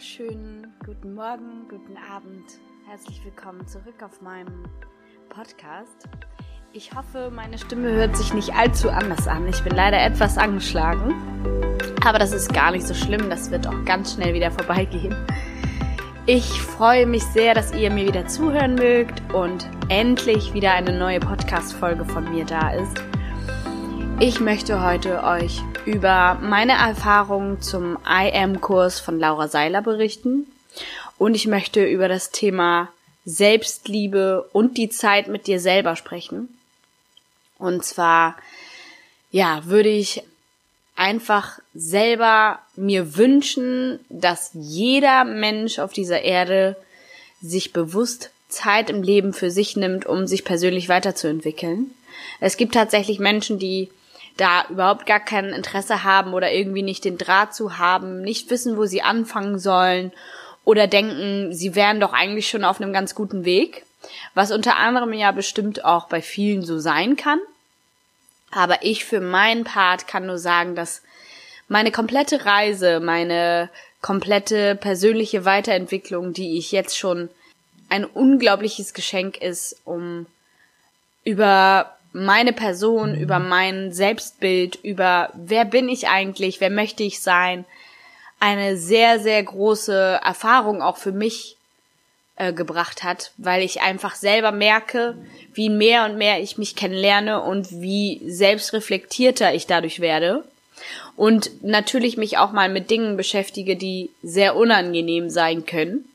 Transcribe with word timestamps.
wunderschönen 0.00 0.66
guten 0.86 1.12
Morgen, 1.12 1.68
guten 1.68 1.98
Abend. 2.10 2.58
Herzlich 2.88 3.22
willkommen 3.22 3.66
zurück 3.66 4.02
auf 4.02 4.22
meinem 4.22 4.64
Podcast. 5.28 6.08
Ich 6.72 6.94
hoffe, 6.94 7.30
meine 7.30 7.58
Stimme 7.58 7.92
hört 7.92 8.16
sich 8.16 8.32
nicht 8.32 8.54
allzu 8.54 8.88
anders 8.88 9.28
an. 9.28 9.46
Ich 9.46 9.62
bin 9.62 9.76
leider 9.76 10.02
etwas 10.02 10.38
angeschlagen. 10.38 11.14
Aber 12.02 12.18
das 12.18 12.32
ist 12.32 12.50
gar 12.54 12.70
nicht 12.70 12.86
so 12.86 12.94
schlimm. 12.94 13.28
Das 13.28 13.50
wird 13.50 13.66
auch 13.66 13.84
ganz 13.84 14.14
schnell 14.14 14.32
wieder 14.32 14.50
vorbeigehen. 14.50 15.14
Ich 16.24 16.46
freue 16.62 17.04
mich 17.04 17.24
sehr, 17.24 17.52
dass 17.52 17.74
ihr 17.74 17.90
mir 17.90 18.06
wieder 18.08 18.26
zuhören 18.26 18.76
mögt 18.76 19.20
und 19.34 19.68
endlich 19.90 20.54
wieder 20.54 20.72
eine 20.72 20.98
neue 20.98 21.20
Podcast-Folge 21.20 22.06
von 22.06 22.24
mir 22.30 22.46
da 22.46 22.70
ist. 22.70 23.09
Ich 24.22 24.38
möchte 24.38 24.84
heute 24.84 25.24
euch 25.24 25.62
über 25.86 26.34
meine 26.42 26.72
Erfahrungen 26.72 27.62
zum 27.62 27.96
IM-Kurs 28.06 29.00
von 29.00 29.18
Laura 29.18 29.48
Seiler 29.48 29.80
berichten 29.80 30.46
und 31.16 31.34
ich 31.34 31.46
möchte 31.46 31.86
über 31.86 32.06
das 32.06 32.30
Thema 32.30 32.90
Selbstliebe 33.24 34.46
und 34.52 34.76
die 34.76 34.90
Zeit 34.90 35.28
mit 35.28 35.46
dir 35.46 35.58
selber 35.58 35.96
sprechen. 35.96 36.50
Und 37.58 37.82
zwar, 37.82 38.36
ja, 39.30 39.62
würde 39.64 39.88
ich 39.88 40.22
einfach 40.96 41.58
selber 41.72 42.58
mir 42.76 43.16
wünschen, 43.16 44.00
dass 44.10 44.50
jeder 44.52 45.24
Mensch 45.24 45.78
auf 45.78 45.94
dieser 45.94 46.20
Erde 46.20 46.76
sich 47.40 47.72
bewusst 47.72 48.32
Zeit 48.50 48.90
im 48.90 49.02
Leben 49.02 49.32
für 49.32 49.50
sich 49.50 49.76
nimmt, 49.76 50.04
um 50.04 50.26
sich 50.26 50.44
persönlich 50.44 50.90
weiterzuentwickeln. 50.90 51.94
Es 52.38 52.58
gibt 52.58 52.74
tatsächlich 52.74 53.18
Menschen, 53.18 53.58
die 53.58 53.88
da 54.36 54.64
überhaupt 54.68 55.06
gar 55.06 55.20
kein 55.20 55.46
Interesse 55.50 56.04
haben 56.04 56.34
oder 56.34 56.52
irgendwie 56.52 56.82
nicht 56.82 57.04
den 57.04 57.18
Draht 57.18 57.54
zu 57.54 57.78
haben, 57.78 58.22
nicht 58.22 58.50
wissen, 58.50 58.76
wo 58.76 58.86
sie 58.86 59.02
anfangen 59.02 59.58
sollen 59.58 60.12
oder 60.64 60.86
denken, 60.86 61.52
sie 61.52 61.74
wären 61.74 62.00
doch 62.00 62.12
eigentlich 62.12 62.48
schon 62.48 62.64
auf 62.64 62.80
einem 62.80 62.92
ganz 62.92 63.14
guten 63.14 63.44
Weg, 63.44 63.84
was 64.34 64.50
unter 64.52 64.76
anderem 64.76 65.12
ja 65.12 65.32
bestimmt 65.32 65.84
auch 65.84 66.06
bei 66.06 66.22
vielen 66.22 66.62
so 66.62 66.78
sein 66.78 67.16
kann. 67.16 67.40
Aber 68.50 68.82
ich 68.82 69.04
für 69.04 69.20
meinen 69.20 69.64
Part 69.64 70.06
kann 70.06 70.26
nur 70.26 70.38
sagen, 70.38 70.74
dass 70.74 71.02
meine 71.68 71.92
komplette 71.92 72.44
Reise, 72.46 73.00
meine 73.00 73.70
komplette 74.00 74.74
persönliche 74.74 75.44
Weiterentwicklung, 75.44 76.32
die 76.32 76.58
ich 76.58 76.72
jetzt 76.72 76.98
schon 76.98 77.28
ein 77.88 78.04
unglaubliches 78.04 78.94
Geschenk 78.94 79.36
ist, 79.38 79.76
um 79.84 80.26
über 81.24 81.96
meine 82.12 82.52
Person, 82.52 83.14
über 83.14 83.38
mein 83.38 83.92
Selbstbild, 83.92 84.78
über 84.82 85.30
wer 85.34 85.64
bin 85.64 85.88
ich 85.88 86.08
eigentlich, 86.08 86.60
wer 86.60 86.70
möchte 86.70 87.02
ich 87.02 87.20
sein, 87.20 87.64
eine 88.40 88.76
sehr, 88.76 89.20
sehr 89.20 89.42
große 89.42 90.20
Erfahrung 90.24 90.82
auch 90.82 90.96
für 90.96 91.12
mich 91.12 91.56
äh, 92.36 92.52
gebracht 92.52 93.04
hat, 93.04 93.32
weil 93.36 93.62
ich 93.62 93.82
einfach 93.82 94.14
selber 94.14 94.50
merke, 94.50 95.16
wie 95.52 95.68
mehr 95.68 96.04
und 96.06 96.16
mehr 96.16 96.40
ich 96.40 96.58
mich 96.58 96.74
kennenlerne 96.74 97.42
und 97.42 97.70
wie 97.70 98.22
selbstreflektierter 98.26 99.54
ich 99.54 99.66
dadurch 99.66 100.00
werde. 100.00 100.44
Und 101.16 101.62
natürlich 101.62 102.16
mich 102.16 102.38
auch 102.38 102.52
mal 102.52 102.70
mit 102.70 102.90
Dingen 102.90 103.18
beschäftige, 103.18 103.76
die 103.76 104.10
sehr 104.22 104.56
unangenehm 104.56 105.28
sein 105.28 105.66
können 105.66 106.06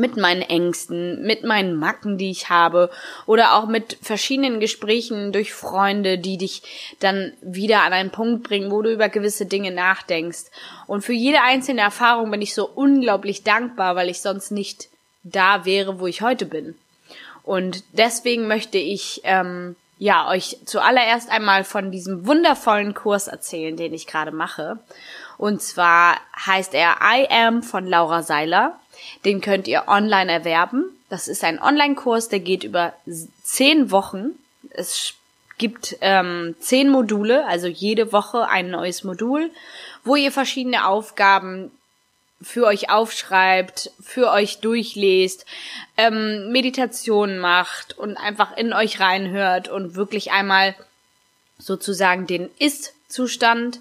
mit 0.00 0.16
meinen 0.16 0.42
Ängsten, 0.42 1.22
mit 1.22 1.44
meinen 1.44 1.76
Macken, 1.76 2.18
die 2.18 2.30
ich 2.30 2.48
habe 2.48 2.90
oder 3.26 3.54
auch 3.54 3.66
mit 3.66 3.98
verschiedenen 4.02 4.58
Gesprächen 4.58 5.32
durch 5.32 5.52
Freunde, 5.52 6.18
die 6.18 6.38
dich 6.38 6.62
dann 6.98 7.32
wieder 7.42 7.82
an 7.82 7.92
einen 7.92 8.10
Punkt 8.10 8.42
bringen, 8.42 8.70
wo 8.70 8.82
du 8.82 8.92
über 8.92 9.08
gewisse 9.08 9.46
Dinge 9.46 9.70
nachdenkst. 9.70 10.46
Und 10.86 11.02
für 11.02 11.12
jede 11.12 11.42
einzelne 11.42 11.82
Erfahrung 11.82 12.30
bin 12.30 12.42
ich 12.42 12.54
so 12.54 12.68
unglaublich 12.68 13.44
dankbar, 13.44 13.94
weil 13.94 14.08
ich 14.08 14.20
sonst 14.20 14.50
nicht 14.50 14.88
da 15.22 15.64
wäre, 15.64 16.00
wo 16.00 16.06
ich 16.06 16.22
heute 16.22 16.46
bin. 16.46 16.74
Und 17.42 17.84
deswegen 17.92 18.46
möchte 18.48 18.78
ich 18.78 19.20
ähm, 19.24 19.76
ja 19.98 20.28
euch 20.28 20.56
zuallererst 20.64 21.30
einmal 21.30 21.64
von 21.64 21.90
diesem 21.90 22.26
wundervollen 22.26 22.94
Kurs 22.94 23.28
erzählen, 23.28 23.76
den 23.76 23.92
ich 23.92 24.06
gerade 24.06 24.32
mache. 24.32 24.78
Und 25.36 25.62
zwar 25.62 26.16
heißt 26.46 26.74
er 26.74 26.96
I 27.02 27.28
Am 27.30 27.62
von 27.62 27.86
Laura 27.86 28.22
Seiler. 28.22 28.79
Den 29.24 29.40
könnt 29.40 29.68
ihr 29.68 29.84
online 29.88 30.30
erwerben. 30.30 30.84
Das 31.08 31.28
ist 31.28 31.44
ein 31.44 31.60
Online-Kurs, 31.60 32.28
der 32.28 32.40
geht 32.40 32.64
über 32.64 32.94
zehn 33.42 33.90
Wochen. 33.90 34.30
Es 34.70 35.14
gibt 35.58 35.96
ähm, 36.00 36.54
zehn 36.60 36.88
Module, 36.88 37.46
also 37.46 37.66
jede 37.66 38.12
Woche 38.12 38.48
ein 38.48 38.70
neues 38.70 39.04
Modul, 39.04 39.50
wo 40.04 40.16
ihr 40.16 40.32
verschiedene 40.32 40.86
Aufgaben 40.86 41.70
für 42.40 42.64
euch 42.66 42.90
aufschreibt, 42.90 43.90
für 44.02 44.30
euch 44.30 44.60
durchlest, 44.60 45.44
ähm, 45.98 46.50
Meditation 46.50 47.38
macht 47.38 47.98
und 47.98 48.16
einfach 48.16 48.56
in 48.56 48.72
euch 48.72 49.00
reinhört 49.00 49.68
und 49.68 49.94
wirklich 49.94 50.32
einmal 50.32 50.74
sozusagen 51.58 52.26
den 52.26 52.48
Ist-Zustand 52.58 53.80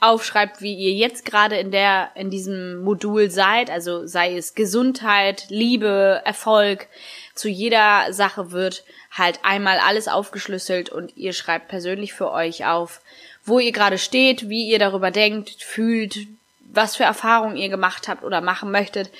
aufschreibt, 0.00 0.62
wie 0.62 0.74
ihr 0.74 0.92
jetzt 0.92 1.24
gerade 1.26 1.56
in 1.56 1.70
der, 1.70 2.10
in 2.14 2.30
diesem 2.30 2.82
Modul 2.82 3.30
seid, 3.30 3.70
also 3.70 4.06
sei 4.06 4.36
es 4.36 4.54
Gesundheit, 4.54 5.44
Liebe, 5.50 6.22
Erfolg, 6.24 6.88
zu 7.34 7.48
jeder 7.48 8.12
Sache 8.12 8.50
wird 8.50 8.82
halt 9.10 9.40
einmal 9.42 9.78
alles 9.78 10.08
aufgeschlüsselt 10.08 10.88
und 10.88 11.16
ihr 11.16 11.34
schreibt 11.34 11.68
persönlich 11.68 12.14
für 12.14 12.30
euch 12.30 12.64
auf, 12.64 13.02
wo 13.44 13.58
ihr 13.58 13.72
gerade 13.72 13.98
steht, 13.98 14.48
wie 14.48 14.68
ihr 14.68 14.78
darüber 14.78 15.10
denkt, 15.10 15.50
fühlt, 15.62 16.26
was 16.60 16.96
für 16.96 17.04
Erfahrungen 17.04 17.56
ihr 17.56 17.68
gemacht 17.68 18.08
habt 18.08 18.24
oder 18.24 18.40
machen 18.40 18.70
möchtet. 18.70 19.10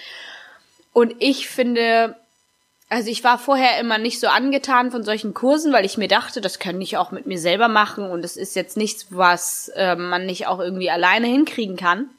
Und 0.93 1.15
ich 1.19 1.49
finde, 1.49 2.17
also 2.91 3.09
ich 3.09 3.23
war 3.23 3.39
vorher 3.39 3.79
immer 3.79 3.99
nicht 3.99 4.19
so 4.19 4.27
angetan 4.27 4.91
von 4.91 5.05
solchen 5.05 5.33
Kursen, 5.33 5.73
weil 5.73 5.85
ich 5.85 5.97
mir 5.97 6.09
dachte, 6.09 6.41
das 6.41 6.59
kann 6.59 6.81
ich 6.81 6.97
auch 6.97 7.13
mit 7.13 7.25
mir 7.25 7.39
selber 7.39 7.69
machen 7.69 8.11
und 8.11 8.25
es 8.25 8.37
ist 8.37 8.57
jetzt 8.57 8.77
nichts, 8.77 9.07
was 9.11 9.71
äh, 9.77 9.95
man 9.95 10.27
nicht 10.27 10.49
auch 10.49 10.59
irgendwie 10.59 10.91
alleine 10.91 11.29
hinkriegen 11.29 11.77
kann. 11.77 12.11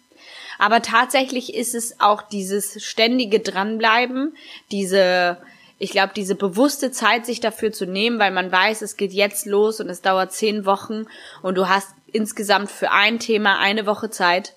Aber 0.57 0.81
tatsächlich 0.81 1.53
ist 1.53 1.75
es 1.75 1.99
auch 1.99 2.21
dieses 2.21 2.81
ständige 2.85 3.41
Dranbleiben, 3.41 4.37
diese, 4.71 5.39
ich 5.77 5.91
glaube, 5.91 6.13
diese 6.15 6.35
bewusste 6.35 6.91
Zeit, 6.91 7.25
sich 7.25 7.41
dafür 7.41 7.73
zu 7.73 7.85
nehmen, 7.85 8.17
weil 8.17 8.31
man 8.31 8.49
weiß, 8.49 8.81
es 8.81 8.95
geht 8.95 9.11
jetzt 9.11 9.45
los 9.45 9.81
und 9.81 9.89
es 9.89 10.01
dauert 10.01 10.31
zehn 10.31 10.65
Wochen 10.65 11.05
und 11.41 11.55
du 11.55 11.67
hast 11.67 11.89
insgesamt 12.13 12.71
für 12.71 12.91
ein 12.91 13.19
Thema 13.19 13.59
eine 13.59 13.85
Woche 13.85 14.09
Zeit 14.09 14.53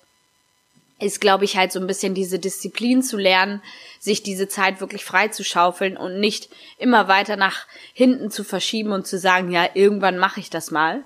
ist, 1.01 1.21
glaube 1.21 1.45
ich, 1.45 1.57
halt 1.57 1.73
so 1.73 1.81
ein 1.81 1.87
bisschen 1.87 2.15
diese 2.15 2.39
Disziplin 2.39 3.03
zu 3.03 3.17
lernen, 3.17 3.63
sich 3.99 4.23
diese 4.23 4.49
Zeit 4.49 4.81
wirklich 4.81 5.05
frei 5.05 5.29
zu 5.29 5.45
schaufeln 5.45 5.97
und 5.97 6.21
nicht 6.21 6.49
immer 6.79 7.09
weiter 7.09 7.37
nach 7.37 7.67
hinten 7.93 8.31
zu 8.31 8.45
verschieben 8.45 8.93
und 8.93 9.07
zu 9.07 9.19
sagen, 9.19 9.51
ja, 9.51 9.69
irgendwann 9.75 10.19
mache 10.19 10.41
ich 10.41 10.51
das 10.51 10.71
mal. 10.71 11.03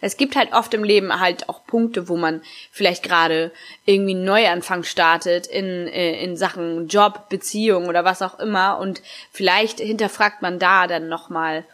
Es 0.00 0.16
gibt 0.16 0.34
halt 0.34 0.52
oft 0.52 0.74
im 0.74 0.82
Leben 0.82 1.20
halt 1.20 1.48
auch 1.48 1.64
Punkte, 1.66 2.08
wo 2.08 2.16
man 2.16 2.42
vielleicht 2.72 3.04
gerade 3.04 3.52
irgendwie 3.84 4.14
einen 4.14 4.24
Neuanfang 4.24 4.82
startet 4.82 5.46
in, 5.46 5.86
äh, 5.86 6.22
in 6.22 6.36
Sachen 6.36 6.88
Job, 6.88 7.28
Beziehung 7.28 7.86
oder 7.86 8.04
was 8.04 8.22
auch 8.22 8.38
immer 8.40 8.78
und 8.78 9.00
vielleicht 9.30 9.78
hinterfragt 9.78 10.42
man 10.42 10.58
da 10.58 10.88
dann 10.88 11.08
nochmal 11.08 11.64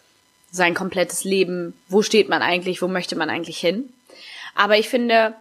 sein 0.50 0.74
komplettes 0.74 1.24
Leben, 1.24 1.74
wo 1.88 2.02
steht 2.02 2.28
man 2.28 2.42
eigentlich, 2.42 2.82
wo 2.82 2.88
möchte 2.88 3.16
man 3.16 3.30
eigentlich 3.30 3.58
hin. 3.58 3.92
Aber 4.54 4.78
ich 4.78 4.88
finde, 4.88 5.34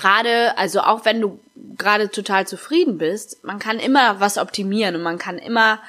gerade, 0.00 0.56
also 0.56 0.80
auch 0.80 1.04
wenn 1.04 1.20
du 1.20 1.38
gerade 1.76 2.10
total 2.10 2.46
zufrieden 2.46 2.98
bist, 2.98 3.44
man 3.44 3.58
kann 3.58 3.78
immer 3.78 4.20
was 4.20 4.38
optimieren 4.38 4.96
und 4.96 5.02
man 5.02 5.18
kann 5.18 5.38
immer 5.38 5.80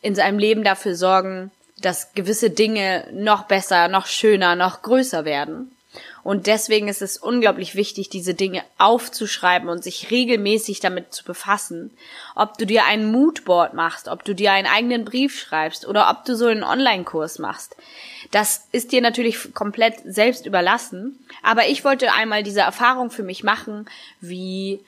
in 0.00 0.14
seinem 0.14 0.38
Leben 0.38 0.64
dafür 0.64 0.96
sorgen, 0.96 1.50
dass 1.80 2.12
gewisse 2.14 2.50
Dinge 2.50 3.06
noch 3.12 3.44
besser, 3.44 3.88
noch 3.88 4.06
schöner, 4.06 4.56
noch 4.56 4.82
größer 4.82 5.24
werden. 5.24 5.70
Und 6.24 6.46
deswegen 6.46 6.88
ist 6.88 7.02
es 7.02 7.18
unglaublich 7.18 7.74
wichtig, 7.74 8.08
diese 8.08 8.34
Dinge 8.34 8.64
aufzuschreiben 8.78 9.68
und 9.68 9.84
sich 9.84 10.10
regelmäßig 10.10 10.80
damit 10.80 11.12
zu 11.12 11.22
befassen. 11.22 11.90
Ob 12.34 12.56
du 12.56 12.64
dir 12.64 12.84
ein 12.86 13.12
Moodboard 13.12 13.74
machst, 13.74 14.08
ob 14.08 14.24
du 14.24 14.34
dir 14.34 14.52
einen 14.52 14.66
eigenen 14.66 15.04
Brief 15.04 15.38
schreibst 15.38 15.86
oder 15.86 16.10
ob 16.10 16.24
du 16.24 16.34
so 16.34 16.46
einen 16.46 16.64
Online-Kurs 16.64 17.38
machst. 17.38 17.76
Das 18.34 18.66
ist 18.72 18.90
dir 18.90 19.00
natürlich 19.00 19.54
komplett 19.54 19.94
selbst 20.04 20.44
überlassen. 20.44 21.24
Aber 21.44 21.68
ich 21.68 21.84
wollte 21.84 22.12
einmal 22.12 22.42
diese 22.42 22.62
Erfahrung 22.62 23.12
für 23.12 23.22
mich 23.22 23.44
machen, 23.44 23.86
wie 24.20 24.80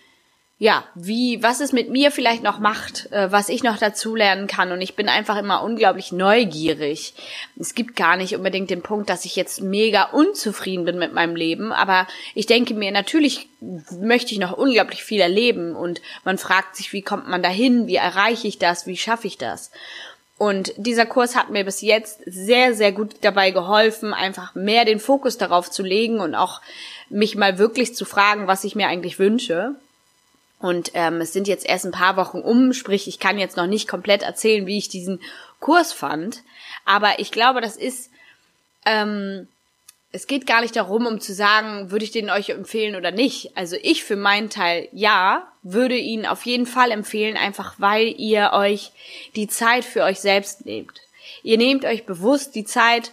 ja, 0.59 0.85
wie, 0.95 1.43
was 1.43 1.61
es 1.61 1.73
mit 1.73 1.91
mir 1.91 2.11
vielleicht 2.11 2.43
noch 2.43 2.59
macht, 2.59 3.13
äh, 3.13 3.31
was 3.31 3.51
ich 3.51 3.63
noch 3.63 3.77
dazulernen 3.77 4.47
kann. 4.47 4.73
Und 4.73 4.81
ich 4.81 4.97
bin 4.97 5.09
einfach 5.09 5.37
immer 5.37 5.63
unglaublich 5.63 6.11
neugierig. 6.13 7.13
Es 7.61 7.75
gibt 7.75 7.95
gar 7.95 8.17
nicht 8.17 8.35
unbedingt 8.35 8.71
den 8.71 8.83
Punkt, 8.83 9.11
dass 9.11 9.27
ich 9.27 9.37
jetzt 9.37 9.61
mega 9.61 10.05
unzufrieden 10.05 10.87
bin 10.87 10.99
mit 10.99 11.13
meinem 11.13 11.37
Leben. 11.37 11.73
Aber 11.73 12.09
ich 12.35 12.47
denke 12.47 12.73
mir, 12.75 12.91
natürlich 12.91 13.49
möchte 14.01 14.33
ich 14.33 14.39
noch 14.41 14.57
unglaublich 14.57 15.05
viel 15.05 15.21
erleben. 15.21 15.77
Und 15.77 16.01
man 16.25 16.39
fragt 16.39 16.75
sich, 16.75 16.93
wie 16.93 17.03
kommt 17.03 17.29
man 17.29 17.43
dahin? 17.43 17.87
Wie 17.87 17.97
erreiche 17.97 18.49
ich 18.49 18.59
das? 18.59 18.87
Wie 18.87 18.97
schaffe 18.97 19.27
ich 19.29 19.37
das? 19.37 19.71
Und 20.39 20.73
dieser 20.77 21.07
Kurs 21.07 21.35
hat 21.35 21.51
mir 21.51 21.65
bis 21.65 21.81
jetzt 21.81 22.21
sehr, 22.27 22.75
sehr 22.75 22.93
gut 22.93 23.15
dabei 23.23 23.53
geholfen, 23.53 24.13
einfach 24.13 24.55
mehr 24.55 24.85
den 24.85 25.01
Fokus 25.01 25.39
darauf 25.39 25.71
zu 25.71 25.83
legen 25.83 26.21
und 26.21 26.35
auch 26.35 26.61
mich 27.09 27.37
mal 27.37 27.59
wirklich 27.59 27.95
zu 27.95 28.05
fragen, 28.05 28.47
was 28.47 28.65
ich 28.65 28.75
mir 28.75 28.89
eigentlich 28.89 29.19
wünsche. 29.19 29.77
Und 30.59 30.91
ähm, 30.95 31.21
es 31.21 31.33
sind 31.33 31.49
jetzt 31.49 31.67
erst 31.67 31.87
ein 31.87 31.93
paar 31.93 32.17
Wochen 32.17 32.39
um, 32.39 32.73
sprich, 32.73 33.09
ich 33.09 33.19
kann 33.19 33.39
jetzt 33.39 33.57
noch 33.57 33.67
nicht 33.67 33.89
komplett 33.89 34.23
erzählen, 34.23 34.67
wie 34.67 34.79
ich 34.79 34.89
diesen 34.89 35.21
Kurs 35.61 35.93
fand. 35.93 36.43
Aber 36.85 37.19
ich 37.19 37.31
glaube, 37.31 37.61
das 37.61 37.77
ist, 37.77 38.11
ähm, 38.85 39.49
es 40.13 40.27
geht 40.27 40.47
gar 40.47 40.61
nicht 40.61 40.77
darum, 40.77 41.07
um 41.07 41.21
zu 41.21 41.35
sagen, 41.35 41.91
würde 41.91 42.05
ich 42.05 42.11
den 42.11 42.31
euch 42.31 42.51
empfehlen 42.51 42.97
oder 42.97 43.11
nicht. 43.11 43.57
Also 43.57 43.77
ich 43.83 44.05
für 44.05 44.17
meinen 44.17 44.51
Teil 44.51 44.89
ja, 44.93 45.47
würde 45.73 45.97
ihn 45.97 46.27
auf 46.27 46.47
jeden 46.47 46.67
Fall 46.67 46.91
empfehlen, 46.91 47.37
einfach 47.37 47.75
weil 47.79 48.15
ihr 48.19 48.51
euch 48.53 48.93
die 49.35 49.49
Zeit 49.49 49.85
für 49.85 50.03
euch 50.03 50.21
selbst 50.21 50.65
nehmt. 50.67 51.01
Ihr 51.43 51.59
nehmt 51.59 51.85
euch 51.85 52.07
bewusst 52.07 52.55
die 52.55 52.65
Zeit, 52.65 53.11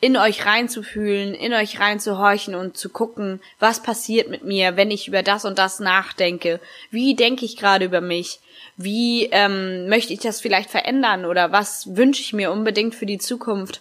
in 0.00 0.16
euch 0.16 0.46
reinzufühlen, 0.46 1.34
in 1.34 1.52
euch 1.52 1.80
reinzuhorchen 1.80 2.54
und 2.54 2.76
zu 2.76 2.88
gucken, 2.88 3.40
was 3.58 3.82
passiert 3.82 4.28
mit 4.28 4.44
mir, 4.44 4.76
wenn 4.76 4.92
ich 4.92 5.08
über 5.08 5.24
das 5.24 5.44
und 5.44 5.58
das 5.58 5.80
nachdenke. 5.80 6.60
Wie 6.90 7.16
denke 7.16 7.44
ich 7.44 7.56
gerade 7.56 7.84
über 7.84 8.00
mich? 8.00 8.38
Wie 8.76 9.24
ähm, 9.32 9.88
möchte 9.88 10.12
ich 10.12 10.20
das 10.20 10.40
vielleicht 10.40 10.70
verändern 10.70 11.24
oder 11.24 11.50
was 11.50 11.96
wünsche 11.96 12.22
ich 12.22 12.32
mir 12.32 12.52
unbedingt 12.52 12.94
für 12.94 13.06
die 13.06 13.18
Zukunft? 13.18 13.80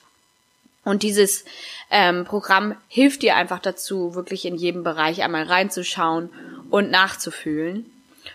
Und 0.83 1.03
dieses 1.03 1.45
ähm, 1.91 2.25
Programm 2.25 2.75
hilft 2.87 3.21
dir 3.21 3.35
einfach 3.35 3.59
dazu, 3.59 4.15
wirklich 4.15 4.45
in 4.45 4.55
jedem 4.55 4.83
Bereich 4.83 5.21
einmal 5.21 5.43
reinzuschauen 5.43 6.29
und 6.71 6.89
nachzufühlen. 6.89 7.85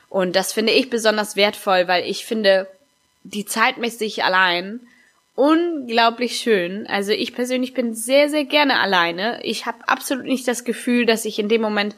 Und 0.09 0.37
das 0.37 0.53
finde 0.53 0.73
ich 0.73 0.91
besonders 0.91 1.37
wertvoll, 1.37 1.89
weil 1.89 2.05
ich 2.09 2.25
finde, 2.25 2.69
die 3.25 3.47
Zeit 3.47 3.79
mit 3.79 3.93
sich 3.93 4.25
allein 4.25 4.81
unglaublich 5.35 6.37
schön. 6.37 6.87
Also 6.87 7.13
ich 7.13 7.35
persönlich 7.35 7.75
bin 7.75 7.95
sehr, 7.95 8.29
sehr 8.29 8.45
gerne 8.45 8.81
alleine. 8.81 9.43
Ich 9.45 9.67
habe 9.67 9.89
absolut 9.89 10.25
nicht 10.25 10.47
das 10.47 10.65
Gefühl, 10.65 11.07
dass 11.07 11.25
ich 11.25 11.39
in 11.39 11.49
dem 11.49 11.63
Moment 11.63 11.95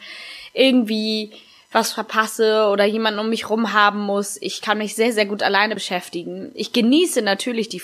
irgendwie 0.53 1.33
was 1.75 1.93
verpasse 1.93 2.69
oder 2.69 2.85
jemanden 2.85 3.19
um 3.19 3.29
mich 3.29 3.51
rum 3.51 3.73
haben 3.73 3.99
muss. 3.99 4.39
Ich 4.41 4.63
kann 4.63 4.79
mich 4.79 4.95
sehr, 4.95 5.13
sehr 5.13 5.27
gut 5.27 5.43
alleine 5.43 5.75
beschäftigen. 5.75 6.53
Ich 6.55 6.73
genieße 6.73 7.21
natürlich 7.21 7.69
die, 7.69 7.83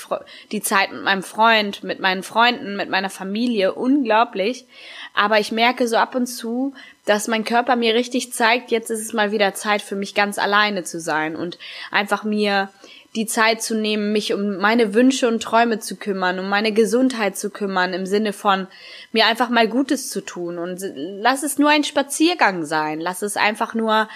die 0.53 0.63
Zeit 0.63 0.93
mit 0.93 1.03
meinem 1.03 1.25
Freund, 1.25 1.83
mit 1.83 1.99
meinen 1.99 2.23
Freunden, 2.23 2.77
mit 2.77 2.89
meiner 2.89 3.11
Familie 3.11 3.75
unglaublich. 3.75 4.65
Aber 5.13 5.41
ich 5.41 5.51
merke 5.51 5.89
so 5.89 5.97
ab 5.97 6.15
und 6.15 6.29
zu, 6.29 6.73
dass 7.11 7.27
mein 7.27 7.45
Körper 7.45 7.75
mir 7.75 7.95
richtig 7.97 8.33
zeigt, 8.33 8.71
jetzt 8.71 8.89
ist 8.89 9.01
es 9.01 9.13
mal 9.13 9.33
wieder 9.33 9.53
Zeit 9.53 9.83
für 9.83 9.97
mich 9.97 10.15
ganz 10.15 10.39
alleine 10.39 10.85
zu 10.85 11.01
sein 11.01 11.35
und 11.35 11.59
einfach 11.91 12.23
mir 12.23 12.69
die 13.17 13.27
Zeit 13.27 13.63
zu 13.63 13.75
nehmen, 13.75 14.13
mich 14.13 14.33
um 14.33 14.59
meine 14.59 14.95
Wünsche 14.95 15.27
und 15.27 15.43
Träume 15.43 15.81
zu 15.81 15.97
kümmern, 15.97 16.39
um 16.39 16.49
meine 16.49 16.71
Gesundheit 16.71 17.37
zu 17.37 17.51
kümmern, 17.51 17.95
im 17.95 18.07
Sinne 18.07 18.33
von 18.33 18.69
mir 19.11 19.27
einfach 19.27 19.49
mal 19.49 19.67
Gutes 19.67 20.09
zu 20.09 20.21
tun. 20.21 20.59
Und 20.59 20.85
lass 20.95 21.43
es 21.43 21.59
nur 21.59 21.71
ein 21.71 21.83
Spaziergang 21.83 22.65
sein, 22.65 23.01
lass 23.01 23.23
es 23.23 23.37
einfach 23.37 23.75
nur 23.75 24.09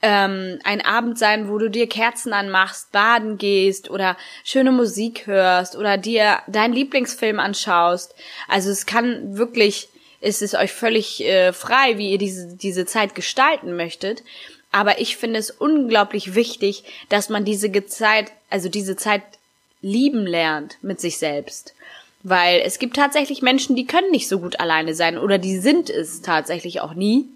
ähm, 0.00 0.60
ein 0.64 0.82
Abend 0.82 1.18
sein, 1.18 1.50
wo 1.50 1.58
du 1.58 1.68
dir 1.68 1.90
Kerzen 1.90 2.32
anmachst, 2.32 2.90
baden 2.90 3.36
gehst 3.36 3.90
oder 3.90 4.16
schöne 4.44 4.72
Musik 4.72 5.26
hörst 5.26 5.76
oder 5.76 5.98
dir 5.98 6.38
deinen 6.46 6.72
Lieblingsfilm 6.72 7.38
anschaust. 7.38 8.14
Also 8.48 8.70
es 8.70 8.86
kann 8.86 9.36
wirklich, 9.36 9.90
es 10.20 10.42
ist 10.42 10.54
euch 10.54 10.72
völlig 10.72 11.24
äh, 11.24 11.52
frei, 11.52 11.96
wie 11.98 12.12
ihr 12.12 12.18
diese, 12.18 12.56
diese 12.56 12.86
Zeit 12.86 13.14
gestalten 13.14 13.76
möchtet. 13.76 14.22
Aber 14.72 15.00
ich 15.00 15.16
finde 15.16 15.38
es 15.38 15.50
unglaublich 15.50 16.34
wichtig, 16.34 16.84
dass 17.08 17.28
man 17.28 17.44
diese 17.44 17.70
Zeit, 17.86 18.30
also 18.50 18.68
diese 18.68 18.96
Zeit 18.96 19.22
lieben 19.82 20.26
lernt 20.26 20.76
mit 20.82 21.00
sich 21.00 21.18
selbst. 21.18 21.74
Weil 22.22 22.60
es 22.60 22.78
gibt 22.78 22.96
tatsächlich 22.96 23.40
Menschen, 23.40 23.76
die 23.76 23.86
können 23.86 24.10
nicht 24.10 24.28
so 24.28 24.40
gut 24.40 24.60
alleine 24.60 24.94
sein 24.94 25.16
oder 25.16 25.38
die 25.38 25.58
sind 25.58 25.88
es 25.88 26.20
tatsächlich 26.20 26.82
auch 26.82 26.92
nie, 26.92 27.26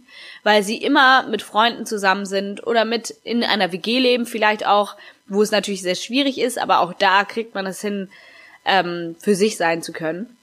weil 0.42 0.62
sie 0.62 0.76
immer 0.76 1.26
mit 1.26 1.40
Freunden 1.40 1.86
zusammen 1.86 2.26
sind 2.26 2.66
oder 2.66 2.84
mit 2.84 3.10
in 3.24 3.42
einer 3.42 3.72
WG 3.72 3.98
leben, 3.98 4.26
vielleicht 4.26 4.66
auch, 4.66 4.94
wo 5.26 5.40
es 5.40 5.50
natürlich 5.50 5.80
sehr 5.80 5.94
schwierig 5.94 6.38
ist, 6.38 6.58
aber 6.58 6.80
auch 6.80 6.92
da 6.92 7.24
kriegt 7.24 7.54
man 7.54 7.64
es 7.64 7.80
hin, 7.80 8.10
ähm, 8.66 9.16
für 9.18 9.34
sich 9.34 9.56
sein 9.56 9.82
zu 9.82 9.92
können. 9.92 10.36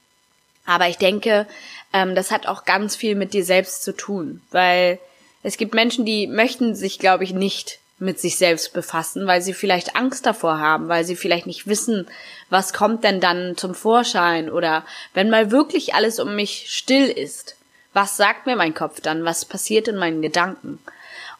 Aber 0.64 0.88
ich 0.88 0.96
denke, 0.98 1.46
ähm, 1.92 2.14
das 2.14 2.30
hat 2.30 2.46
auch 2.46 2.64
ganz 2.64 2.96
viel 2.96 3.14
mit 3.14 3.34
dir 3.34 3.44
selbst 3.44 3.82
zu 3.82 3.92
tun, 3.92 4.42
weil 4.50 4.98
es 5.42 5.56
gibt 5.56 5.74
Menschen, 5.74 6.04
die 6.04 6.26
möchten 6.26 6.74
sich, 6.74 6.98
glaube 6.98 7.24
ich, 7.24 7.32
nicht 7.32 7.80
mit 7.98 8.18
sich 8.18 8.36
selbst 8.36 8.72
befassen, 8.72 9.26
weil 9.26 9.42
sie 9.42 9.54
vielleicht 9.54 9.94
Angst 9.94 10.26
davor 10.26 10.58
haben, 10.58 10.88
weil 10.88 11.04
sie 11.04 11.14
vielleicht 11.14 11.46
nicht 11.46 11.68
wissen, 11.68 12.08
was 12.50 12.72
kommt 12.72 13.04
denn 13.04 13.20
dann 13.20 13.56
zum 13.56 13.74
Vorschein 13.74 14.50
oder 14.50 14.84
wenn 15.14 15.30
mal 15.30 15.50
wirklich 15.52 15.94
alles 15.94 16.18
um 16.18 16.34
mich 16.34 16.66
still 16.68 17.08
ist, 17.08 17.56
was 17.92 18.16
sagt 18.16 18.46
mir 18.46 18.56
mein 18.56 18.74
Kopf 18.74 19.00
dann, 19.00 19.24
was 19.24 19.44
passiert 19.44 19.86
in 19.86 19.96
meinen 19.96 20.22
Gedanken? 20.22 20.80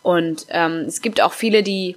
Und 0.03 0.47
ähm, 0.51 0.85
es 0.87 1.01
gibt 1.01 1.21
auch 1.21 1.33
viele, 1.33 1.63
die 1.63 1.97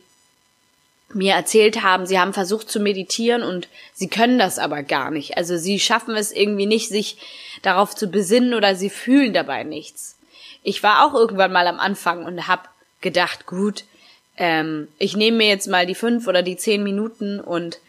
mir 1.13 1.33
erzählt 1.33 1.81
haben, 1.81 2.05
sie 2.05 2.19
haben 2.19 2.33
versucht 2.33 2.69
zu 2.69 2.79
meditieren 2.79 3.43
und 3.43 3.67
sie 3.93 4.07
können 4.07 4.37
das 4.39 4.59
aber 4.59 4.83
gar 4.83 5.11
nicht. 5.11 5.37
Also 5.37 5.57
sie 5.57 5.79
schaffen 5.79 6.15
es 6.15 6.31
irgendwie 6.31 6.65
nicht, 6.65 6.89
sich 6.89 7.17
darauf 7.61 7.95
zu 7.95 8.07
besinnen 8.07 8.53
oder 8.53 8.75
sie 8.75 8.89
fühlen 8.89 9.33
dabei 9.33 9.63
nichts 9.63 10.15
ich 10.65 10.81
war 10.81 11.05
auch 11.05 11.13
irgendwann 11.13 11.53
mal 11.53 11.67
am 11.67 11.79
Anfang 11.79 12.25
und 12.25 12.47
hab 12.47 12.69
gedacht, 12.99 13.45
gut, 13.45 13.83
ähm, 14.35 14.89
ich 14.97 15.15
nehme 15.15 15.37
mir 15.37 15.47
jetzt 15.47 15.67
mal 15.67 15.85
die 15.85 15.95
fünf 15.95 16.27
oder 16.27 16.41
die 16.41 16.57
zehn 16.57 16.83
Minuten 16.83 17.39
und 17.39 17.79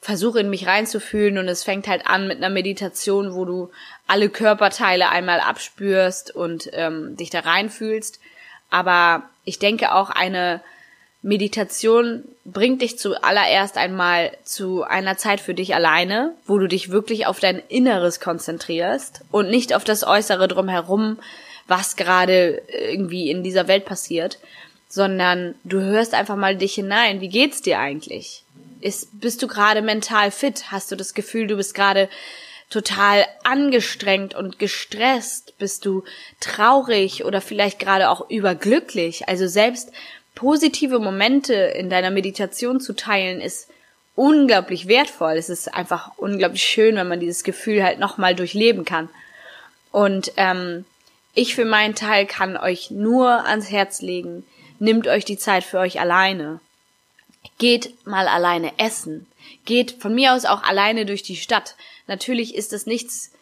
versuche 0.00 0.40
in 0.40 0.50
mich 0.50 0.66
reinzufühlen 0.66 1.38
und 1.38 1.48
es 1.48 1.64
fängt 1.64 1.88
halt 1.88 2.06
an 2.06 2.28
mit 2.28 2.36
einer 2.36 2.50
Meditation, 2.50 3.34
wo 3.34 3.46
du 3.46 3.70
alle 4.06 4.28
Körperteile 4.28 5.08
einmal 5.08 5.40
abspürst 5.40 6.34
und 6.34 6.68
ähm, 6.74 7.16
dich 7.16 7.30
da 7.30 7.40
reinfühlst. 7.40 8.20
Aber 8.70 9.22
ich 9.44 9.58
denke 9.58 9.94
auch 9.94 10.10
eine 10.10 10.60
Meditation 11.22 12.24
bringt 12.44 12.80
dich 12.80 12.98
zuallererst 12.98 13.76
einmal 13.76 14.30
zu 14.44 14.84
einer 14.84 15.16
Zeit 15.16 15.40
für 15.40 15.54
dich 15.54 15.74
alleine, 15.74 16.34
wo 16.46 16.58
du 16.58 16.68
dich 16.68 16.90
wirklich 16.90 17.26
auf 17.26 17.40
dein 17.40 17.60
Inneres 17.68 18.20
konzentrierst 18.20 19.22
und 19.32 19.50
nicht 19.50 19.74
auf 19.74 19.84
das 19.84 20.04
Äußere 20.04 20.46
drumherum, 20.46 21.18
was 21.66 21.96
gerade 21.96 22.62
irgendwie 22.68 23.30
in 23.30 23.42
dieser 23.42 23.68
Welt 23.68 23.84
passiert, 23.84 24.38
sondern 24.88 25.54
du 25.64 25.80
hörst 25.80 26.14
einfach 26.14 26.36
mal 26.36 26.56
dich 26.56 26.74
hinein. 26.74 27.20
Wie 27.20 27.28
geht's 27.28 27.62
dir 27.62 27.78
eigentlich? 27.78 28.44
Ist, 28.80 29.20
bist 29.20 29.42
du 29.42 29.48
gerade 29.48 29.82
mental 29.82 30.30
fit? 30.30 30.70
Hast 30.70 30.90
du 30.92 30.96
das 30.96 31.14
Gefühl, 31.14 31.48
du 31.48 31.56
bist 31.56 31.74
gerade 31.74 32.08
total 32.70 33.26
angestrengt 33.44 34.34
und 34.34 34.58
gestresst? 34.58 35.58
Bist 35.58 35.84
du 35.84 36.04
traurig 36.40 37.24
oder 37.24 37.40
vielleicht 37.40 37.78
gerade 37.78 38.08
auch 38.08 38.30
überglücklich? 38.30 39.28
Also 39.28 39.46
selbst 39.46 39.90
positive 40.38 41.00
Momente 41.00 41.52
in 41.52 41.90
deiner 41.90 42.12
Meditation 42.12 42.80
zu 42.80 42.94
teilen 42.94 43.40
ist 43.40 43.68
unglaublich 44.14 44.86
wertvoll. 44.86 45.32
Es 45.32 45.48
ist 45.48 45.74
einfach 45.74 46.12
unglaublich 46.16 46.62
schön, 46.62 46.94
wenn 46.94 47.08
man 47.08 47.18
dieses 47.18 47.42
Gefühl 47.42 47.82
halt 47.82 47.98
nochmal 47.98 48.36
durchleben 48.36 48.84
kann. 48.84 49.08
Und 49.90 50.30
ähm, 50.36 50.84
ich 51.34 51.56
für 51.56 51.64
meinen 51.64 51.96
Teil 51.96 52.24
kann 52.24 52.56
euch 52.56 52.92
nur 52.92 53.46
ans 53.46 53.72
Herz 53.72 54.00
legen, 54.00 54.46
nimmt 54.78 55.08
euch 55.08 55.24
die 55.24 55.38
Zeit 55.38 55.64
für 55.64 55.80
euch 55.80 55.98
alleine. 55.98 56.60
Geht 57.58 58.06
mal 58.06 58.28
alleine 58.28 58.78
essen. 58.78 59.26
Geht 59.64 59.96
von 60.00 60.14
mir 60.14 60.34
aus 60.34 60.44
auch 60.44 60.62
alleine 60.62 61.04
durch 61.04 61.24
die 61.24 61.36
Stadt. 61.36 61.74
Natürlich 62.06 62.54
ist 62.54 62.72
das 62.72 62.86
nichts, 62.86 63.32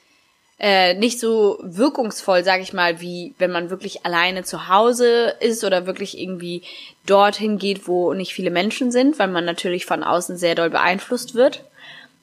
äh, 0.58 0.94
nicht 0.94 1.20
so 1.20 1.58
wirkungsvoll, 1.62 2.42
sag 2.42 2.60
ich 2.62 2.72
mal, 2.72 3.00
wie 3.00 3.34
wenn 3.38 3.52
man 3.52 3.68
wirklich 3.68 4.06
alleine 4.06 4.42
zu 4.42 4.68
Hause 4.68 5.34
ist 5.40 5.64
oder 5.64 5.86
wirklich 5.86 6.18
irgendwie 6.18 6.62
dorthin 7.04 7.58
geht, 7.58 7.86
wo 7.86 8.14
nicht 8.14 8.32
viele 8.32 8.50
Menschen 8.50 8.90
sind, 8.90 9.18
weil 9.18 9.28
man 9.28 9.44
natürlich 9.44 9.84
von 9.84 10.02
außen 10.02 10.38
sehr 10.38 10.54
doll 10.54 10.70
beeinflusst 10.70 11.34
wird. 11.34 11.62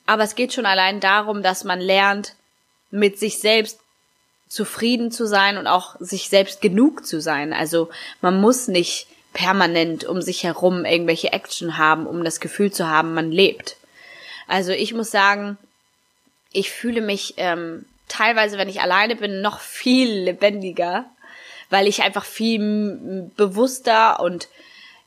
Aber 0.05 0.23
es 0.23 0.35
geht 0.35 0.53
schon 0.53 0.65
allein 0.65 0.99
darum, 0.99 1.43
dass 1.43 1.63
man 1.63 1.79
lernt, 1.79 2.33
mit 2.89 3.19
sich 3.19 3.39
selbst 3.39 3.79
zufrieden 4.47 5.11
zu 5.11 5.25
sein 5.27 5.57
und 5.57 5.67
auch 5.67 5.95
sich 5.99 6.29
selbst 6.29 6.61
genug 6.61 7.05
zu 7.05 7.21
sein. 7.21 7.53
Also 7.53 7.89
man 8.21 8.39
muss 8.39 8.67
nicht 8.67 9.07
permanent 9.33 10.05
um 10.05 10.21
sich 10.21 10.43
herum 10.43 10.85
irgendwelche 10.85 11.33
Action 11.33 11.77
haben, 11.77 12.05
um 12.05 12.23
das 12.23 12.39
Gefühl 12.39 12.71
zu 12.71 12.87
haben, 12.87 13.13
man 13.13 13.31
lebt. 13.31 13.77
Also 14.47 14.71
ich 14.71 14.93
muss 14.93 15.09
sagen, 15.09 15.57
ich 16.51 16.69
fühle 16.69 17.01
mich 17.01 17.33
ähm, 17.37 17.85
teilweise, 18.07 18.57
wenn 18.57 18.69
ich 18.69 18.81
alleine 18.81 19.15
bin, 19.15 19.41
noch 19.41 19.59
viel 19.59 20.09
lebendiger, 20.09 21.05
weil 21.69 21.87
ich 21.87 22.03
einfach 22.03 22.25
viel 22.25 23.31
bewusster 23.35 24.19
und 24.19 24.47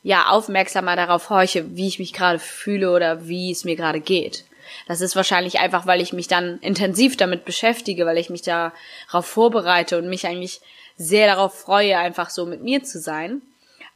ja 0.03 0.27
aufmerksamer 0.27 0.95
darauf 0.95 1.29
horche, 1.29 1.75
wie 1.75 1.87
ich 1.87 1.99
mich 1.99 2.13
gerade 2.13 2.39
fühle 2.39 2.91
oder 2.91 3.27
wie 3.27 3.51
es 3.51 3.65
mir 3.65 3.75
gerade 3.75 3.99
geht. 3.99 4.45
Das 4.87 5.01
ist 5.01 5.15
wahrscheinlich 5.15 5.59
einfach, 5.59 5.85
weil 5.85 6.01
ich 6.01 6.13
mich 6.13 6.27
dann 6.27 6.59
intensiv 6.59 7.17
damit 7.17 7.45
beschäftige, 7.45 8.05
weil 8.05 8.17
ich 8.17 8.29
mich 8.29 8.41
darauf 8.41 9.25
vorbereite 9.25 9.97
und 9.97 10.09
mich 10.09 10.27
eigentlich 10.27 10.61
sehr 10.97 11.27
darauf 11.27 11.57
freue, 11.57 11.97
einfach 11.97 12.29
so 12.29 12.45
mit 12.45 12.63
mir 12.63 12.83
zu 12.83 12.99
sein. 12.99 13.41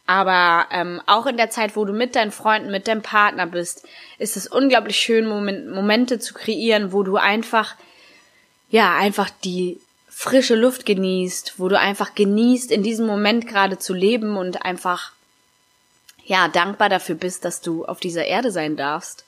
Aber 0.08 0.68
ähm, 0.72 1.02
auch 1.06 1.26
in 1.26 1.38
der 1.38 1.50
Zeit, 1.50 1.76
wo 1.76 1.86
du 1.86 1.94
mit 1.94 2.16
deinen 2.16 2.32
Freunden, 2.32 2.72
mit 2.72 2.88
deinem 2.88 3.02
Partner 3.02 3.48
bist, 3.48 3.88
ist 4.18 4.36
es 4.36 4.48
unglaublich 4.48 4.98
schön, 4.98 5.28
Moment, 5.28 5.70
Momente 5.70 6.20
zu 6.20 6.34
kreieren, 6.34 6.92
wo 6.92 7.04
du 7.04 7.16
einfach, 7.18 7.76
ja, 8.72 8.96
einfach 8.96 9.30
die 9.30 9.80
frische 10.10 10.56
Luft 10.56 10.86
genießt, 10.86 11.56
wo 11.58 11.68
du 11.68 11.78
einfach 11.78 12.16
genießt, 12.16 12.72
in 12.72 12.84
diesem 12.84 13.06
Moment 13.06 13.48
gerade 13.48 13.78
zu 13.78 13.94
leben 13.94 14.38
und 14.38 14.64
einfach 14.64 15.12
ja, 16.26 16.48
dankbar 16.48 16.90
dafür 16.90 17.16
bist, 17.16 17.46
dass 17.46 17.62
du 17.62 17.86
auf 17.86 18.00
dieser 18.00 18.26
Erde 18.26 18.52
sein 18.52 18.76
darfst. 18.76 19.26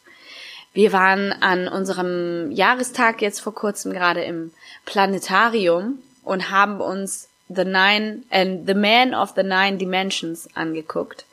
Wir 0.73 0.93
waren 0.93 1.31
an 1.31 1.67
unserem 1.67 2.51
Jahrestag 2.51 3.21
jetzt 3.21 3.41
vor 3.41 3.53
kurzem 3.53 3.93
gerade 3.93 4.23
im 4.23 4.51
Planetarium 4.85 5.99
und 6.23 6.49
haben 6.49 6.81
uns 6.81 7.27
The 7.49 7.65
Nine 7.65 8.23
and 8.31 8.65
The 8.65 8.73
Man 8.73 9.13
of 9.13 9.33
the 9.35 9.43
Nine 9.43 9.77
Dimensions 9.77 10.49
angeguckt. 10.55 11.25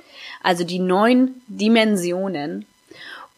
Also 0.42 0.64
die 0.64 0.78
neun 0.78 1.40
Dimensionen. 1.46 2.66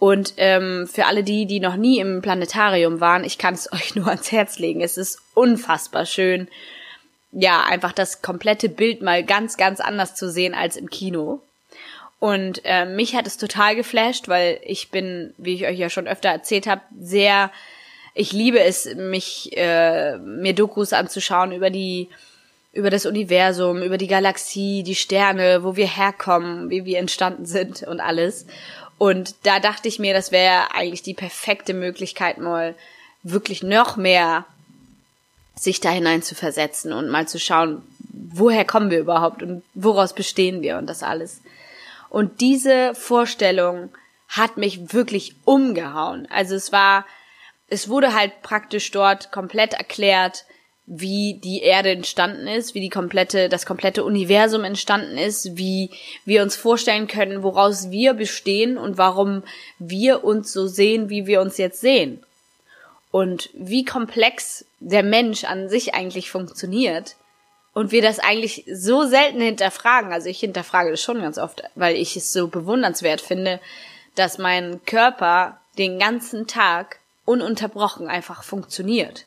Und 0.02 0.34
ähm, 0.36 0.88
für 0.92 1.06
alle 1.06 1.22
die, 1.22 1.46
die 1.46 1.60
noch 1.60 1.76
nie 1.76 2.00
im 2.00 2.22
Planetarium 2.22 3.00
waren, 3.00 3.22
ich 3.22 3.38
kann 3.38 3.54
es 3.54 3.72
euch 3.72 3.94
nur 3.94 4.08
ans 4.08 4.32
Herz 4.32 4.58
legen. 4.58 4.80
Es 4.80 4.96
ist 4.96 5.20
unfassbar 5.34 6.06
schön. 6.06 6.48
Ja, 7.30 7.62
einfach 7.62 7.92
das 7.92 8.20
komplette 8.20 8.68
Bild 8.68 9.00
mal 9.00 9.22
ganz, 9.22 9.56
ganz 9.56 9.78
anders 9.78 10.16
zu 10.16 10.28
sehen 10.28 10.54
als 10.54 10.76
im 10.76 10.90
Kino. 10.90 11.40
Und 12.18 12.62
äh, 12.64 12.84
mich 12.84 13.14
hat 13.14 13.28
es 13.28 13.36
total 13.36 13.76
geflasht, 13.76 14.26
weil 14.26 14.58
ich 14.64 14.90
bin, 14.90 15.34
wie 15.38 15.54
ich 15.54 15.66
euch 15.68 15.78
ja 15.78 15.88
schon 15.88 16.08
öfter 16.08 16.30
erzählt 16.30 16.66
habe, 16.66 16.80
sehr, 17.00 17.52
ich 18.12 18.32
liebe 18.32 18.58
es, 18.58 18.92
mich 18.96 19.56
äh, 19.56 20.18
mir 20.18 20.52
Dokus 20.52 20.92
anzuschauen 20.92 21.52
über 21.52 21.70
die 21.70 22.08
über 22.72 22.88
das 22.88 23.04
Universum, 23.04 23.82
über 23.82 23.98
die 23.98 24.06
Galaxie, 24.06 24.82
die 24.82 24.94
Sterne, 24.94 25.62
wo 25.62 25.76
wir 25.76 25.86
herkommen, 25.86 26.70
wie 26.70 26.86
wir 26.86 26.98
entstanden 26.98 27.44
sind 27.44 27.82
und 27.82 28.00
alles. 28.00 28.46
Und 28.98 29.34
da 29.42 29.58
dachte 29.58 29.88
ich 29.88 29.98
mir, 29.98 30.14
das 30.14 30.32
wäre 30.32 30.74
eigentlich 30.74 31.02
die 31.02 31.14
perfekte 31.14 31.74
Möglichkeit, 31.74 32.38
mal 32.38 32.74
wirklich 33.22 33.62
noch 33.62 33.96
mehr 33.96 34.46
sich 35.54 35.80
da 35.80 35.90
hinein 35.90 36.22
zu 36.22 36.34
versetzen 36.34 36.92
und 36.92 37.08
mal 37.08 37.28
zu 37.28 37.38
schauen, 37.38 37.82
woher 37.98 38.64
kommen 38.64 38.90
wir 38.90 38.98
überhaupt 38.98 39.42
und 39.42 39.62
woraus 39.74 40.14
bestehen 40.14 40.62
wir 40.62 40.78
und 40.78 40.86
das 40.86 41.02
alles. 41.02 41.40
Und 42.08 42.40
diese 42.40 42.94
Vorstellung 42.94 43.90
hat 44.28 44.56
mich 44.56 44.92
wirklich 44.92 45.34
umgehauen. 45.44 46.26
Also 46.30 46.54
es 46.54 46.72
war, 46.72 47.06
es 47.68 47.88
wurde 47.88 48.14
halt 48.14 48.42
praktisch 48.42 48.90
dort 48.90 49.30
komplett 49.30 49.74
erklärt, 49.74 50.44
wie 50.86 51.34
die 51.42 51.60
Erde 51.62 51.90
entstanden 51.90 52.46
ist, 52.48 52.74
wie 52.74 52.80
die 52.80 52.88
komplette, 52.88 53.48
das 53.48 53.66
komplette 53.66 54.04
Universum 54.04 54.64
entstanden 54.64 55.16
ist, 55.16 55.56
wie 55.56 55.90
wir 56.24 56.42
uns 56.42 56.56
vorstellen 56.56 57.06
können, 57.06 57.42
woraus 57.42 57.90
wir 57.90 58.14
bestehen 58.14 58.76
und 58.76 58.98
warum 58.98 59.44
wir 59.78 60.24
uns 60.24 60.52
so 60.52 60.66
sehen, 60.66 61.08
wie 61.08 61.26
wir 61.26 61.40
uns 61.40 61.56
jetzt 61.56 61.80
sehen. 61.80 62.22
Und 63.10 63.50
wie 63.52 63.84
komplex 63.84 64.64
der 64.80 65.02
Mensch 65.02 65.44
an 65.44 65.68
sich 65.68 65.94
eigentlich 65.94 66.30
funktioniert 66.30 67.14
und 67.74 67.92
wir 67.92 68.02
das 68.02 68.18
eigentlich 68.18 68.64
so 68.72 69.06
selten 69.06 69.40
hinterfragen. 69.40 70.12
Also 70.12 70.28
ich 70.28 70.40
hinterfrage 70.40 70.90
das 70.90 71.02
schon 71.02 71.20
ganz 71.22 71.38
oft, 71.38 71.62
weil 71.74 71.94
ich 71.94 72.16
es 72.16 72.32
so 72.32 72.48
bewundernswert 72.48 73.20
finde, 73.20 73.60
dass 74.14 74.38
mein 74.38 74.84
Körper 74.84 75.60
den 75.78 75.98
ganzen 75.98 76.46
Tag 76.46 76.98
ununterbrochen 77.24 78.08
einfach 78.08 78.42
funktioniert. 78.42 79.26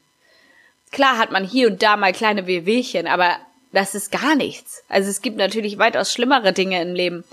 Klar 0.91 1.17
hat 1.17 1.31
man 1.31 1.43
hier 1.43 1.67
und 1.67 1.81
da 1.83 1.97
mal 1.97 2.13
kleine 2.13 2.47
Wehwehchen, 2.47 3.07
aber 3.07 3.37
das 3.71 3.95
ist 3.95 4.11
gar 4.11 4.35
nichts. 4.35 4.83
Also 4.87 5.09
es 5.09 5.21
gibt 5.21 5.37
natürlich 5.37 5.77
weitaus 5.77 6.13
schlimmere 6.13 6.53
Dinge 6.53 6.81
im 6.81 6.95
Leben, 6.95 7.23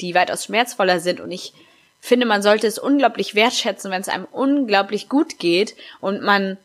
die 0.00 0.14
weitaus 0.14 0.44
schmerzvoller 0.44 0.98
sind 1.00 1.20
und 1.20 1.30
ich 1.30 1.52
finde, 2.00 2.26
man 2.26 2.42
sollte 2.42 2.66
es 2.66 2.78
unglaublich 2.78 3.36
wertschätzen, 3.36 3.90
wenn 3.90 4.00
es 4.00 4.08
einem 4.08 4.26
unglaublich 4.32 5.08
gut 5.08 5.38
geht 5.38 5.76
und 6.00 6.22
man 6.22 6.58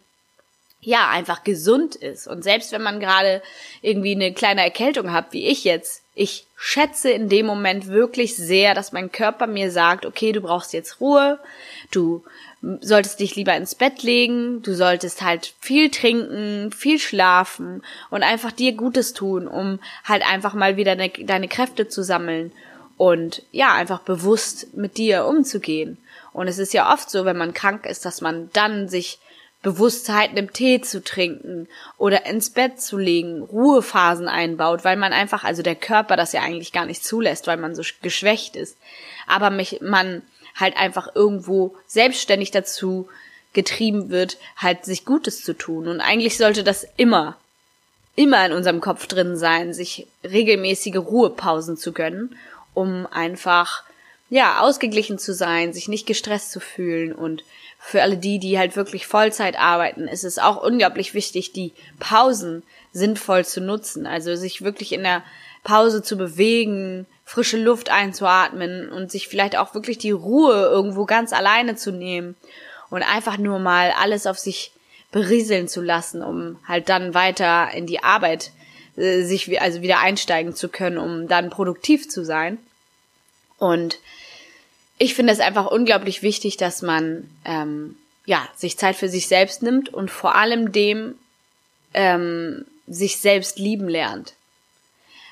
ja, 0.87 1.09
einfach 1.09 1.43
gesund 1.43 1.95
ist. 1.95 2.27
Und 2.27 2.45
selbst 2.45 2.71
wenn 2.71 2.81
man 2.81 3.01
gerade 3.01 3.41
irgendwie 3.81 4.15
eine 4.15 4.31
kleine 4.31 4.63
Erkältung 4.63 5.11
hat, 5.11 5.33
wie 5.33 5.45
ich 5.45 5.65
jetzt, 5.65 6.01
ich 6.15 6.47
schätze 6.55 7.11
in 7.11 7.27
dem 7.27 7.45
Moment 7.45 7.87
wirklich 7.87 8.37
sehr, 8.37 8.73
dass 8.73 8.93
mein 8.93 9.11
Körper 9.11 9.47
mir 9.47 9.69
sagt, 9.69 10.05
okay, 10.05 10.31
du 10.31 10.39
brauchst 10.39 10.71
jetzt 10.71 11.01
Ruhe, 11.01 11.39
du 11.91 12.23
solltest 12.79 13.19
dich 13.19 13.35
lieber 13.35 13.53
ins 13.53 13.75
Bett 13.75 14.01
legen, 14.01 14.61
du 14.61 14.73
solltest 14.75 15.21
halt 15.21 15.53
viel 15.59 15.91
trinken, 15.91 16.71
viel 16.71 16.99
schlafen 16.99 17.83
und 18.09 18.23
einfach 18.23 18.53
dir 18.53 18.71
Gutes 18.71 19.11
tun, 19.11 19.49
um 19.49 19.81
halt 20.05 20.25
einfach 20.25 20.53
mal 20.53 20.77
wieder 20.77 20.95
ne, 20.95 21.09
deine 21.09 21.49
Kräfte 21.49 21.89
zu 21.89 22.01
sammeln 22.01 22.53
und 22.95 23.43
ja, 23.51 23.73
einfach 23.73 23.99
bewusst 23.99 24.73
mit 24.73 24.95
dir 24.95 25.25
umzugehen. 25.25 25.97
Und 26.31 26.47
es 26.47 26.59
ist 26.59 26.73
ja 26.73 26.93
oft 26.93 27.09
so, 27.09 27.25
wenn 27.25 27.37
man 27.37 27.53
krank 27.53 27.85
ist, 27.85 28.05
dass 28.05 28.21
man 28.21 28.49
dann 28.53 28.87
sich 28.87 29.19
Bewusstheit 29.63 30.33
nimmt, 30.33 30.53
Tee 30.53 30.81
zu 30.81 31.03
trinken 31.03 31.67
oder 31.97 32.25
ins 32.25 32.51
Bett 32.51 32.79
zu 32.79 32.97
legen, 32.97 33.41
Ruhephasen 33.41 34.27
einbaut, 34.27 34.85
weil 34.85 34.97
man 34.97 35.13
einfach, 35.13 35.43
also 35.43 35.63
der 35.63 35.75
Körper 35.75 36.15
das 36.15 36.31
ja 36.31 36.41
eigentlich 36.41 36.71
gar 36.71 36.85
nicht 36.85 37.03
zulässt, 37.03 37.47
weil 37.47 37.57
man 37.57 37.75
so 37.75 37.81
geschwächt 38.01 38.55
ist. 38.55 38.77
Aber 39.25 39.49
mich, 39.49 39.79
man 39.81 40.21
halt 40.55 40.77
einfach 40.77 41.15
irgendwo 41.15 41.75
selbstständig 41.87 42.51
dazu 42.51 43.09
getrieben 43.53 44.09
wird, 44.09 44.37
halt 44.55 44.85
sich 44.85 45.05
Gutes 45.05 45.43
zu 45.43 45.53
tun. 45.53 45.87
Und 45.87 46.01
eigentlich 46.01 46.37
sollte 46.37 46.63
das 46.63 46.85
immer, 46.95 47.37
immer 48.15 48.45
in 48.45 48.53
unserem 48.53 48.81
Kopf 48.81 49.07
drin 49.07 49.37
sein, 49.37 49.73
sich 49.73 50.07
regelmäßige 50.23 50.97
Ruhepausen 50.97 51.77
zu 51.77 51.91
gönnen, 51.91 52.37
um 52.73 53.07
einfach, 53.07 53.83
ja, 54.29 54.59
ausgeglichen 54.59 55.17
zu 55.17 55.33
sein, 55.33 55.73
sich 55.73 55.87
nicht 55.87 56.05
gestresst 56.05 56.51
zu 56.51 56.59
fühlen 56.59 57.13
und 57.13 57.43
für 57.79 58.01
alle 58.01 58.17
die, 58.17 58.39
die 58.39 58.57
halt 58.57 58.75
wirklich 58.75 59.07
Vollzeit 59.07 59.57
arbeiten, 59.57 60.07
ist 60.07 60.23
es 60.23 60.39
auch 60.39 60.61
unglaublich 60.61 61.13
wichtig, 61.13 61.53
die 61.53 61.73
Pausen 61.99 62.63
sinnvoll 62.91 63.45
zu 63.45 63.61
nutzen. 63.61 64.05
Also 64.05 64.35
sich 64.35 64.61
wirklich 64.61 64.91
in 64.91 65.03
der 65.03 65.23
Pause 65.63 66.01
zu 66.01 66.17
bewegen, 66.17 67.05
frische 67.25 67.57
Luft 67.57 67.89
einzuatmen 67.89 68.89
und 68.89 69.11
sich 69.11 69.27
vielleicht 69.27 69.57
auch 69.57 69.73
wirklich 69.73 69.97
die 69.97 70.11
Ruhe 70.11 70.55
irgendwo 70.65 71.05
ganz 71.05 71.33
alleine 71.33 71.75
zu 71.75 71.91
nehmen 71.91 72.35
und 72.89 73.03
einfach 73.03 73.37
nur 73.37 73.59
mal 73.59 73.93
alles 73.97 74.27
auf 74.27 74.39
sich 74.39 74.71
berieseln 75.11 75.67
zu 75.67 75.81
lassen, 75.81 76.21
um 76.21 76.57
halt 76.67 76.89
dann 76.89 77.13
weiter 77.13 77.69
in 77.73 77.85
die 77.85 78.03
Arbeit 78.03 78.51
äh, 78.95 79.23
sich 79.23 79.61
also 79.61 79.81
wieder 79.81 79.99
einsteigen 79.99 80.55
zu 80.55 80.69
können, 80.69 80.97
um 80.97 81.27
dann 81.27 81.49
produktiv 81.49 82.09
zu 82.09 82.23
sein. 82.23 82.57
Und 83.57 83.99
ich 84.97 85.13
finde 85.13 85.33
es 85.33 85.39
einfach 85.39 85.67
unglaublich 85.67 86.23
wichtig, 86.23 86.57
dass 86.57 86.81
man 86.81 87.29
ähm, 87.45 87.95
ja 88.25 88.47
sich 88.55 88.77
Zeit 88.77 88.95
für 88.95 89.09
sich 89.09 89.27
selbst 89.27 89.61
nimmt 89.61 89.93
und 89.93 90.09
vor 90.09 90.35
allem 90.35 90.71
dem 90.71 91.15
ähm, 91.93 92.65
sich 92.87 93.17
selbst 93.17 93.59
lieben 93.59 93.87
lernt. 93.87 94.33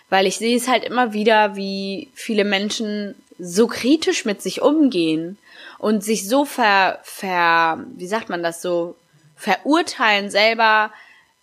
Weil 0.10 0.27
ich 0.27 0.38
sehe 0.38 0.55
es 0.55 0.67
halt 0.67 0.84
immer 0.84 1.13
wieder, 1.13 1.55
wie 1.55 2.10
viele 2.13 2.43
Menschen 2.43 3.15
so 3.39 3.67
kritisch 3.67 4.24
mit 4.24 4.41
sich 4.41 4.62
umgehen 4.62 5.38
und 5.79 6.03
sich 6.03 6.27
so 6.27 6.45
ver, 6.45 7.00
ver 7.03 7.84
wie 7.95 8.07
sagt 8.07 8.29
man 8.29 8.43
das 8.43 8.62
so, 8.62 8.95
verurteilen 9.36 10.29
selber 10.29 10.91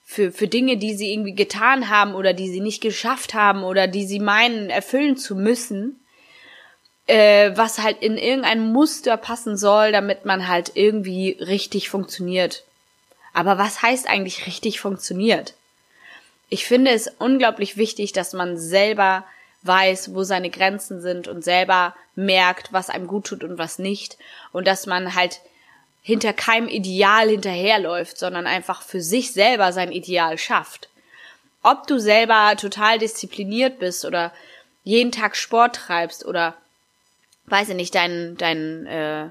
für, 0.04 0.32
für 0.32 0.48
Dinge, 0.48 0.76
die 0.76 0.94
sie 0.94 1.12
irgendwie 1.12 1.34
getan 1.34 1.88
haben 1.90 2.14
oder 2.14 2.32
die 2.32 2.48
sie 2.48 2.60
nicht 2.60 2.80
geschafft 2.80 3.34
haben 3.34 3.62
oder 3.64 3.88
die 3.88 4.06
sie 4.06 4.20
meinen 4.20 4.70
erfüllen 4.70 5.16
zu 5.16 5.34
müssen 5.34 6.01
äh, 7.06 7.50
was 7.56 7.78
halt 7.78 8.02
in 8.02 8.16
irgendein 8.16 8.72
Muster 8.72 9.16
passen 9.16 9.56
soll, 9.56 9.92
damit 9.92 10.24
man 10.24 10.48
halt 10.48 10.72
irgendwie 10.74 11.36
richtig 11.40 11.88
funktioniert. 11.88 12.64
Aber 13.32 13.58
was 13.58 13.82
heißt 13.82 14.08
eigentlich 14.08 14.46
richtig 14.46 14.80
funktioniert? 14.80 15.54
Ich 16.48 16.66
finde 16.66 16.90
es 16.90 17.08
unglaublich 17.18 17.76
wichtig, 17.76 18.12
dass 18.12 18.34
man 18.34 18.58
selber 18.58 19.24
weiß, 19.62 20.14
wo 20.14 20.22
seine 20.22 20.50
Grenzen 20.50 21.00
sind 21.00 21.28
und 21.28 21.42
selber 21.42 21.94
merkt, 22.14 22.72
was 22.72 22.90
einem 22.90 23.06
gut 23.06 23.26
tut 23.26 23.44
und 23.44 23.58
was 23.58 23.78
nicht. 23.78 24.18
Und 24.52 24.66
dass 24.66 24.86
man 24.86 25.14
halt 25.14 25.40
hinter 26.02 26.32
keinem 26.32 26.68
Ideal 26.68 27.28
hinterherläuft, 27.28 28.18
sondern 28.18 28.46
einfach 28.46 28.82
für 28.82 29.00
sich 29.00 29.32
selber 29.32 29.72
sein 29.72 29.92
Ideal 29.92 30.36
schafft. 30.36 30.88
Ob 31.62 31.86
du 31.86 31.98
selber 31.98 32.54
total 32.56 32.98
diszipliniert 32.98 33.78
bist 33.78 34.04
oder 34.04 34.32
jeden 34.82 35.12
Tag 35.12 35.36
Sport 35.36 35.76
treibst 35.76 36.26
oder 36.26 36.56
weiß 37.46 37.70
ich 37.70 37.76
nicht, 37.76 37.94
deinen 37.94 38.36
deinen 38.36 38.86
äh, 38.86 39.30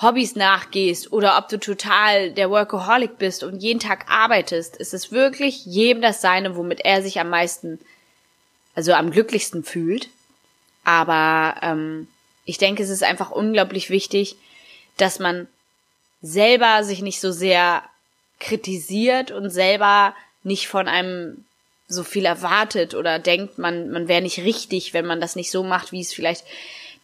Hobbys 0.00 0.34
nachgehst 0.34 1.12
oder 1.12 1.38
ob 1.38 1.48
du 1.48 1.58
total 1.58 2.32
der 2.32 2.50
Workaholic 2.50 3.18
bist 3.18 3.44
und 3.44 3.62
jeden 3.62 3.80
Tag 3.80 4.06
arbeitest, 4.08 4.76
ist 4.76 4.92
es 4.92 5.12
wirklich 5.12 5.64
jedem 5.66 6.02
das 6.02 6.20
Seine, 6.20 6.56
womit 6.56 6.80
er 6.84 7.02
sich 7.02 7.20
am 7.20 7.30
meisten, 7.30 7.78
also 8.74 8.92
am 8.92 9.10
glücklichsten 9.10 9.62
fühlt. 9.62 10.08
Aber 10.82 11.56
ähm, 11.62 12.08
ich 12.44 12.58
denke, 12.58 12.82
es 12.82 12.90
ist 12.90 13.04
einfach 13.04 13.30
unglaublich 13.30 13.88
wichtig, 13.88 14.36
dass 14.96 15.18
man 15.18 15.46
selber 16.22 16.82
sich 16.82 17.00
nicht 17.00 17.20
so 17.20 17.30
sehr 17.30 17.82
kritisiert 18.40 19.30
und 19.30 19.50
selber 19.50 20.14
nicht 20.42 20.68
von 20.68 20.88
einem 20.88 21.44
so 21.86 22.02
viel 22.02 22.24
erwartet 22.24 22.94
oder 22.94 23.18
denkt, 23.18 23.58
man, 23.58 23.90
man 23.90 24.08
wäre 24.08 24.22
nicht 24.22 24.38
richtig, 24.38 24.92
wenn 24.92 25.06
man 25.06 25.20
das 25.20 25.36
nicht 25.36 25.50
so 25.50 25.62
macht, 25.62 25.92
wie 25.92 26.00
es 26.00 26.12
vielleicht 26.12 26.44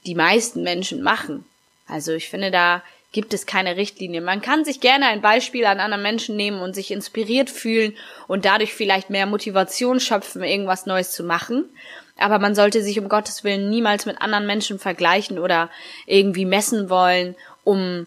die 0.06 0.14
meisten 0.14 0.62
Menschen 0.62 1.02
machen. 1.02 1.44
Also 1.86 2.12
ich 2.12 2.28
finde, 2.28 2.50
da 2.50 2.82
gibt 3.12 3.34
es 3.34 3.46
keine 3.46 3.76
Richtlinie. 3.76 4.20
Man 4.20 4.40
kann 4.40 4.64
sich 4.64 4.80
gerne 4.80 5.06
ein 5.06 5.20
Beispiel 5.20 5.66
an 5.66 5.80
anderen 5.80 6.02
Menschen 6.02 6.36
nehmen 6.36 6.60
und 6.60 6.74
sich 6.74 6.90
inspiriert 6.92 7.50
fühlen 7.50 7.96
und 8.28 8.44
dadurch 8.44 8.72
vielleicht 8.72 9.10
mehr 9.10 9.26
Motivation 9.26 9.98
schöpfen, 9.98 10.44
irgendwas 10.44 10.86
Neues 10.86 11.10
zu 11.12 11.24
machen. 11.24 11.64
aber 12.18 12.38
man 12.38 12.54
sollte 12.54 12.82
sich 12.82 12.98
um 12.98 13.08
Gottes 13.08 13.44
Willen 13.44 13.70
niemals 13.70 14.04
mit 14.04 14.20
anderen 14.20 14.46
Menschen 14.46 14.78
vergleichen 14.78 15.38
oder 15.38 15.70
irgendwie 16.06 16.44
messen 16.44 16.90
wollen, 16.90 17.34
um 17.64 18.06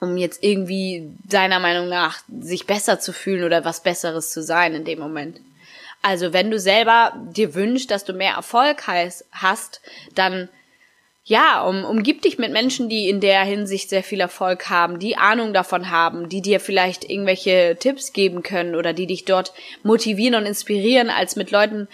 um 0.00 0.16
jetzt 0.16 0.44
irgendwie 0.44 1.10
seiner 1.28 1.58
Meinung 1.58 1.88
nach 1.88 2.20
sich 2.40 2.66
besser 2.66 3.00
zu 3.00 3.12
fühlen 3.12 3.42
oder 3.42 3.64
was 3.64 3.82
Besseres 3.82 4.30
zu 4.30 4.42
sein 4.42 4.74
in 4.74 4.84
dem 4.84 5.00
Moment. 5.00 5.40
Also 6.02 6.32
wenn 6.32 6.50
du 6.50 6.60
selber 6.60 7.12
dir 7.32 7.54
wünschst, 7.54 7.90
dass 7.90 8.04
du 8.04 8.12
mehr 8.12 8.34
Erfolg 8.34 8.86
hast, 8.86 9.80
dann 10.14 10.48
ja, 11.28 11.62
um, 11.62 11.84
umgib 11.84 12.22
dich 12.22 12.38
mit 12.38 12.52
Menschen, 12.52 12.88
die 12.88 13.10
in 13.10 13.20
der 13.20 13.42
Hinsicht 13.42 13.90
sehr 13.90 14.02
viel 14.02 14.18
Erfolg 14.18 14.70
haben, 14.70 14.98
die 14.98 15.18
Ahnung 15.18 15.52
davon 15.52 15.90
haben, 15.90 16.30
die 16.30 16.40
dir 16.40 16.58
vielleicht 16.58 17.08
irgendwelche 17.08 17.76
Tipps 17.78 18.14
geben 18.14 18.42
können 18.42 18.74
oder 18.74 18.94
die 18.94 19.06
dich 19.06 19.26
dort 19.26 19.52
motivieren 19.82 20.36
und 20.36 20.46
inspirieren, 20.46 21.10
als 21.10 21.36
mit 21.36 21.50
Leuten 21.50 21.86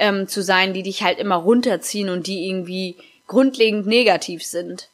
ähm, 0.00 0.26
zu 0.26 0.42
sein, 0.42 0.74
die 0.74 0.82
dich 0.82 1.04
halt 1.04 1.20
immer 1.20 1.36
runterziehen 1.36 2.08
und 2.08 2.26
die 2.26 2.48
irgendwie 2.48 2.96
grundlegend 3.28 3.86
negativ 3.86 4.44
sind. 4.44 4.88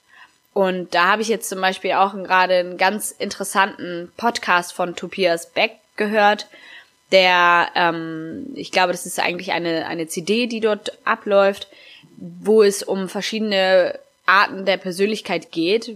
Und 0.52 0.94
da 0.94 1.12
habe 1.12 1.22
ich 1.22 1.28
jetzt 1.28 1.48
zum 1.48 1.62
Beispiel 1.62 1.92
auch 1.92 2.12
gerade 2.12 2.56
einen 2.56 2.76
ganz 2.76 3.12
interessanten 3.12 4.12
Podcast 4.18 4.74
von 4.74 4.94
Tobias 4.94 5.52
Beck 5.52 5.72
gehört, 5.96 6.48
der, 7.12 7.68
ähm, 7.74 8.48
ich 8.56 8.72
glaube, 8.72 8.92
das 8.92 9.06
ist 9.06 9.20
eigentlich 9.20 9.52
eine, 9.52 9.86
eine 9.86 10.06
CD, 10.06 10.48
die 10.48 10.60
dort 10.60 10.98
abläuft, 11.04 11.68
wo 12.16 12.62
es 12.62 12.82
um 12.82 13.08
verschiedene 13.08 13.99
Arten 14.26 14.66
der 14.66 14.76
Persönlichkeit 14.76 15.52
geht. 15.52 15.90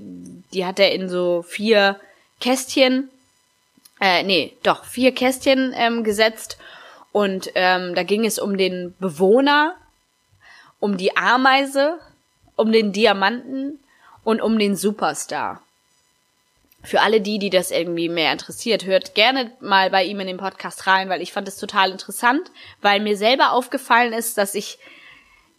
Die 0.53 0.65
hat 0.65 0.79
er 0.79 0.93
in 0.93 1.09
so 1.09 1.43
vier 1.43 1.99
Kästchen, 2.41 3.11
äh, 4.01 4.23
nee, 4.23 4.57
doch, 4.63 4.85
vier 4.85 5.13
Kästchen 5.13 5.75
ähm, 5.77 6.05
gesetzt. 6.05 6.57
Und 7.13 7.51
ähm, 7.55 7.95
da 7.95 8.03
ging 8.05 8.25
es 8.25 8.39
um 8.39 8.57
den 8.57 8.95
Bewohner, 9.01 9.75
um 10.79 10.97
die 10.97 11.17
Ameise, 11.17 11.99
um 12.57 12.71
den 12.71 12.93
Diamanten 12.93 13.81
und 14.23 14.41
um 14.41 14.59
den 14.59 14.77
Superstar. 14.77 15.61
Für 16.83 17.03
alle 17.03 17.21
die, 17.21 17.39
die 17.39 17.51
das 17.51 17.71
irgendwie 17.71 18.09
mehr 18.09 18.33
interessiert, 18.33 18.87
hört 18.87 19.15
gerne 19.15 19.53
mal 19.61 19.91
bei 19.91 20.05
ihm 20.05 20.21
in 20.21 20.27
den 20.27 20.39
Podcast 20.39 20.87
rein, 20.87 21.11
weil 21.11 21.21
ich 21.21 21.33
fand 21.33 21.47
es 21.47 21.57
total 21.57 21.91
interessant, 21.91 22.51
weil 22.81 23.01
mir 23.01 23.19
selber 23.19 23.53
aufgefallen 23.53 24.15
ist, 24.15 24.39
dass 24.39 24.55
ich 24.55 24.79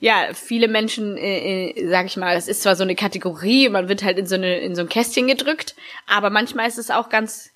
ja, 0.01 0.34
viele 0.34 0.67
Menschen, 0.67 1.15
äh, 1.15 1.70
äh, 1.70 1.88
sag 1.88 2.08
ich 2.08 2.17
mal, 2.17 2.34
das 2.34 2.48
ist 2.48 2.63
zwar 2.63 2.75
so 2.75 2.81
eine 2.81 2.96
Kategorie, 2.96 3.70
man 3.70 3.88
wird 3.88 4.03
halt 4.03 4.17
in 4.17 4.25
so, 4.25 4.34
eine, 4.34 4.58
in 4.58 4.75
so 4.75 4.81
ein 4.81 4.89
Kästchen 4.89 5.27
gedrückt, 5.27 5.75
aber 6.08 6.31
manchmal 6.31 6.67
ist 6.67 6.79
es 6.79 6.89
auch 6.89 7.10
ganz 7.10 7.51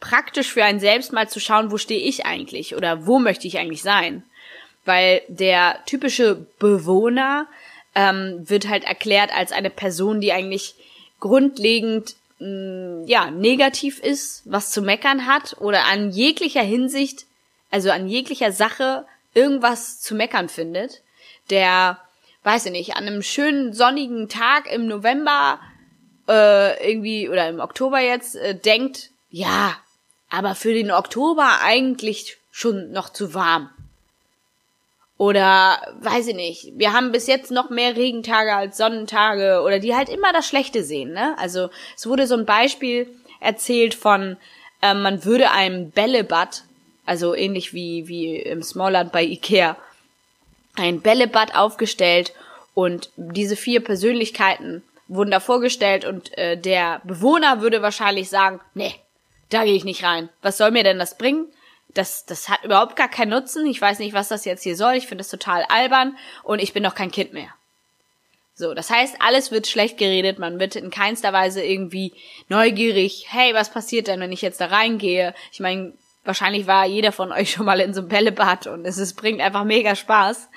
praktisch 0.00 0.52
für 0.52 0.64
einen 0.64 0.80
selbst 0.80 1.12
mal 1.12 1.28
zu 1.28 1.38
schauen, 1.38 1.70
wo 1.70 1.78
stehe 1.78 2.00
ich 2.00 2.26
eigentlich 2.26 2.74
oder 2.74 3.06
wo 3.06 3.20
möchte 3.20 3.46
ich 3.46 3.58
eigentlich 3.58 3.82
sein. 3.82 4.24
Weil 4.84 5.22
der 5.28 5.78
typische 5.86 6.46
Bewohner 6.58 7.46
ähm, 7.94 8.42
wird 8.48 8.68
halt 8.68 8.82
erklärt 8.82 9.32
als 9.32 9.52
eine 9.52 9.70
Person, 9.70 10.20
die 10.20 10.32
eigentlich 10.32 10.74
grundlegend 11.20 12.16
mh, 12.40 12.48
mm, 12.48 13.04
ja 13.06 13.30
negativ 13.30 14.00
ist, 14.00 14.42
was 14.46 14.72
zu 14.72 14.82
meckern 14.82 15.26
hat 15.26 15.56
oder 15.60 15.84
an 15.84 16.10
jeglicher 16.10 16.62
Hinsicht, 16.62 17.26
also 17.70 17.92
an 17.92 18.08
jeglicher 18.08 18.50
Sache 18.50 19.04
irgendwas 19.32 20.00
zu 20.00 20.16
meckern 20.16 20.48
findet 20.48 21.02
der, 21.50 21.98
weiß 22.42 22.66
ich 22.66 22.72
nicht, 22.72 22.96
an 22.96 23.06
einem 23.06 23.22
schönen 23.22 23.72
sonnigen 23.72 24.28
Tag 24.28 24.70
im 24.72 24.86
November 24.86 25.60
äh, 26.28 26.90
irgendwie 26.90 27.28
oder 27.28 27.48
im 27.48 27.60
Oktober 27.60 28.00
jetzt 28.00 28.36
äh, 28.36 28.54
denkt, 28.54 29.10
ja, 29.30 29.76
aber 30.30 30.54
für 30.54 30.74
den 30.74 30.90
Oktober 30.90 31.58
eigentlich 31.62 32.36
schon 32.50 32.92
noch 32.92 33.10
zu 33.10 33.34
warm. 33.34 33.70
Oder 35.16 35.80
weiß 36.00 36.28
ich 36.28 36.36
nicht, 36.36 36.72
wir 36.76 36.92
haben 36.92 37.10
bis 37.10 37.26
jetzt 37.26 37.50
noch 37.50 37.70
mehr 37.70 37.96
Regentage 37.96 38.54
als 38.54 38.76
Sonnentage 38.76 39.62
oder 39.64 39.80
die 39.80 39.96
halt 39.96 40.08
immer 40.08 40.32
das 40.32 40.46
Schlechte 40.46 40.84
sehen, 40.84 41.12
ne? 41.12 41.36
Also 41.38 41.70
es 41.96 42.06
wurde 42.06 42.28
so 42.28 42.36
ein 42.36 42.46
Beispiel 42.46 43.08
erzählt 43.40 43.94
von, 43.94 44.36
äh, 44.80 44.94
man 44.94 45.24
würde 45.24 45.50
einem 45.50 45.90
Bällebad, 45.90 46.62
also 47.04 47.34
ähnlich 47.34 47.74
wie, 47.74 48.06
wie 48.06 48.36
im 48.36 48.62
Smallland 48.62 49.10
bei 49.10 49.24
Ikea, 49.24 49.76
ein 50.78 51.00
Bällebad 51.00 51.54
aufgestellt 51.54 52.32
und 52.74 53.10
diese 53.16 53.56
vier 53.56 53.82
Persönlichkeiten 53.82 54.82
wurden 55.08 55.30
da 55.30 55.40
vorgestellt 55.40 56.04
und 56.04 56.36
äh, 56.36 56.56
der 56.56 57.00
Bewohner 57.04 57.60
würde 57.60 57.82
wahrscheinlich 57.82 58.28
sagen, 58.28 58.60
nee, 58.74 58.94
da 59.50 59.64
gehe 59.64 59.74
ich 59.74 59.84
nicht 59.84 60.04
rein. 60.04 60.28
Was 60.42 60.58
soll 60.58 60.70
mir 60.70 60.84
denn 60.84 60.98
das 60.98 61.16
bringen? 61.16 61.46
Das, 61.94 62.26
das 62.26 62.48
hat 62.48 62.64
überhaupt 62.64 62.96
gar 62.96 63.08
keinen 63.08 63.30
Nutzen. 63.30 63.66
Ich 63.66 63.80
weiß 63.80 63.98
nicht, 63.98 64.12
was 64.12 64.28
das 64.28 64.44
jetzt 64.44 64.62
hier 64.62 64.76
soll. 64.76 64.94
Ich 64.94 65.06
finde 65.06 65.22
das 65.22 65.30
total 65.30 65.64
albern 65.70 66.16
und 66.42 66.60
ich 66.60 66.74
bin 66.74 66.82
doch 66.82 66.94
kein 66.94 67.10
Kind 67.10 67.32
mehr. 67.32 67.48
So, 68.54 68.74
das 68.74 68.90
heißt, 68.90 69.16
alles 69.20 69.50
wird 69.50 69.68
schlecht 69.68 69.98
geredet. 69.98 70.38
Man 70.38 70.58
wird 70.58 70.76
in 70.76 70.90
keinster 70.90 71.32
Weise 71.32 71.64
irgendwie 71.64 72.12
neugierig. 72.48 73.26
Hey, 73.28 73.54
was 73.54 73.70
passiert 73.70 74.08
denn, 74.08 74.20
wenn 74.20 74.32
ich 74.32 74.42
jetzt 74.42 74.60
da 74.60 74.66
reingehe? 74.66 75.32
Ich 75.52 75.60
meine, 75.60 75.94
Wahrscheinlich 76.28 76.66
war 76.66 76.84
jeder 76.84 77.10
von 77.10 77.32
euch 77.32 77.52
schon 77.52 77.64
mal 77.64 77.80
in 77.80 77.94
so 77.94 78.02
einem 78.02 78.10
Bällebad 78.10 78.66
und 78.66 78.84
es 78.84 78.98
ist, 78.98 79.14
bringt 79.14 79.40
einfach 79.40 79.64
mega 79.64 79.96
Spaß. 79.96 80.50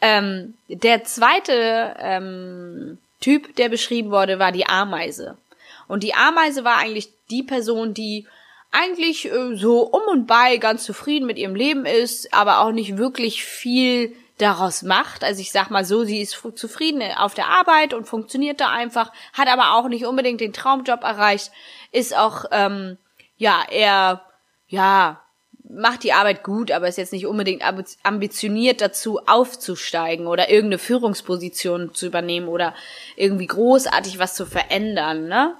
Ähm, 0.00 0.54
der 0.66 1.04
zweite 1.04 1.94
ähm, 2.00 2.98
Typ, 3.20 3.54
der 3.54 3.68
beschrieben 3.68 4.10
wurde, 4.10 4.40
war 4.40 4.50
die 4.50 4.66
Ameise. 4.66 5.38
Und 5.86 6.02
die 6.02 6.14
Ameise 6.14 6.64
war 6.64 6.78
eigentlich 6.78 7.10
die 7.30 7.44
Person, 7.44 7.94
die 7.94 8.26
eigentlich 8.72 9.30
äh, 9.30 9.54
so 9.54 9.82
um 9.82 10.02
und 10.10 10.26
bei 10.26 10.56
ganz 10.56 10.82
zufrieden 10.82 11.26
mit 11.26 11.38
ihrem 11.38 11.54
Leben 11.54 11.86
ist, 11.86 12.34
aber 12.34 12.58
auch 12.58 12.72
nicht 12.72 12.98
wirklich 12.98 13.44
viel 13.44 14.16
daraus 14.38 14.82
macht. 14.82 15.22
Also 15.22 15.40
ich 15.40 15.52
sag 15.52 15.70
mal 15.70 15.84
so, 15.84 16.02
sie 16.02 16.20
ist 16.22 16.42
zufrieden 16.56 17.02
auf 17.16 17.34
der 17.34 17.46
Arbeit 17.46 17.94
und 17.94 18.08
funktioniert 18.08 18.60
da 18.60 18.70
einfach, 18.70 19.12
hat 19.32 19.46
aber 19.46 19.74
auch 19.74 19.86
nicht 19.86 20.06
unbedingt 20.06 20.40
den 20.40 20.52
Traumjob 20.52 21.04
erreicht, 21.04 21.52
ist 21.92 22.16
auch 22.16 22.46
ähm, 22.50 22.98
ja 23.36 23.62
eher 23.70 24.24
ja, 24.68 25.20
macht 25.68 26.02
die 26.02 26.12
Arbeit 26.12 26.42
gut, 26.42 26.70
aber 26.70 26.88
ist 26.88 26.98
jetzt 26.98 27.12
nicht 27.12 27.26
unbedingt 27.26 27.62
ambitioniert 28.02 28.80
dazu 28.80 29.20
aufzusteigen 29.26 30.26
oder 30.26 30.48
irgendeine 30.48 30.78
Führungsposition 30.78 31.94
zu 31.94 32.06
übernehmen 32.06 32.48
oder 32.48 32.74
irgendwie 33.16 33.46
großartig 33.46 34.18
was 34.18 34.34
zu 34.34 34.46
verändern, 34.46 35.28
ne? 35.28 35.54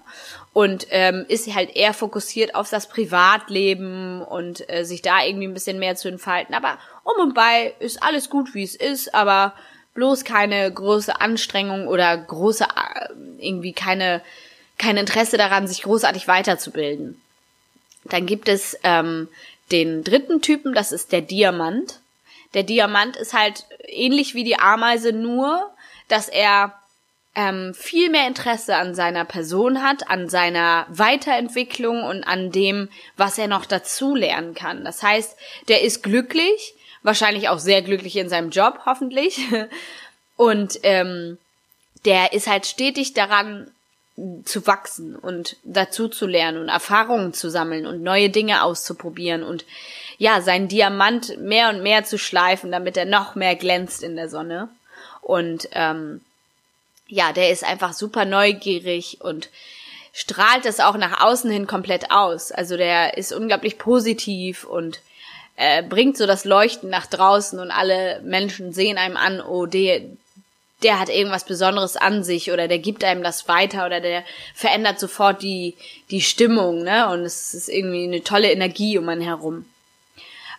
Und 0.55 0.87
ähm, 0.91 1.25
ist 1.29 1.55
halt 1.55 1.77
eher 1.77 1.95
fokussiert 1.95 2.55
auf 2.55 2.71
das 2.71 2.89
Privatleben 2.89 4.23
und 4.23 4.69
äh, 4.69 4.85
sich 4.85 5.03
da 5.03 5.23
irgendwie 5.23 5.47
ein 5.47 5.55
bisschen 5.55 5.79
mehr 5.79 5.95
zu 5.95 6.09
entfalten. 6.09 6.55
Aber 6.55 6.79
um 7.05 7.23
und 7.23 7.35
bei 7.35 7.75
ist 7.79 8.03
alles 8.03 8.29
gut, 8.29 8.55
wie 8.55 8.65
es 8.65 8.75
ist, 8.75 9.15
aber 9.15 9.53
bloß 9.95 10.25
keine 10.25 10.73
große 10.73 11.21
Anstrengung 11.21 11.87
oder 11.87 12.17
große 12.17 12.65
äh, 12.65 13.09
irgendwie 13.39 13.73
keine 13.73 14.23
kein 14.79 14.97
Interesse 14.97 15.37
daran, 15.37 15.69
sich 15.69 15.83
großartig 15.83 16.29
weiterzubilden. 16.29 17.21
Dann 18.05 18.27
gibt 18.27 18.49
es 18.49 18.79
ähm, 18.85 19.29
den 19.71 20.05
dritten 20.05 20.41
Typen, 20.41 20.75
das 20.75 20.93
ist 20.93 21.13
der 21.13 21.21
Diamant. 21.21 22.01
Der 22.55 22.63
Diamant 22.63 23.17
ist 23.17 23.35
halt 23.35 23.67
ähnlich 23.87 24.35
wie 24.35 24.45
die 24.45 24.59
Ameise, 24.59 25.13
nur 25.13 25.71
dass 26.09 26.29
er 26.29 26.73
ähm, 27.35 27.75
viel 27.75 28.11
mehr 28.11 28.27
Interesse 28.27 28.77
an 28.77 28.95
seiner 28.95 29.25
Person 29.25 29.83
hat, 29.83 30.11
an 30.11 30.29
seiner 30.29 30.87
Weiterentwicklung 30.89 32.03
und 32.03 32.25
an 32.25 32.51
dem, 32.51 32.89
was 33.17 33.39
er 33.39 33.47
noch 33.47 33.67
dazu 33.67 34.15
lernen 34.15 34.55
kann. 34.55 34.85
Das 34.85 35.03
heißt, 35.03 35.37
der 35.69 35.83
ist 35.83 36.03
glücklich, 36.03 36.75
wahrscheinlich 37.03 37.49
auch 37.49 37.59
sehr 37.59 37.83
glücklich 37.83 38.17
in 38.17 38.29
seinem 38.29 38.51
Job, 38.51 38.81
hoffentlich. 38.87 39.39
Und 40.37 40.79
ähm, 40.85 41.39
der 42.05 42.33
ist 42.33 42.47
halt 42.47 42.65
stetig 42.67 43.13
daran 43.13 43.71
zu 44.45 44.67
wachsen 44.67 45.17
und 45.17 45.57
dazu 45.65 46.09
zu 46.09 46.27
lernen 46.27 46.59
und 46.59 46.69
Erfahrungen 46.69 47.33
zu 47.33 47.51
sammeln 47.51 47.87
und 47.87 48.03
neue 48.03 48.31
Dinge 48.31 48.63
auszuprobieren 48.63 49.43
und 49.43 49.65
ja, 50.19 50.41
seinen 50.41 50.69
Diamant 50.69 51.39
mehr 51.39 51.69
und 51.69 51.83
mehr 51.83 52.05
zu 52.05 52.19
schleifen, 52.19 52.73
damit 52.73 52.97
er 52.97 53.05
noch 53.05 53.37
mehr 53.37 53.55
glänzt 53.55 54.03
in 54.03 54.17
der 54.17 54.29
Sonne. 54.29 54.69
Und 55.23 55.69
ähm, 55.73 56.21
ja, 57.07 57.33
der 57.33 57.51
ist 57.51 57.65
einfach 57.65 57.93
super 57.93 58.25
neugierig 58.25 59.19
und 59.21 59.49
strahlt 60.13 60.67
es 60.67 60.81
auch 60.81 60.97
nach 60.97 61.21
außen 61.21 61.51
hin 61.51 61.67
komplett 61.69 62.11
aus. 62.11 62.51
Also 62.51 62.77
der 62.77 63.17
ist 63.17 63.33
unglaublich 63.33 63.79
positiv 63.79 64.65
und 64.65 65.01
äh, 65.57 65.83
bringt 65.83 66.17
so 66.17 66.27
das 66.27 66.45
Leuchten 66.45 66.91
nach 66.91 67.07
draußen 67.07 67.59
und 67.59 67.71
alle 67.71 68.21
Menschen 68.23 68.73
sehen 68.73 68.99
einem 68.99 69.17
an, 69.17 69.41
oh, 69.41 69.67
der, 69.67 70.03
der 70.83 71.01
hat 71.01 71.09
irgendwas 71.09 71.45
Besonderes 71.45 71.97
an 71.97 72.23
sich 72.23 72.53
oder 72.53 72.69
der 72.69 72.79
gibt 72.79 73.03
einem 73.03 73.23
das 73.23 73.49
weiter 73.49 73.87
oder 73.87 74.01
der 74.01 74.25
verändert 74.55 75.01
sofort 75.01 75.43
die, 75.43 75.77
die 76.11 76.21
Stimmung, 76.21 76.85
ne? 76.85 77.09
Und 77.09 77.21
es 77.21 77.53
ist 77.55 77.69
irgendwie 77.69 78.05
eine 78.05 78.23
tolle 78.23 78.53
Energie 78.53 78.97
um 78.99 79.09
einen 79.09 79.21
herum. 79.21 79.65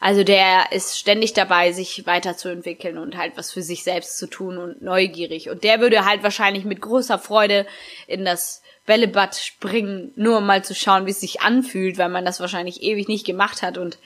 Also 0.01 0.23
der 0.23 0.71
ist 0.71 0.97
ständig 0.97 1.33
dabei, 1.33 1.71
sich 1.73 2.05
weiterzuentwickeln 2.05 2.97
und 2.97 3.17
halt 3.17 3.33
was 3.35 3.51
für 3.51 3.61
sich 3.61 3.83
selbst 3.83 4.17
zu 4.17 4.27
tun 4.27 4.57
und 4.57 4.81
neugierig. 4.81 5.49
Und 5.49 5.63
der 5.63 5.81
würde 5.81 6.05
halt 6.05 6.23
wahrscheinlich 6.23 6.63
mit 6.63 6.81
großer 6.81 7.19
Freude 7.19 7.65
in 8.07 8.23
das 8.23 8.61
Bällebad 8.85 9.35
springen, 9.35 10.11
nur 10.15 10.37
um 10.37 10.45
mal 10.45 10.63
zu 10.63 10.73
schauen, 10.73 11.05
wie 11.05 11.11
es 11.11 11.19
sich 11.19 11.41
anfühlt, 11.41 11.97
weil 11.97 12.09
man 12.09 12.25
das 12.25 12.39
wahrscheinlich 12.39 12.81
ewig 12.81 13.07
nicht 13.07 13.25
gemacht 13.25 13.61
hat 13.61 13.77
und 13.77 13.97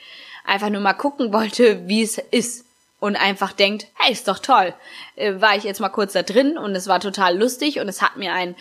einfach 0.44 0.68
nur 0.68 0.80
mal 0.80 0.94
gucken 0.94 1.32
wollte, 1.32 1.88
wie 1.88 2.02
es 2.02 2.18
ist 2.18 2.66
und 3.04 3.16
einfach 3.16 3.52
denkt, 3.52 3.86
hey, 3.96 4.14
ist 4.14 4.28
doch 4.28 4.38
toll. 4.38 4.72
Äh, 5.16 5.34
war 5.38 5.54
ich 5.56 5.64
jetzt 5.64 5.78
mal 5.78 5.90
kurz 5.90 6.14
da 6.14 6.22
drin 6.22 6.56
und 6.56 6.74
es 6.74 6.86
war 6.86 7.00
total 7.00 7.36
lustig 7.36 7.78
und 7.78 7.86
es 7.86 8.00
hat 8.00 8.16
mir 8.16 8.32
einen 8.32 8.56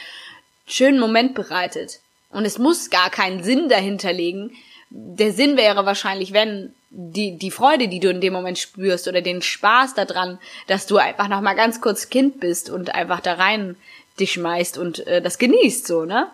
schönen 0.68 1.00
Moment 1.00 1.34
bereitet. 1.34 2.02
Und 2.30 2.44
es 2.44 2.58
muss 2.58 2.90
gar 2.90 3.10
keinen 3.10 3.42
Sinn 3.42 3.70
dahinter 3.70 4.12
liegen. 4.12 4.52
Der 4.90 5.32
Sinn 5.32 5.56
wäre 5.56 5.86
wahrscheinlich, 5.86 6.34
wenn 6.34 6.76
die, 6.90 7.38
die 7.38 7.52
Freude, 7.52 7.88
die 7.88 8.02
du 8.02 8.10
in 8.10 8.20
dem 8.20 8.34
Moment 8.34 8.60
spürst 8.60 9.08
oder 9.08 9.22
den 9.22 9.42
Spaß 9.42 9.94
daran, 9.94 10.40
dass 10.68 10.88
du 10.88 10.98
einfach 10.98 11.30
noch 11.30 11.40
mal 11.40 11.54
ganz 11.54 11.80
kurz 11.80 12.10
Kind 12.10 12.42
bist 12.42 12.70
und 12.70 12.94
einfach 12.94 13.22
da 13.22 13.36
rein 13.36 13.78
dich 14.20 14.34
schmeißt 14.34 14.78
und 14.78 15.08
äh, 15.08 15.22
das 15.22 15.38
genießt 15.38 15.88
so, 15.88 16.04
ne? 16.04 16.28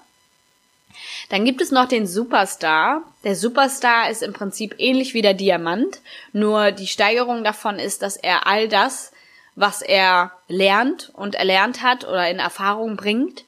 Dann 1.29 1.45
gibt 1.45 1.61
es 1.61 1.71
noch 1.71 1.87
den 1.87 2.07
Superstar. 2.07 3.03
Der 3.23 3.35
Superstar 3.35 4.09
ist 4.09 4.23
im 4.23 4.33
Prinzip 4.33 4.75
ähnlich 4.77 5.13
wie 5.13 5.21
der 5.21 5.33
Diamant, 5.33 6.01
nur 6.33 6.71
die 6.71 6.87
Steigerung 6.87 7.43
davon 7.43 7.79
ist, 7.79 8.01
dass 8.01 8.17
er 8.17 8.47
all 8.47 8.67
das, 8.67 9.11
was 9.55 9.81
er 9.81 10.31
lernt 10.47 11.11
und 11.13 11.35
erlernt 11.35 11.83
hat 11.83 12.05
oder 12.05 12.29
in 12.29 12.39
Erfahrung 12.39 12.95
bringt, 12.95 13.43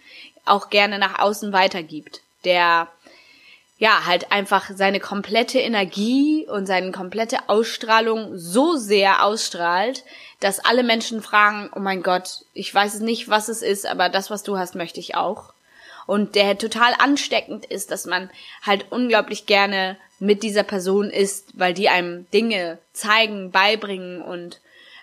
auch 0.46 0.70
gerne 0.70 1.00
nach 1.00 1.20
außen 1.20 1.54
weitergibt. 1.54 2.22
Der 2.44 2.88
ja, 3.82 4.06
halt 4.06 4.32
einfach 4.32 4.70
seine 4.76 5.00
komplette 5.00 5.58
Energie 5.58 6.48
und 6.48 6.68
seine 6.68 6.92
komplette 6.92 7.50
Ausstrahlung 7.50 8.38
so 8.38 8.76
sehr 8.76 9.26
ausstrahlt, 9.26 10.04
dass 10.40 10.64
alle 10.64 10.84
Menschen 10.84 11.24
fragen, 11.24 11.72
oh 11.76 11.80
mein 11.80 12.04
Gott, 12.04 12.46
ich 12.54 12.72
weiß 12.72 12.94
es 12.94 13.00
nicht, 13.00 13.28
was 13.28 13.50
es 13.50 13.64
ist, 13.64 13.88
aber 13.88 14.10
das, 14.10 14.30
was 14.30 14.44
du 14.44 14.56
hast, 14.56 14.76
möchte 14.76 15.00
ich 15.00 15.16
auch 15.16 15.54
und 16.12 16.36
der 16.36 16.58
total 16.58 16.94
ansteckend 17.00 17.64
ist, 17.66 17.90
dass 17.90 18.06
man 18.06 18.30
halt 18.64 18.88
unglaublich 18.90 19.46
gerne 19.46 19.96
mit 20.20 20.44
dieser 20.44 20.64
Person 20.64 21.10
ist, 21.10 21.58
weil 21.58 21.74
die 21.74 21.88
einem 21.88 22.30
Dinge 22.32 22.80
zeigen, 22.92 23.50
beibringen 23.52 24.22
und 24.22 24.60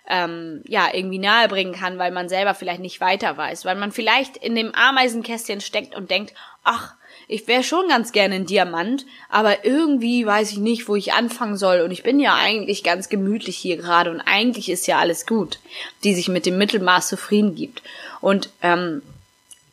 ähm, 0.07 0.61
ja 0.67 0.87
irgendwie 0.93 1.17
nahebringen 1.17 1.73
kann, 1.73 1.97
weil 1.97 2.11
man 2.11 2.29
selber 2.29 2.53
vielleicht 2.53 2.81
nicht 2.81 3.01
weiter 3.01 3.35
weiß, 3.35 3.65
weil 3.65 3.75
man 3.75 3.91
vielleicht 3.91 4.37
in 4.37 4.53
dem 4.53 4.75
Ameisenkästchen 4.75 5.61
steckt 5.61 5.95
und 5.95 6.11
denkt, 6.11 6.35
ach, 6.63 6.93
ich 7.27 7.47
wäre 7.47 7.63
schon 7.63 7.87
ganz 7.87 8.11
gerne 8.11 8.35
ein 8.35 8.45
Diamant, 8.45 9.07
aber 9.29 9.65
irgendwie 9.65 10.27
weiß 10.27 10.51
ich 10.51 10.59
nicht, 10.59 10.87
wo 10.87 10.95
ich 10.95 11.13
anfangen 11.13 11.57
soll 11.57 11.81
und 11.81 11.89
ich 11.89 12.03
bin 12.03 12.19
ja 12.19 12.35
eigentlich 12.35 12.83
ganz 12.83 13.09
gemütlich 13.09 13.57
hier 13.57 13.77
gerade 13.77 14.11
und 14.11 14.21
eigentlich 14.21 14.69
ist 14.69 14.85
ja 14.85 14.99
alles 14.99 15.25
gut, 15.25 15.57
die 16.03 16.13
sich 16.13 16.27
mit 16.27 16.45
dem 16.45 16.59
Mittelmaß 16.59 17.09
zufrieden 17.09 17.55
gibt. 17.55 17.81
Und 18.21 18.51
ähm, 18.61 19.01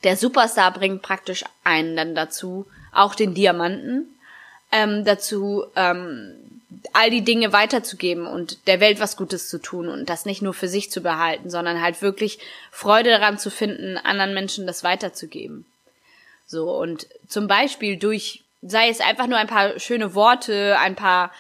der 0.07 0.17
Superstar 0.17 0.73
bringt 0.73 1.03
praktisch 1.03 1.43
einen 1.65 1.97
dann 1.97 2.15
dazu, 2.15 2.65
auch 2.93 3.17
den 3.17 3.35
Diamanten, 3.35 4.07
ähm, 4.71 5.05
dazu, 5.05 5.65
ähm, 5.75 6.33
all 6.93 7.11
die 7.11 7.25
Dinge 7.25 7.53
weiterzugeben 7.53 8.25
und 8.25 8.69
der 8.69 8.79
Welt 8.79 9.01
was 9.01 9.17
Gutes 9.17 9.49
zu 9.49 9.59
tun 9.59 9.89
und 9.89 10.09
das 10.09 10.25
nicht 10.25 10.43
nur 10.43 10.55
für 10.55 10.69
sich 10.69 10.93
zu 10.93 11.01
behalten, 11.01 11.51
sondern 11.51 11.83
halt 11.83 12.03
wirklich 12.03 12.39
Freude 12.71 13.11
daran 13.11 13.37
zu 13.37 13.51
finden, 13.51 13.97
anderen 13.97 14.33
Menschen 14.33 14.65
das 14.65 14.85
weiterzugeben. 14.85 15.67
So, 16.47 16.71
und 16.71 17.09
zum 17.27 17.49
Beispiel 17.49 17.97
durch, 17.97 18.45
sei 18.63 18.89
es 18.89 19.01
einfach 19.01 19.27
nur 19.27 19.39
ein 19.39 19.49
paar 19.49 19.81
schöne 19.81 20.15
Worte, 20.15 20.79
ein 20.79 20.95
paar 20.95 21.33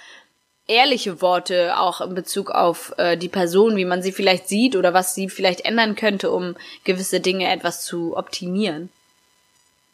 ehrliche 0.68 1.20
Worte 1.20 1.78
auch 1.78 2.00
in 2.00 2.14
Bezug 2.14 2.50
auf 2.50 2.92
äh, 2.98 3.16
die 3.16 3.28
Person, 3.28 3.76
wie 3.76 3.84
man 3.84 4.02
sie 4.02 4.12
vielleicht 4.12 4.48
sieht 4.48 4.76
oder 4.76 4.92
was 4.94 5.14
sie 5.14 5.28
vielleicht 5.28 5.60
ändern 5.60 5.94
könnte, 5.94 6.30
um 6.30 6.56
gewisse 6.84 7.20
Dinge 7.20 7.50
etwas 7.50 7.84
zu 7.84 8.16
optimieren. 8.16 8.90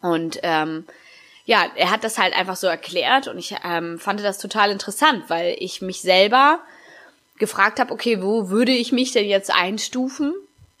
Und 0.01 0.39
ähm, 0.43 0.85
ja, 1.45 1.65
er 1.75 1.91
hat 1.91 2.03
das 2.03 2.17
halt 2.17 2.35
einfach 2.35 2.55
so 2.55 2.67
erklärt 2.67 3.27
und 3.27 3.37
ich 3.37 3.55
ähm, 3.63 3.99
fand 3.99 4.19
das 4.21 4.39
total 4.39 4.71
interessant, 4.71 5.25
weil 5.27 5.55
ich 5.59 5.81
mich 5.81 6.01
selber 6.01 6.59
gefragt 7.37 7.79
habe, 7.79 7.93
okay, 7.93 8.21
wo 8.21 8.49
würde 8.49 8.71
ich 8.71 8.91
mich 8.91 9.11
denn 9.11 9.27
jetzt 9.27 9.51
einstufen? 9.53 10.33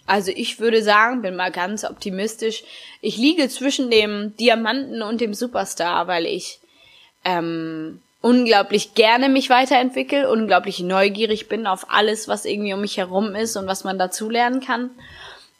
Also 0.05 0.31
ich 0.35 0.59
würde 0.59 0.83
sagen, 0.83 1.21
bin 1.21 1.35
mal 1.35 1.51
ganz 1.51 1.83
optimistisch, 1.83 2.63
ich 3.01 3.17
liege 3.17 3.47
zwischen 3.49 3.89
dem 3.89 4.35
Diamanten 4.37 5.01
und 5.01 5.21
dem 5.21 5.33
Superstar, 5.33 6.07
weil 6.07 6.25
ich 6.25 6.59
ähm, 7.25 8.01
unglaublich 8.23 8.95
gerne 8.95 9.27
mich 9.27 9.49
weiterentwickle, 9.49 10.31
unglaublich 10.31 10.79
neugierig 10.79 11.49
bin 11.49 11.67
auf 11.67 11.87
alles, 11.89 12.29
was 12.29 12.45
irgendwie 12.45 12.73
um 12.73 12.79
mich 12.79 12.95
herum 12.97 13.35
ist 13.35 13.57
und 13.57 13.67
was 13.67 13.83
man 13.83 13.99
dazulernen 13.99 14.61
kann. 14.61 14.91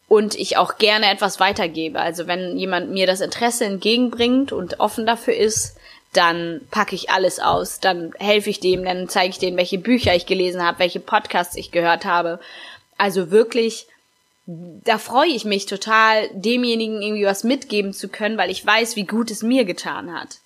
Und 0.07 0.35
ich 0.35 0.55
auch 0.55 0.77
gerne 0.77 1.11
etwas 1.11 1.41
weitergebe. 1.41 1.99
Also 1.99 2.25
wenn 2.25 2.57
jemand 2.57 2.89
mir 2.91 3.05
das 3.05 3.19
Interesse 3.19 3.65
entgegenbringt 3.65 4.53
und 4.53 4.79
offen 4.79 5.05
dafür 5.05 5.35
ist, 5.35 5.75
dann 6.13 6.61
packe 6.71 6.95
ich 6.95 7.09
alles 7.09 7.39
aus, 7.39 7.81
dann 7.81 8.13
helfe 8.17 8.49
ich 8.49 8.61
dem, 8.61 8.85
dann 8.85 9.09
zeige 9.09 9.31
ich 9.31 9.39
denen, 9.39 9.57
welche 9.57 9.79
Bücher 9.79 10.15
ich 10.15 10.25
gelesen 10.25 10.63
habe, 10.63 10.79
welche 10.79 11.01
Podcasts 11.01 11.57
ich 11.57 11.71
gehört 11.71 12.05
habe. 12.05 12.39
Also 12.97 13.29
wirklich, 13.29 13.87
da 14.45 14.99
freue 14.99 15.29
ich 15.29 15.43
mich 15.43 15.65
total, 15.65 16.29
demjenigen 16.31 17.01
irgendwie 17.01 17.25
was 17.25 17.43
mitgeben 17.43 17.91
zu 17.91 18.07
können, 18.07 18.37
weil 18.37 18.51
ich 18.51 18.65
weiß, 18.65 18.95
wie 18.95 19.05
gut 19.05 19.31
es 19.31 19.43
mir 19.43 19.65
getan 19.65 20.13
hat. 20.13 20.37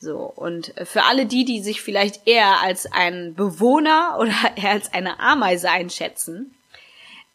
So, 0.00 0.32
und 0.36 0.72
für 0.84 1.04
alle 1.04 1.26
die, 1.26 1.44
die 1.44 1.60
sich 1.60 1.82
vielleicht 1.82 2.26
eher 2.26 2.60
als 2.60 2.86
ein 2.86 3.34
Bewohner 3.34 4.16
oder 4.20 4.34
eher 4.56 4.70
als 4.70 4.92
eine 4.92 5.20
Ameise 5.20 5.70
einschätzen, 5.70 6.54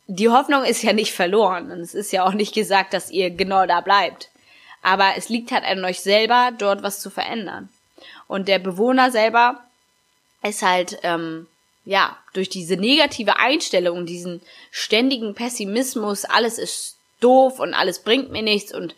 die 0.07 0.29
Hoffnung 0.29 0.65
ist 0.65 0.83
ja 0.83 0.93
nicht 0.93 1.13
verloren 1.13 1.71
und 1.71 1.79
es 1.79 1.93
ist 1.93 2.11
ja 2.11 2.25
auch 2.25 2.33
nicht 2.33 2.53
gesagt, 2.53 2.93
dass 2.93 3.09
ihr 3.09 3.29
genau 3.29 3.65
da 3.65 3.81
bleibt. 3.81 4.29
Aber 4.81 5.13
es 5.15 5.29
liegt 5.29 5.51
halt 5.51 5.63
an 5.63 5.83
euch 5.85 6.01
selber, 6.01 6.51
dort 6.57 6.83
was 6.83 6.99
zu 6.99 7.09
verändern. 7.09 7.69
Und 8.27 8.49
der 8.49 8.59
Bewohner 8.59 9.11
selber 9.11 9.63
ist 10.41 10.61
halt, 10.61 10.99
ähm, 11.03 11.47
ja, 11.85 12.17
durch 12.33 12.49
diese 12.49 12.75
negative 12.75 13.37
Einstellung, 13.37 14.05
diesen 14.05 14.41
ständigen 14.71 15.35
Pessimismus, 15.35 16.25
alles 16.25 16.57
ist 16.57 16.97
doof 17.21 17.59
und 17.59 17.73
alles 17.73 17.99
bringt 17.99 18.29
mir 18.31 18.41
nichts 18.41 18.73
und 18.73 18.95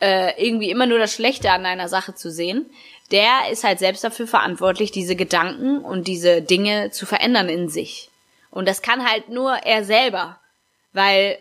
äh, 0.00 0.42
irgendwie 0.42 0.70
immer 0.70 0.86
nur 0.86 0.98
das 0.98 1.12
Schlechte 1.12 1.50
an 1.50 1.66
einer 1.66 1.88
Sache 1.88 2.14
zu 2.14 2.30
sehen, 2.30 2.70
der 3.12 3.50
ist 3.50 3.64
halt 3.64 3.78
selbst 3.78 4.04
dafür 4.04 4.26
verantwortlich, 4.26 4.90
diese 4.90 5.16
Gedanken 5.16 5.78
und 5.78 6.08
diese 6.08 6.42
Dinge 6.42 6.90
zu 6.90 7.06
verändern 7.06 7.48
in 7.48 7.68
sich. 7.68 8.10
Und 8.50 8.66
das 8.66 8.82
kann 8.82 9.08
halt 9.08 9.28
nur 9.28 9.52
er 9.52 9.84
selber. 9.84 10.38
Weil, 10.92 11.38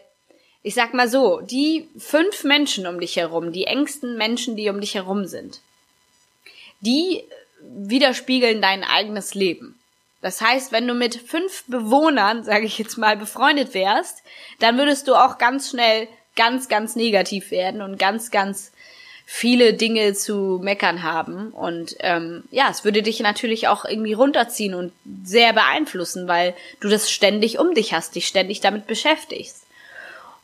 ich 0.63 0.75
sag 0.75 0.93
mal 0.93 1.08
so, 1.08 1.39
die 1.41 1.88
fünf 1.97 2.43
Menschen 2.43 2.88
um 2.88 2.99
dich 2.99 3.15
herum, 3.15 3.51
die 3.51 3.65
engsten 3.65 4.17
Menschen, 4.17 4.56
die 4.56 4.69
um 4.69 4.82
dich 4.82 4.95
herum 4.95 5.25
sind, 5.25 5.62
die 6.82 7.23
widerspiegeln 7.62 8.62
dein 8.62 8.84
eigenes 8.84 9.34
Leben. 9.34 9.80
Das 10.21 10.41
heißt, 10.41 10.71
wenn 10.71 10.88
du 10.88 10.93
mit 10.93 11.15
fünf 11.15 11.63
Bewohnern, 11.67 12.43
sage 12.43 12.65
ich 12.65 12.78
jetzt 12.78 12.97
mal, 12.97 13.15
befreundet 13.15 13.73
wärst, 13.73 14.23
dann 14.60 14.78
würdest 14.78 15.08
du 15.08 15.15
auch 15.15 15.38
ganz 15.38 15.69
schnell 15.69 16.08
ganz, 16.36 16.67
ganz 16.67 16.95
negativ 16.95 17.51
werden 17.51 17.82
und 17.82 17.97
ganz, 17.97 18.32
ganz 18.32 18.71
viele 19.26 19.74
Dinge 19.74 20.14
zu 20.14 20.60
meckern 20.62 21.04
haben. 21.04 21.50
Und 21.50 21.96
ähm, 22.00 22.44
ja, 22.52 22.70
es 22.70 22.86
würde 22.86 23.02
dich 23.02 23.20
natürlich 23.20 23.68
auch 23.68 23.84
irgendwie 23.86 24.14
runterziehen 24.14 24.76
und 24.76 24.92
sehr 25.24 25.52
beeinflussen, 25.54 26.28
weil 26.28 26.54
du 26.80 26.90
das 26.90 27.10
ständig 27.12 27.60
um 27.60 27.74
dich 27.74 27.94
hast, 27.94 28.16
dich 28.16 28.28
ständig 28.28 28.62
damit 28.62 28.88
beschäftigst. 28.88 29.64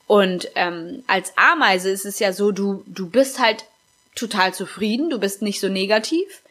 Und 0.08 0.50
ähm, 0.56 1.04
als 1.08 1.38
Ameise 1.38 1.90
ist 1.90 2.06
es 2.06 2.20
ja 2.20 2.34
so, 2.34 2.52
du, 2.52 2.84
du 2.88 3.08
bist 3.08 3.40
halt 3.40 3.66
total 4.16 4.54
zufrieden, 4.54 5.10
du 5.10 5.20
bist 5.20 5.42
nicht 5.42 5.62
so 5.62 5.70
negativ. 5.70 6.42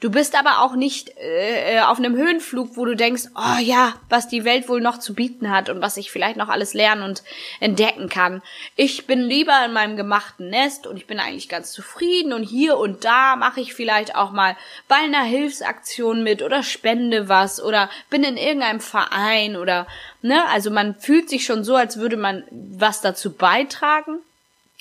Du 0.00 0.12
bist 0.12 0.38
aber 0.38 0.62
auch 0.62 0.76
nicht 0.76 1.16
äh, 1.18 1.74
äh, 1.74 1.80
auf 1.80 1.98
einem 1.98 2.14
Höhenflug, 2.14 2.76
wo 2.76 2.84
du 2.84 2.94
denkst, 2.94 3.24
oh 3.34 3.58
ja, 3.60 3.94
was 4.08 4.28
die 4.28 4.44
Welt 4.44 4.68
wohl 4.68 4.80
noch 4.80 4.98
zu 4.98 5.12
bieten 5.12 5.50
hat 5.50 5.70
und 5.70 5.82
was 5.82 5.96
ich 5.96 6.12
vielleicht 6.12 6.36
noch 6.36 6.48
alles 6.48 6.72
lernen 6.72 7.02
und 7.02 7.24
entdecken 7.58 8.08
kann. 8.08 8.40
Ich 8.76 9.08
bin 9.08 9.20
lieber 9.20 9.64
in 9.66 9.72
meinem 9.72 9.96
gemachten 9.96 10.50
Nest 10.50 10.86
und 10.86 10.98
ich 10.98 11.08
bin 11.08 11.18
eigentlich 11.18 11.48
ganz 11.48 11.72
zufrieden 11.72 12.32
und 12.32 12.44
hier 12.44 12.76
und 12.76 13.04
da 13.04 13.34
mache 13.34 13.60
ich 13.60 13.74
vielleicht 13.74 14.14
auch 14.14 14.30
mal 14.30 14.56
bei 14.86 14.96
einer 14.96 15.24
Hilfsaktion 15.24 16.22
mit 16.22 16.42
oder 16.42 16.62
spende 16.62 17.28
was 17.28 17.60
oder 17.60 17.90
bin 18.08 18.22
in 18.22 18.36
irgendeinem 18.36 18.80
Verein 18.80 19.56
oder 19.56 19.88
ne, 20.22 20.44
also 20.50 20.70
man 20.70 20.94
fühlt 20.94 21.28
sich 21.28 21.44
schon 21.44 21.64
so, 21.64 21.74
als 21.74 21.98
würde 21.98 22.16
man 22.16 22.44
was 22.52 23.00
dazu 23.00 23.32
beitragen, 23.32 24.20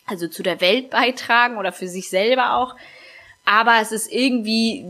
also 0.05 0.27
zu 0.27 0.43
der 0.43 0.61
Welt 0.61 0.91
beitragen 0.91 1.57
oder 1.57 1.71
für 1.71 1.87
sich 1.87 2.11
selber 2.11 2.53
auch 2.53 2.75
aber 3.47 3.79
es 3.81 3.93
ist 3.93 4.11
irgendwie, 4.11 4.83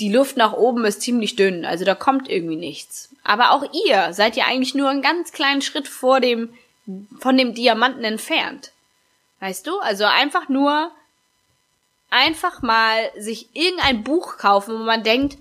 die 0.00 0.10
Luft 0.10 0.38
nach 0.38 0.54
oben 0.54 0.86
ist 0.86 1.02
ziemlich 1.02 1.36
dünn, 1.36 1.66
also 1.66 1.84
da 1.84 1.94
kommt 1.94 2.26
irgendwie 2.26 2.56
nichts. 2.56 3.10
Aber 3.22 3.50
auch 3.50 3.64
ihr 3.86 4.14
seid 4.14 4.34
ja 4.34 4.46
eigentlich 4.46 4.74
nur 4.74 4.88
einen 4.88 5.02
ganz 5.02 5.30
kleinen 5.30 5.60
Schritt 5.60 5.88
vor 5.88 6.18
dem, 6.18 6.54
von 7.20 7.36
dem 7.36 7.54
Diamanten 7.54 8.02
entfernt. 8.02 8.72
Weißt 9.40 9.66
du? 9.66 9.78
Also 9.80 10.04
einfach 10.04 10.48
nur, 10.48 10.90
einfach 12.08 12.62
mal 12.62 13.10
sich 13.18 13.48
irgendein 13.52 14.02
Buch 14.02 14.38
kaufen, 14.38 14.78
wo 14.78 14.84
man 14.84 15.02
denkt, 15.02 15.36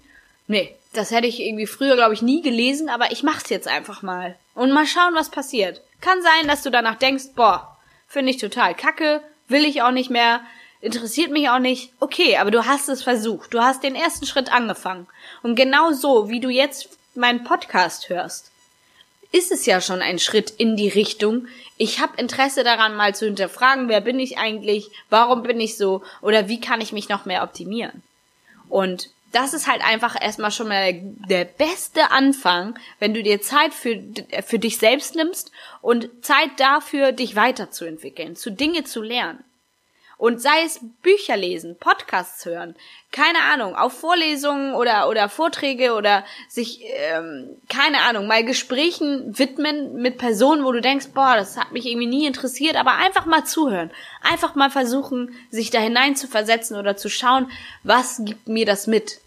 nee, 0.48 0.76
das 0.92 1.12
hätte 1.12 1.28
ich 1.28 1.40
irgendwie 1.40 1.68
früher, 1.68 1.96
glaube 1.96 2.14
ich, 2.14 2.22
nie 2.22 2.42
gelesen, 2.42 2.90
aber 2.90 3.14
ich 3.14 3.24
mach's 3.24 3.50
jetzt 3.50 3.70
einfach 3.70 4.02
mal. 4.02 4.36
Und 4.56 4.74
mal 4.74 4.86
schauen, 4.86 5.16
was 5.16 5.32
passiert. 5.32 5.82
Kann 6.02 6.22
sein, 6.22 6.50
dass 6.50 6.64
du 6.64 6.70
danach 6.70 6.96
denkst, 6.96 7.28
boah, 7.34 7.78
finde 8.10 8.32
ich 8.32 8.38
total 8.38 8.76
kacke, 8.76 9.22
will 9.48 9.64
ich 9.64 9.84
auch 9.84 9.92
nicht 9.92 10.10
mehr, 10.10 10.42
interessiert 10.82 11.32
mich 11.32 11.50
auch 11.50 11.60
nicht. 11.60 11.94
Okay, 12.00 12.38
aber 12.38 12.52
du 12.52 12.66
hast 12.66 12.90
es 12.90 13.04
versucht. 13.04 13.54
Du 13.54 13.62
hast 13.62 13.84
den 13.84 13.96
ersten 13.96 14.26
Schritt 14.26 14.52
angefangen. 14.52 15.08
Und 15.44 15.56
genau 15.56 15.92
so, 15.92 16.30
wie 16.30 16.40
du 16.40 16.50
jetzt 16.50 16.90
meinen 17.16 17.44
Podcast 17.44 18.10
hörst. 18.10 18.52
ist 19.34 19.52
es 19.52 19.66
ja 19.66 19.80
schon 19.80 20.02
ein 20.02 20.20
Schritt 20.20 20.50
in 20.50 20.76
die 20.76 20.90
Richtung, 20.90 21.48
ich 21.78 22.00
habe 22.00 22.18
Interesse 22.18 22.64
daran, 22.64 22.96
mal 22.96 23.16
zu 23.16 23.26
hinterfragen, 23.26 23.90
wer 23.90 24.02
bin 24.02 24.20
ich 24.20 24.38
eigentlich, 24.38 24.92
warum 25.10 25.42
bin 25.42 25.60
ich 25.60 25.78
so 25.78 26.04
oder 26.22 26.48
wie 26.48 26.60
kann 26.60 26.80
ich 26.80 26.92
mich 26.92 27.10
noch 27.10 27.26
mehr 27.26 27.42
optimieren. 27.42 28.04
Und 28.70 29.10
das 29.32 29.54
ist 29.54 29.68
halt 29.68 29.82
einfach 29.84 30.22
erstmal 30.22 30.52
schon 30.52 30.68
mal 30.68 30.94
der 30.94 31.46
beste 31.46 32.12
Anfang, 32.12 32.78
wenn 33.00 33.14
du 33.14 33.24
dir 33.24 33.42
Zeit 33.42 33.74
für, 33.74 34.00
für 34.46 34.60
dich 34.60 34.78
selbst 34.78 35.16
nimmst 35.16 35.52
und 35.82 36.10
Zeit 36.22 36.52
dafür, 36.58 37.14
dich 37.14 37.36
weiterzuentwickeln, 37.36 38.36
zu 38.36 38.52
Dinge 38.52 38.84
zu 38.84 39.02
lernen. 39.02 39.44
Und 40.22 40.40
sei 40.40 40.62
es 40.64 40.80
Bücher 41.02 41.36
lesen, 41.36 41.78
Podcasts 41.80 42.46
hören, 42.46 42.76
keine 43.12 43.40
Ahnung, 43.52 43.76
auf 43.76 43.94
Vorlesungen 43.94 44.76
oder, 44.76 45.10
oder 45.10 45.30
Vorträge 45.30 45.96
oder 45.96 46.24
sich, 46.48 46.84
ähm, 46.94 47.58
keine 47.70 48.02
Ahnung, 48.02 48.28
mal 48.28 48.46
Gesprächen 48.46 49.40
widmen 49.40 49.96
mit 49.96 50.20
Personen, 50.20 50.64
wo 50.64 50.72
du 50.74 50.80
denkst, 50.80 51.08
boah, 51.16 51.34
das 51.36 51.58
hat 51.58 51.72
mich 51.72 51.88
irgendwie 51.88 52.06
nie 52.06 52.28
interessiert, 52.28 52.76
aber 52.76 52.98
einfach 52.98 53.26
mal 53.26 53.46
zuhören. 53.46 53.90
Einfach 54.22 54.54
mal 54.54 54.70
versuchen, 54.70 55.34
sich 55.50 55.72
da 55.72 55.80
hinein 55.80 56.16
zu 56.16 56.28
versetzen 56.28 56.78
oder 56.78 56.96
zu 56.96 57.10
schauen, 57.10 57.50
was 57.82 58.22
gibt 58.24 58.48
mir 58.48 58.68
das 58.68 58.86
mit. 58.86 59.22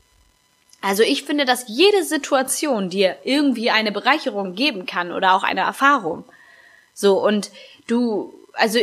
Also 0.81 1.03
ich 1.03 1.25
finde, 1.25 1.45
dass 1.45 1.65
jede 1.67 2.05
Situation 2.05 2.89
dir 2.89 3.17
irgendwie 3.25 3.73
eine 3.73 3.91
Bereicherung 3.91 4.55
geben 4.55 4.87
kann 4.87 5.11
oder 5.11 5.35
auch 5.35 5.43
eine 5.43 5.63
Erfahrung. 5.63 6.23
So, 6.95 7.21
und 7.21 7.51
du 7.89 8.33
also 8.57 8.79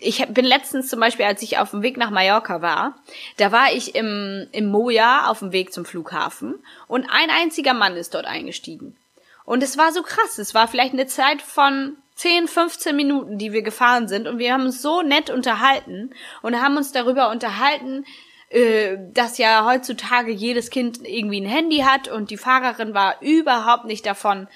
ich 0.00 0.26
bin 0.28 0.44
letztens 0.44 0.88
zum 0.88 1.00
Beispiel, 1.00 1.26
als 1.26 1.42
ich 1.42 1.58
auf 1.58 1.70
dem 1.70 1.82
Weg 1.82 1.96
nach 1.96 2.10
Mallorca 2.10 2.62
war, 2.62 2.94
da 3.36 3.52
war 3.52 3.72
ich 3.72 3.94
im, 3.94 4.46
im 4.52 4.66
Moja 4.70 5.28
auf 5.28 5.40
dem 5.40 5.52
Weg 5.52 5.72
zum 5.72 5.84
Flughafen 5.84 6.54
und 6.86 7.06
ein 7.10 7.30
einziger 7.30 7.74
Mann 7.74 7.96
ist 7.96 8.14
dort 8.14 8.26
eingestiegen. 8.26 8.96
Und 9.44 9.62
es 9.62 9.78
war 9.78 9.92
so 9.92 10.02
krass. 10.02 10.38
Es 10.38 10.54
war 10.54 10.66
vielleicht 10.66 10.92
eine 10.92 11.06
Zeit 11.06 11.40
von 11.40 11.96
10, 12.16 12.48
15 12.48 12.96
Minuten, 12.96 13.38
die 13.38 13.52
wir 13.52 13.62
gefahren 13.62 14.08
sind 14.08 14.26
und 14.26 14.38
wir 14.38 14.52
haben 14.52 14.64
uns 14.64 14.82
so 14.82 15.02
nett 15.02 15.30
unterhalten 15.30 16.10
und 16.42 16.60
haben 16.60 16.76
uns 16.76 16.90
darüber 16.90 17.30
unterhalten, 17.30 18.04
äh, 18.48 18.96
dass 19.12 19.38
ja 19.38 19.66
heutzutage 19.66 20.32
jedes 20.32 20.70
Kind 20.70 21.06
irgendwie 21.06 21.40
ein 21.40 21.48
Handy 21.48 21.78
hat 21.78 22.08
und 22.08 22.30
die 22.30 22.36
Fahrerin 22.36 22.94
war 22.94 23.20
überhaupt 23.20 23.84
nicht 23.84 24.06
davon 24.06 24.48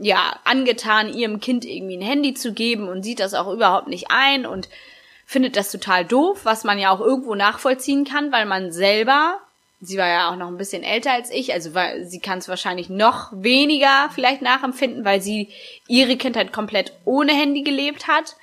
ja, 0.00 0.38
angetan, 0.44 1.12
ihrem 1.12 1.40
Kind 1.40 1.64
irgendwie 1.64 1.96
ein 1.96 2.02
Handy 2.02 2.34
zu 2.34 2.52
geben 2.52 2.88
und 2.88 3.02
sieht 3.02 3.20
das 3.20 3.34
auch 3.34 3.52
überhaupt 3.52 3.88
nicht 3.88 4.06
ein 4.10 4.46
und 4.46 4.68
findet 5.26 5.56
das 5.56 5.70
total 5.70 6.04
doof, 6.04 6.40
was 6.44 6.64
man 6.64 6.78
ja 6.78 6.90
auch 6.90 7.00
irgendwo 7.00 7.34
nachvollziehen 7.34 8.04
kann, 8.04 8.32
weil 8.32 8.46
man 8.46 8.72
selber, 8.72 9.38
sie 9.80 9.98
war 9.98 10.08
ja 10.08 10.30
auch 10.30 10.36
noch 10.36 10.48
ein 10.48 10.56
bisschen 10.56 10.82
älter 10.82 11.12
als 11.12 11.30
ich, 11.30 11.52
also 11.52 11.74
weil 11.74 12.06
sie 12.06 12.20
kann 12.20 12.38
es 12.38 12.48
wahrscheinlich 12.48 12.88
noch 12.88 13.30
weniger 13.32 14.08
vielleicht 14.14 14.40
nachempfinden, 14.40 15.04
weil 15.04 15.20
sie 15.20 15.48
ihre 15.86 16.16
Kindheit 16.16 16.52
komplett 16.52 16.92
ohne 17.04 17.32
Handy 17.32 17.62
gelebt 17.62 18.08
hat. 18.08 18.36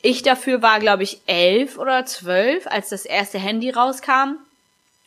Ich 0.00 0.22
dafür 0.22 0.62
war, 0.62 0.80
glaube 0.80 1.02
ich, 1.02 1.20
elf 1.26 1.78
oder 1.78 2.06
zwölf, 2.06 2.66
als 2.66 2.90
das 2.90 3.04
erste 3.04 3.38
Handy 3.38 3.70
rauskam. 3.70 4.36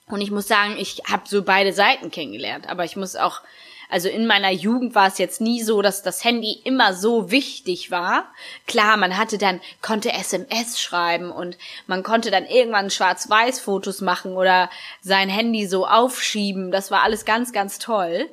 Und 0.08 0.22
ich 0.22 0.32
muss 0.32 0.48
sagen, 0.48 0.76
ich 0.78 1.04
habe 1.10 1.24
so 1.26 1.44
beide 1.44 1.74
Seiten 1.74 2.12
kennengelernt. 2.12 2.68
Aber 2.70 2.84
ich 2.86 2.96
muss 2.96 3.16
auch 3.16 3.42
also 3.90 4.10
in 4.10 4.28
meiner 4.28 4.52
Jugend 4.52 4.96
war 4.96 5.08
es 5.08 5.18
jetzt 5.18 5.40
nie 5.40 5.62
so, 5.62 5.82
dass 5.82 6.04
das 6.04 6.24
Handy 6.24 6.60
immer 6.64 6.94
so 6.94 7.32
wichtig 7.32 7.90
war. 7.90 8.32
Klar, 8.68 8.98
man 8.98 9.18
hatte 9.18 9.38
dann, 9.38 9.62
konnte 9.82 10.12
SMS 10.12 10.80
schreiben 10.80 11.32
und 11.32 11.58
man 11.86 12.04
konnte 12.04 12.30
dann 12.30 12.46
irgendwann 12.46 12.90
Schwarz-Weiß-Fotos 12.90 14.02
machen 14.02 14.34
oder 14.34 14.70
sein 15.02 15.30
Handy 15.30 15.68
so 15.68 15.88
aufschieben. 15.88 16.72
Das 16.72 16.92
war 16.92 17.04
alles 17.04 17.24
ganz, 17.24 17.54
ganz 17.54 17.80
toll. 17.80 18.30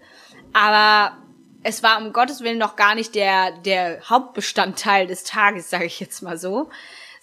Aber 0.52 1.16
es 1.62 1.82
war 1.82 1.98
um 1.98 2.12
Gottes 2.12 2.40
Willen 2.40 2.58
noch 2.58 2.76
gar 2.76 2.94
nicht 2.94 3.14
der, 3.14 3.52
der 3.52 4.00
Hauptbestandteil 4.08 5.06
des 5.06 5.24
Tages, 5.24 5.70
sage 5.70 5.86
ich 5.86 6.00
jetzt 6.00 6.22
mal 6.22 6.36
so 6.36 6.68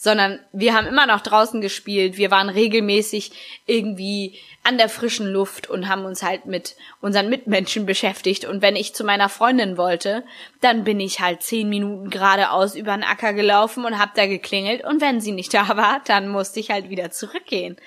sondern 0.04 0.40
wir 0.52 0.74
haben 0.74 0.88
immer 0.88 1.06
noch 1.06 1.22
draußen 1.22 1.62
gespielt. 1.62 2.18
Wir 2.18 2.32
waren 2.32 2.50
regelmäßig 2.50 3.34
irgendwie 3.68 4.36
an 4.64 4.80
der 4.80 4.90
frischen 4.90 5.28
Luft 5.28 5.70
und 5.70 5.88
haben 5.88 6.06
uns 6.06 6.24
halt 6.24 6.48
mit 6.48 6.76
unseren 7.02 7.30
Mitmenschen 7.30 7.86
beschäftigt. 7.86 8.46
Und 8.46 8.64
wenn 8.64 8.76
ich 8.76 8.96
zu 8.96 9.04
meiner 9.04 9.30
Freundin 9.30 9.78
wollte, 9.78 10.24
dann 10.60 10.84
bin 10.84 11.00
ich 11.00 11.20
halt 11.20 11.44
zehn 11.44 11.70
Minuten 11.70 12.10
geradeaus 12.10 12.74
über 12.74 12.94
den 12.94 13.04
Acker 13.04 13.34
gelaufen 13.34 13.86
und 13.86 14.00
hab 14.00 14.16
da 14.16 14.26
geklingelt. 14.26 14.84
Und 14.84 15.02
wenn 15.02 15.22
sie 15.22 15.34
nicht 15.34 15.54
da 15.54 15.68
war, 15.78 16.02
dann 16.06 16.30
musste 16.30 16.60
ich 16.60 16.72
halt 16.72 16.90
wieder 16.90 17.12
zurückgehen. 17.12 17.78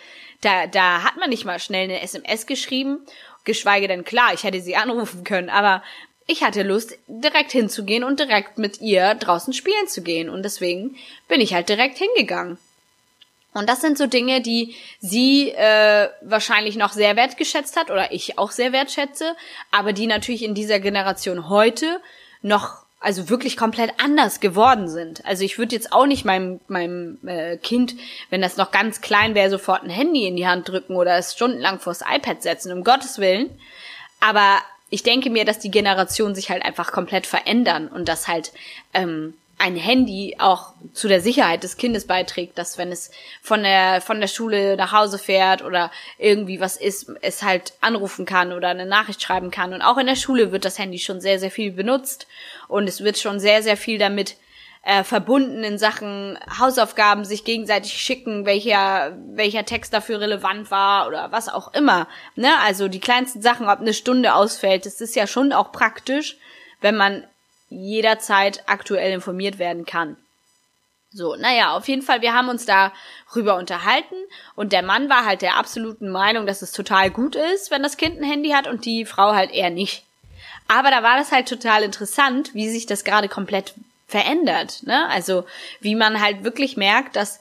Da, 0.41 0.69
da 0.69 1.03
hat 1.03 1.17
man 1.17 1.31
nicht 1.31 1.45
mal 1.45 1.59
schnell 1.59 1.85
eine 1.85 2.01
SMS 2.01 2.47
geschrieben 2.47 3.05
geschweige 3.45 3.89
denn 3.89 4.05
klar, 4.05 4.33
ich 4.33 4.43
hätte 4.43 4.61
sie 4.61 4.77
anrufen 4.77 5.23
können, 5.23 5.51
aber 5.51 5.83
ich 6.27 6.43
hatte 6.43 6.63
Lust, 6.63 6.97
direkt 7.07 7.53
hinzugehen 7.53 8.05
und 8.05 8.19
direkt 8.19 8.59
mit 8.59 8.81
ihr 8.81 9.15
draußen 9.15 9.53
spielen 9.53 9.89
zu 9.89 10.03
gehen. 10.03 10.31
Und 10.31 10.43
deswegen 10.43 10.97
bin 11.29 11.41
ich 11.41 11.55
halt 11.55 11.69
direkt 11.69 11.99
hingegangen. 11.99 12.59
Und 13.53 13.69
das 13.69 13.81
sind 13.81 13.97
so 13.97 14.07
Dinge, 14.07 14.41
die 14.41 14.75
sie 15.01 15.51
äh, 15.51 16.09
wahrscheinlich 16.23 16.77
noch 16.77 16.93
sehr 16.93 17.15
wertgeschätzt 17.15 17.77
hat 17.77 17.91
oder 17.91 18.11
ich 18.13 18.37
auch 18.37 18.51
sehr 18.51 18.73
wertschätze, 18.73 19.37
aber 19.71 19.93
die 19.93 20.09
natürlich 20.09 20.43
in 20.43 20.55
dieser 20.55 20.81
Generation 20.81 21.49
heute 21.49 22.01
noch 22.43 22.85
also 22.99 23.29
wirklich 23.29 23.57
komplett 23.57 23.93
anders 24.03 24.41
geworden 24.41 24.89
sind. 24.89 25.25
Also 25.27 25.45
ich 25.45 25.59
würde 25.59 25.77
jetzt 25.77 25.93
auch 25.93 26.07
nicht 26.07 26.25
meinem, 26.25 26.59
meinem 26.69 27.19
äh, 27.29 27.59
Kind, 27.59 27.95
wenn 28.31 28.41
das 28.41 28.57
noch 28.57 28.73
ganz 28.73 29.03
klein 29.03 29.35
wäre, 29.35 29.51
sofort 29.51 29.85
ein 29.85 29.91
Handy 29.91 30.27
in 30.27 30.37
die 30.37 30.49
Hand 30.49 30.69
drücken 30.69 30.97
oder 30.97 31.17
es 31.17 31.35
stundenlang 31.35 31.79
vors 31.79 32.01
iPad 32.01 32.43
setzen, 32.43 32.73
um 32.73 32.83
Gottes 32.83 33.19
Willen. 33.19 33.51
Aber 34.21 34.63
ich 34.95 35.03
denke 35.03 35.29
mir, 35.29 35.45
dass 35.45 35.59
die 35.59 35.73
Generationen 35.73 36.37
sich 36.37 36.51
halt 36.51 36.65
einfach 36.65 36.93
komplett 36.93 37.27
verändern 37.27 37.89
und 37.89 38.09
dass 38.09 38.29
halt 38.29 38.53
ähm, 38.93 39.35
ein 39.59 39.75
Handy 39.75 40.37
auch 40.39 40.73
zu 40.93 41.09
der 41.09 41.21
Sicherheit 41.21 41.65
des 41.65 41.77
Kindes 41.77 42.07
beiträgt, 42.07 42.59
dass 42.59 42.79
wenn 42.79 42.93
es 42.93 43.11
von 43.43 43.65
der 43.65 44.01
von 44.01 44.21
der 44.21 44.29
Schule 44.29 44.77
nach 44.77 44.93
Hause 44.93 45.19
fährt 45.19 45.65
oder 45.65 45.91
irgendwie 46.17 46.61
was 46.61 46.77
ist, 46.77 47.11
es 47.23 47.43
halt 47.43 47.73
anrufen 47.81 48.25
kann 48.25 48.53
oder 48.53 48.69
eine 48.69 48.87
Nachricht 48.87 49.21
schreiben 49.21 49.51
kann. 49.51 49.75
Und 49.75 49.83
auch 49.83 49.99
in 49.99 50.07
der 50.07 50.15
Schule 50.15 50.53
wird 50.53 50.65
das 50.65 50.79
Handy 50.79 51.01
schon 51.01 51.21
sehr 51.21 51.41
sehr 51.41 51.51
viel 51.51 51.73
benutzt 51.73 52.29
und 52.69 52.89
es 52.89 53.03
wird 53.03 53.19
schon 53.19 53.41
sehr 53.41 53.65
sehr 53.65 53.77
viel 53.77 53.99
damit 53.99 54.37
äh, 54.85 55.03
verbunden 55.03 55.65
in 55.65 55.79
Sachen 55.79 56.39
Hausaufgaben 56.59 57.25
sich 57.25 57.45
gegenseitig 57.45 57.95
schicken, 57.95 58.45
welcher, 58.45 59.17
welcher 59.29 59.65
Text 59.65 59.95
dafür 59.95 60.21
relevant 60.21 60.71
war 60.71 61.09
oder 61.09 61.33
was 61.33 61.49
auch 61.49 61.73
immer. 61.73 62.07
Ne? 62.37 62.51
Also 62.61 62.89
die 62.89 63.01
kleinsten 63.01 63.41
Sachen, 63.41 63.69
ob 63.69 63.81
eine 63.81 63.95
Stunde 63.95 64.35
ausfällt, 64.35 64.85
das 64.85 65.01
ist 65.01 65.17
ja 65.17 65.27
schon 65.27 65.53
auch 65.53 65.73
praktisch, 65.73 66.37
wenn 66.81 66.97
man 66.97 67.25
jederzeit 67.71 68.63
aktuell 68.67 69.13
informiert 69.13 69.59
werden 69.59 69.87
kann. 69.87 70.17
So, 71.11 71.37
naja, 71.37 71.77
auf 71.77 71.89
jeden 71.89 72.03
Fall, 72.03 72.23
wir 72.23 72.35
haben 72.35 72.49
uns 72.49 72.67
darüber 72.67 73.57
unterhalten 73.57 74.17
und 74.57 74.73
der 74.73 74.83
Mann 74.83 75.09
war 75.09 75.25
halt 75.25 75.43
der 75.43 75.57
absoluten 75.57 76.11
Meinung, 76.11 76.45
dass 76.45 76.61
es 76.61 76.73
total 76.73 77.11
gut 77.11 77.37
ist, 77.37 77.71
wenn 77.71 77.83
das 77.85 77.97
Kind 77.97 78.19
ein 78.19 78.29
Handy 78.29 78.51
hat 78.51 78.67
und 78.67 78.85
die 78.85 79.07
Frau 79.07 79.33
halt 79.33 79.53
eher 79.53 79.71
nicht. 79.71 80.05
Aber 80.69 80.91
da 80.91 81.03
war 81.03 81.17
das 81.17 81.31
halt 81.31 81.49
total 81.49 81.85
interessant, 81.85 82.53
wie 82.55 82.69
sich 82.69 82.87
das 82.87 83.05
gerade 83.05 83.29
komplett 83.29 83.75
verändert. 84.07 84.83
Ne? 84.85 85.09
Also 85.09 85.45
wie 85.81 85.95
man 85.95 86.21
halt 86.21 86.45
wirklich 86.45 86.77
merkt, 86.77 87.17
dass 87.17 87.41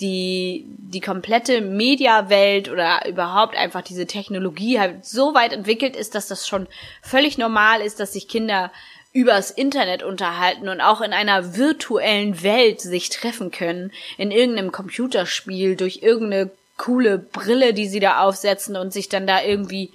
die, 0.00 0.64
die 0.66 1.00
komplette 1.00 1.60
Mediawelt 1.60 2.68
oder 2.68 3.06
überhaupt 3.08 3.56
einfach 3.56 3.82
diese 3.82 4.06
Technologie 4.06 4.80
halt 4.80 5.04
so 5.04 5.34
weit 5.34 5.52
entwickelt 5.52 5.96
ist, 5.96 6.14
dass 6.14 6.28
das 6.28 6.48
schon 6.48 6.66
völlig 7.02 7.38
normal 7.38 7.80
ist, 7.80 8.00
dass 8.00 8.14
sich 8.14 8.28
Kinder 8.28 8.72
übers 9.12 9.50
Internet 9.50 10.02
unterhalten 10.02 10.68
und 10.68 10.80
auch 10.80 11.02
in 11.02 11.12
einer 11.12 11.56
virtuellen 11.56 12.42
Welt 12.42 12.80
sich 12.80 13.10
treffen 13.10 13.50
können, 13.50 13.92
in 14.16 14.30
irgendeinem 14.30 14.72
Computerspiel, 14.72 15.76
durch 15.76 16.00
irgendeine 16.02 16.50
coole 16.78 17.18
Brille, 17.18 17.74
die 17.74 17.86
sie 17.86 18.00
da 18.00 18.22
aufsetzen 18.22 18.76
und 18.76 18.92
sich 18.92 19.08
dann 19.08 19.26
da 19.26 19.42
irgendwie 19.42 19.92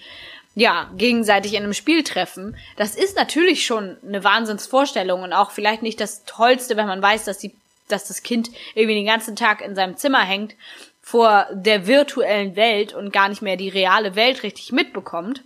ja, 0.58 0.90
gegenseitig 0.98 1.54
in 1.54 1.62
einem 1.62 1.76
Spiel 1.76 2.04
treffen, 2.04 2.58
das 2.78 2.96
ist 2.96 3.16
natürlich 3.16 3.64
schon 3.64 3.96
eine 4.04 4.24
Wahnsinnsvorstellung 4.24 5.22
und 5.22 5.32
auch 5.32 5.52
vielleicht 5.52 5.84
nicht 5.84 6.02
das 6.02 6.26
Tollste, 6.26 6.76
wenn 6.76 6.88
man 6.88 7.00
weiß, 7.00 7.26
dass 7.26 7.38
die, 7.38 7.54
dass 7.90 8.08
das 8.08 8.24
Kind 8.24 8.50
irgendwie 8.74 8.96
den 8.96 9.06
ganzen 9.06 9.36
Tag 9.36 9.62
in 9.62 9.76
seinem 9.76 9.98
Zimmer 9.98 10.26
hängt 10.26 10.56
vor 11.00 11.46
der 11.54 11.86
virtuellen 11.86 12.56
Welt 12.56 12.96
und 12.96 13.14
gar 13.14 13.30
nicht 13.30 13.44
mehr 13.44 13.56
die 13.56 13.70
reale 13.70 14.16
Welt 14.16 14.42
richtig 14.42 14.72
mitbekommt. 14.72 15.44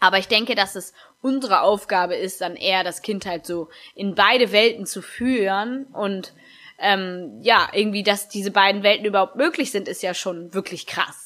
Aber 0.00 0.18
ich 0.18 0.26
denke, 0.26 0.56
dass 0.56 0.74
es 0.74 0.92
unsere 1.22 1.60
Aufgabe 1.60 2.16
ist, 2.16 2.40
dann 2.40 2.56
eher 2.56 2.82
das 2.82 3.02
Kind 3.02 3.26
halt 3.26 3.46
so 3.46 3.68
in 3.94 4.16
beide 4.16 4.50
Welten 4.50 4.86
zu 4.86 5.02
führen 5.02 5.84
und 5.92 6.32
ähm, 6.80 7.38
ja, 7.42 7.68
irgendwie, 7.72 8.02
dass 8.02 8.28
diese 8.28 8.50
beiden 8.50 8.82
Welten 8.82 9.06
überhaupt 9.06 9.36
möglich 9.36 9.70
sind, 9.70 9.86
ist 9.86 10.02
ja 10.02 10.14
schon 10.14 10.52
wirklich 10.52 10.88
krass. 10.88 11.25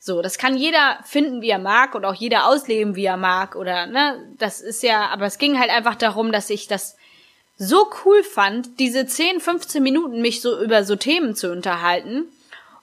So, 0.00 0.22
das 0.22 0.38
kann 0.38 0.56
jeder 0.56 0.98
finden, 1.04 1.42
wie 1.42 1.50
er 1.50 1.58
mag 1.58 1.94
und 1.94 2.04
auch 2.04 2.14
jeder 2.14 2.46
ausleben, 2.46 2.94
wie 2.94 3.04
er 3.04 3.16
mag 3.16 3.56
oder, 3.56 3.86
ne, 3.86 4.32
das 4.38 4.60
ist 4.60 4.82
ja, 4.82 5.08
aber 5.08 5.26
es 5.26 5.38
ging 5.38 5.58
halt 5.58 5.70
einfach 5.70 5.96
darum, 5.96 6.30
dass 6.30 6.50
ich 6.50 6.68
das 6.68 6.96
so 7.56 7.90
cool 8.04 8.22
fand, 8.22 8.78
diese 8.78 9.06
10, 9.06 9.40
15 9.40 9.82
Minuten 9.82 10.22
mich 10.22 10.40
so 10.40 10.60
über 10.62 10.84
so 10.84 10.94
Themen 10.94 11.34
zu 11.34 11.50
unterhalten 11.50 12.26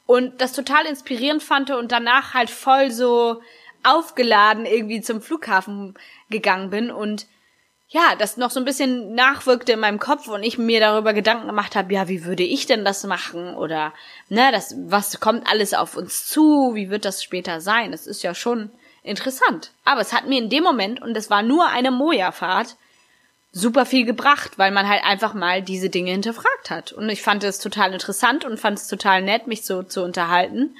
und 0.05 0.41
das 0.41 0.51
total 0.51 0.85
inspirierend 0.85 1.41
fand 1.41 1.71
und 1.71 1.91
danach 1.91 2.33
halt 2.33 2.49
voll 2.49 2.91
so 2.91 3.41
aufgeladen 3.83 4.65
irgendwie 4.65 5.01
zum 5.01 5.21
Flughafen 5.21 5.93
gegangen 6.29 6.69
bin 6.69 6.91
und 6.91 7.27
ja, 7.95 8.13
das 8.17 8.35
noch 8.35 8.51
so 8.51 8.59
ein 8.59 8.65
bisschen 8.65 9.15
nachwirkte 9.15 9.71
in 9.71 9.79
meinem 9.79 9.99
Kopf 9.99 10.27
und 10.27 10.43
ich 10.43 10.57
mir 10.57 10.81
darüber 10.81 11.13
Gedanken 11.13 11.47
gemacht 11.47 11.77
habe, 11.77 11.93
ja, 11.93 12.09
wie 12.09 12.25
würde 12.25 12.43
ich 12.43 12.65
denn 12.65 12.83
das 12.83 13.05
machen 13.05 13.55
oder 13.55 13.93
ne, 14.27 14.49
das 14.51 14.75
was 14.77 15.21
kommt 15.21 15.47
alles 15.49 15.73
auf 15.73 15.95
uns 15.95 16.27
zu, 16.27 16.71
wie 16.73 16.89
wird 16.89 17.05
das 17.05 17.23
später 17.23 17.61
sein? 17.61 17.93
Das 17.93 18.05
ist 18.05 18.21
ja 18.21 18.35
schon 18.35 18.69
interessant. 19.01 19.71
Aber 19.85 20.01
es 20.01 20.11
hat 20.11 20.27
mir 20.27 20.39
in 20.39 20.49
dem 20.49 20.61
Moment 20.61 21.01
und 21.01 21.15
es 21.15 21.29
war 21.29 21.41
nur 21.41 21.69
eine 21.69 21.89
Moja 21.89 22.33
Fahrt 22.33 22.75
super 23.53 23.85
viel 23.85 24.05
gebracht, 24.05 24.57
weil 24.57 24.71
man 24.71 24.89
halt 24.89 25.05
einfach 25.05 25.33
mal 25.33 25.61
diese 25.61 25.89
Dinge 25.89 26.11
hinterfragt 26.11 26.69
hat 26.69 26.91
und 26.91 27.07
ich 27.07 27.21
fand 27.21 27.45
es 27.45 27.59
total 27.59 27.93
interessant 27.93 28.43
und 28.43 28.59
fand 28.59 28.77
es 28.77 28.89
total 28.89 29.21
nett 29.21 29.47
mich 29.47 29.63
so 29.63 29.83
zu 29.83 30.03
unterhalten. 30.03 30.75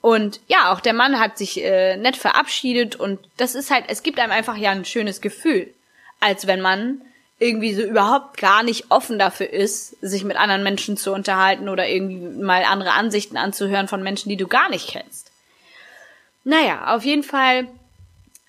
Und 0.00 0.38
ja, 0.46 0.72
auch 0.72 0.78
der 0.78 0.92
Mann 0.92 1.18
hat 1.18 1.36
sich 1.36 1.64
äh, 1.64 1.96
nett 1.96 2.16
verabschiedet 2.16 2.94
und 2.94 3.18
das 3.38 3.56
ist 3.56 3.72
halt, 3.72 3.86
es 3.88 4.04
gibt 4.04 4.20
einem 4.20 4.30
einfach 4.30 4.56
ja 4.56 4.70
ein 4.70 4.84
schönes 4.84 5.20
Gefühl 5.20 5.74
als 6.20 6.46
wenn 6.46 6.60
man 6.60 7.02
irgendwie 7.38 7.72
so 7.74 7.82
überhaupt 7.82 8.36
gar 8.36 8.62
nicht 8.62 8.90
offen 8.90 9.18
dafür 9.18 9.50
ist, 9.50 9.90
sich 10.00 10.24
mit 10.24 10.36
anderen 10.36 10.64
Menschen 10.64 10.96
zu 10.96 11.12
unterhalten 11.12 11.68
oder 11.68 11.88
irgendwie 11.88 12.42
mal 12.42 12.64
andere 12.64 12.92
Ansichten 12.92 13.36
anzuhören 13.36 13.86
von 13.86 14.02
Menschen, 14.02 14.28
die 14.28 14.36
du 14.36 14.48
gar 14.48 14.68
nicht 14.70 14.88
kennst. 14.88 15.30
Naja, 16.42 16.94
auf 16.96 17.04
jeden 17.04 17.22
Fall 17.22 17.68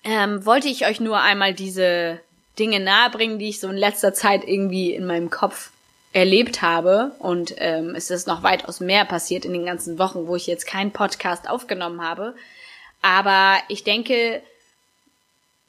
ähm, 0.02 0.44
wollte 0.44 0.68
ich 0.68 0.86
euch 0.86 1.00
nur 1.00 1.20
einmal 1.20 1.54
diese 1.54 2.20
Dinge 2.58 2.80
nahebringen, 2.80 3.38
die 3.38 3.50
ich 3.50 3.60
so 3.60 3.68
in 3.68 3.76
letzter 3.76 4.12
Zeit 4.12 4.46
irgendwie 4.46 4.92
in 4.92 5.06
meinem 5.06 5.30
Kopf 5.30 5.70
erlebt 6.12 6.62
habe. 6.62 7.12
Und 7.18 7.54
ähm, 7.58 7.94
es 7.94 8.10
ist 8.10 8.26
noch 8.26 8.42
weitaus 8.42 8.80
mehr 8.80 9.04
passiert 9.04 9.44
in 9.44 9.52
den 9.52 9.66
ganzen 9.66 9.98
Wochen, 9.98 10.26
wo 10.26 10.34
ich 10.34 10.46
jetzt 10.46 10.66
keinen 10.66 10.90
Podcast 10.90 11.48
aufgenommen 11.48 12.02
habe. 12.02 12.34
Aber 13.02 13.56
ich 13.68 13.84
denke, 13.84 14.42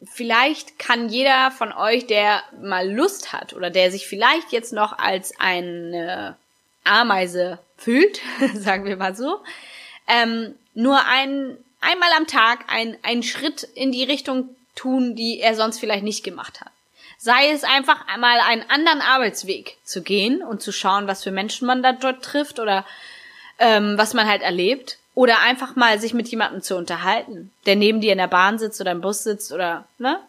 vielleicht 0.03 0.79
kann 0.79 1.09
jeder 1.09 1.51
von 1.51 1.71
euch, 1.71 2.07
der 2.07 2.43
mal 2.61 2.89
Lust 2.89 3.33
hat 3.33 3.53
oder 3.53 3.69
der 3.69 3.91
sich 3.91 4.07
vielleicht 4.07 4.51
jetzt 4.51 4.73
noch 4.73 4.97
als 4.97 5.39
eine 5.39 6.37
Ameise 6.83 7.59
fühlt, 7.77 8.21
sagen 8.53 8.85
wir 8.85 8.97
mal 8.97 9.15
so, 9.15 9.39
ähm, 10.07 10.55
nur 10.73 11.05
ein, 11.05 11.57
einmal 11.79 12.09
am 12.17 12.27
Tag 12.27 12.65
ein, 12.67 12.97
einen 13.03 13.23
Schritt 13.23 13.63
in 13.75 13.91
die 13.91 14.03
Richtung 14.03 14.55
tun, 14.75 15.15
die 15.15 15.39
er 15.39 15.55
sonst 15.55 15.79
vielleicht 15.79 16.03
nicht 16.03 16.23
gemacht 16.23 16.61
hat. 16.61 16.71
Sei 17.17 17.51
es 17.51 17.63
einfach 17.63 18.07
einmal 18.07 18.39
einen 18.39 18.67
anderen 18.69 19.01
Arbeitsweg 19.01 19.77
zu 19.83 20.01
gehen 20.01 20.41
und 20.41 20.61
zu 20.61 20.71
schauen, 20.71 21.07
was 21.07 21.23
für 21.23 21.31
Menschen 21.31 21.67
man 21.67 21.83
da 21.83 21.91
dort 21.91 22.23
trifft 22.23 22.59
oder 22.59 22.83
ähm, 23.59 23.95
was 23.97 24.15
man 24.15 24.27
halt 24.27 24.41
erlebt. 24.41 24.97
Oder 25.13 25.39
einfach 25.41 25.75
mal 25.75 25.99
sich 25.99 26.13
mit 26.13 26.29
jemandem 26.29 26.61
zu 26.61 26.77
unterhalten, 26.77 27.51
der 27.65 27.75
neben 27.75 27.99
dir 28.01 28.13
in 28.13 28.17
der 28.17 28.27
Bahn 28.27 28.59
sitzt 28.59 28.79
oder 28.79 28.91
im 28.91 29.01
Bus 29.01 29.23
sitzt 29.23 29.51
oder, 29.51 29.85
ne? 29.97 30.19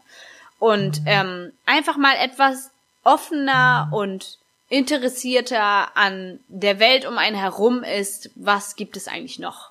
Und 0.59 1.01
mhm. 1.03 1.07
ähm, 1.07 1.53
einfach 1.67 1.97
mal 1.97 2.15
etwas 2.17 2.71
offener 3.05 3.89
und 3.93 4.39
interessierter 4.69 5.97
an 5.97 6.41
der 6.49 6.79
Welt 6.79 7.05
um 7.07 7.19
einen 7.19 7.37
herum 7.37 7.85
ist, 7.85 8.31
was 8.35 8.77
gibt 8.77 8.97
es 8.97 9.07
eigentlich 9.07 9.39
noch? 9.39 9.71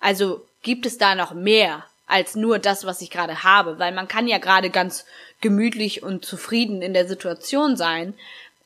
Also 0.00 0.44
gibt 0.62 0.86
es 0.86 0.98
da 0.98 1.14
noch 1.14 1.32
mehr 1.32 1.84
als 2.06 2.34
nur 2.34 2.58
das, 2.58 2.84
was 2.84 3.00
ich 3.00 3.10
gerade 3.10 3.42
habe? 3.42 3.78
Weil 3.78 3.92
man 3.92 4.08
kann 4.08 4.28
ja 4.28 4.38
gerade 4.38 4.70
ganz 4.70 5.06
gemütlich 5.40 6.02
und 6.02 6.24
zufrieden 6.24 6.82
in 6.82 6.94
der 6.94 7.08
Situation 7.08 7.76
sein, 7.76 8.14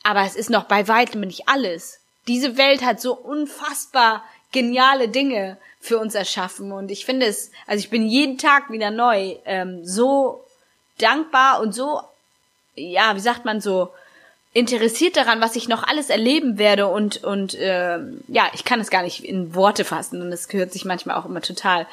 aber 0.02 0.22
es 0.22 0.36
ist 0.36 0.50
noch 0.50 0.64
bei 0.64 0.88
weitem 0.88 1.20
nicht 1.20 1.48
alles. 1.48 2.00
Diese 2.26 2.56
Welt 2.56 2.84
hat 2.84 3.00
so 3.00 3.14
unfassbar 3.14 4.24
geniale 4.52 5.08
Dinge 5.08 5.58
für 5.80 5.98
uns 5.98 6.14
erschaffen. 6.14 6.72
Und 6.72 6.90
ich 6.90 7.04
finde 7.04 7.26
es, 7.26 7.50
also 7.66 7.80
ich 7.80 7.90
bin 7.90 8.06
jeden 8.06 8.38
Tag 8.38 8.70
wieder 8.70 8.90
neu 8.90 9.36
ähm, 9.44 9.84
so 9.84 10.44
dankbar 10.98 11.60
und 11.60 11.74
so, 11.74 12.00
ja, 12.74 13.14
wie 13.14 13.20
sagt 13.20 13.44
man 13.44 13.60
so, 13.60 13.90
interessiert 14.52 15.16
daran, 15.16 15.40
was 15.40 15.56
ich 15.56 15.68
noch 15.68 15.84
alles 15.84 16.10
erleben 16.10 16.58
werde. 16.58 16.88
Und 16.88 17.22
und 17.24 17.54
äh, 17.54 17.98
ja, 18.28 18.50
ich 18.54 18.64
kann 18.64 18.80
es 18.80 18.90
gar 18.90 19.02
nicht 19.02 19.24
in 19.24 19.54
Worte 19.54 19.84
fassen. 19.84 20.20
Und 20.22 20.32
es 20.32 20.48
gehört 20.48 20.72
sich 20.72 20.84
manchmal 20.84 21.16
auch 21.16 21.26
immer 21.26 21.42
total 21.42 21.86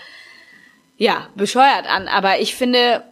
ja 0.97 1.27
bescheuert 1.35 1.87
an, 1.87 2.07
aber 2.07 2.39
ich 2.39 2.55
finde 2.55 3.03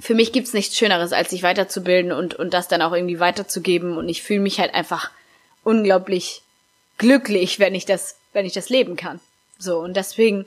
für 0.00 0.14
mich 0.14 0.32
gibt's 0.32 0.52
nichts 0.52 0.76
Schöneres, 0.76 1.12
als 1.12 1.30
sich 1.30 1.42
weiterzubilden 1.42 2.12
und 2.12 2.34
und 2.34 2.54
das 2.54 2.68
dann 2.68 2.82
auch 2.82 2.92
irgendwie 2.92 3.20
weiterzugeben. 3.20 3.96
Und 3.96 4.08
ich 4.08 4.22
fühle 4.22 4.40
mich 4.40 4.60
halt 4.60 4.74
einfach 4.74 5.10
unglaublich 5.64 6.42
glücklich, 6.98 7.58
wenn 7.58 7.74
ich 7.74 7.86
das 7.86 8.16
wenn 8.34 8.44
ich 8.44 8.52
das 8.52 8.68
leben 8.68 8.96
kann. 8.96 9.20
So, 9.58 9.78
und 9.78 9.94
deswegen 9.94 10.44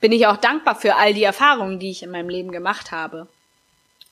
bin 0.00 0.12
ich 0.12 0.26
auch 0.26 0.38
dankbar 0.38 0.76
für 0.76 0.94
all 0.96 1.12
die 1.12 1.24
Erfahrungen, 1.24 1.78
die 1.78 1.90
ich 1.90 2.02
in 2.02 2.10
meinem 2.10 2.30
Leben 2.30 2.52
gemacht 2.52 2.92
habe. 2.92 3.26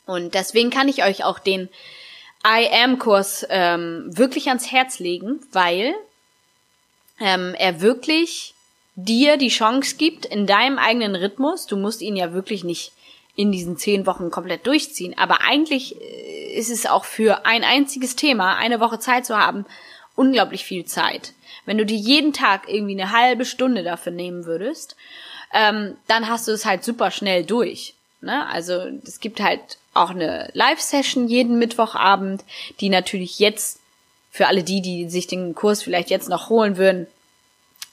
Und 0.05 0.35
deswegen 0.35 0.71
kann 0.71 0.88
ich 0.88 1.05
euch 1.05 1.25
auch 1.25 1.38
den 1.38 1.68
I 2.45 2.68
Am-Kurs 2.83 3.47
ähm, 3.49 4.07
wirklich 4.09 4.49
ans 4.49 4.71
Herz 4.73 4.99
legen, 4.99 5.40
weil 5.53 5.95
ähm, 7.21 7.55
er 7.57 7.81
wirklich 7.81 8.55
dir 8.97 9.37
die 9.37 9.49
Chance 9.49 9.97
gibt, 9.97 10.27
in 10.27 10.47
deinem 10.47 10.79
eigenen 10.79 11.14
Rhythmus, 11.14 11.66
du 11.66 11.77
musst 11.77 12.03
ihn 12.03 12.16
ja 12.16 12.33
wirklich 12.33 12.64
nicht 12.64 12.92
in 13.37 13.53
diesen 13.53 13.79
zehn 13.79 14.05
Wochen 14.07 14.31
komplett 14.31 14.66
durchziehen, 14.66 15.16
aber 15.16 15.40
eigentlich 15.40 15.99
äh, 16.01 16.55
ist 16.55 16.71
es 16.71 16.85
auch 16.85 17.05
für 17.05 17.47
ein 17.47 17.64
einziges 17.64 18.16
Thema, 18.16 18.57
eine 18.57 18.81
Woche 18.81 18.99
Zeit 18.99 19.25
zu 19.25 19.38
haben, 19.38 19.64
unglaublich 20.16 20.64
viel 20.64 20.85
Zeit. 20.85 21.33
Wenn 21.64 21.79
du 21.79 21.87
dir 21.87 21.96
jeden 21.96 22.33
Tag 22.33 22.68
irgendwie 22.68 23.01
eine 23.01 23.12
halbe 23.12 23.44
Stunde 23.44 23.83
dafür 23.83 24.12
nehmen 24.12 24.44
würdest, 24.44 24.96
ähm, 25.53 25.96
dann 26.09 26.29
hast 26.29 26.48
du 26.48 26.53
es 26.53 26.64
halt 26.64 26.85
super 26.85 27.11
schnell 27.11 27.44
durch. 27.44 27.94
Ne? 28.20 28.46
Also 28.48 28.87
es 29.05 29.20
gibt 29.20 29.40
halt 29.40 29.61
auch 29.94 30.11
eine 30.11 30.51
Live-Session 30.55 31.29
jeden 31.29 31.59
Mittwochabend, 31.59 32.44
die 32.81 32.88
natürlich 32.88 33.38
jetzt 33.38 33.81
für 34.31 34.46
alle 34.46 34.62
die, 34.62 34.81
die 34.81 35.11
sich 35.11 35.27
den 35.27 35.55
Kurs 35.55 35.83
vielleicht 35.83 36.09
jetzt 36.09 36.29
noch 36.29 36.48
holen 36.48 36.79
würden, 36.79 37.07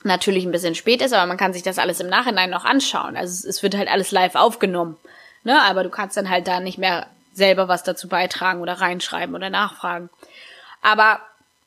natürlich 0.03 0.45
ein 0.45 0.51
bisschen 0.51 0.75
spät 0.75 1.01
ist, 1.01 1.13
aber 1.13 1.25
man 1.25 1.37
kann 1.37 1.51
sich 1.51 1.63
das 1.63 1.77
alles 1.77 1.99
im 1.99 2.07
Nachhinein 2.07 2.49
noch 2.49 2.63
anschauen. 2.63 3.17
Also 3.17 3.47
es, 3.47 3.61
wird 3.61 3.75
halt 3.75 3.89
alles 3.89 4.11
live 4.11 4.35
aufgenommen. 4.35 4.95
Ne? 5.43 5.61
Aber 5.61 5.83
du 5.83 5.89
kannst 5.89 6.15
dann 6.15 6.29
halt 6.29 6.47
da 6.47 6.61
nicht 6.61 6.77
mehr 6.77 7.07
selber 7.33 7.67
was 7.67 7.83
dazu 7.83 8.07
beitragen 8.07 8.61
oder 8.61 8.73
reinschreiben 8.73 9.35
oder 9.35 9.49
nachfragen. 9.49 10.09
Aber 10.81 11.19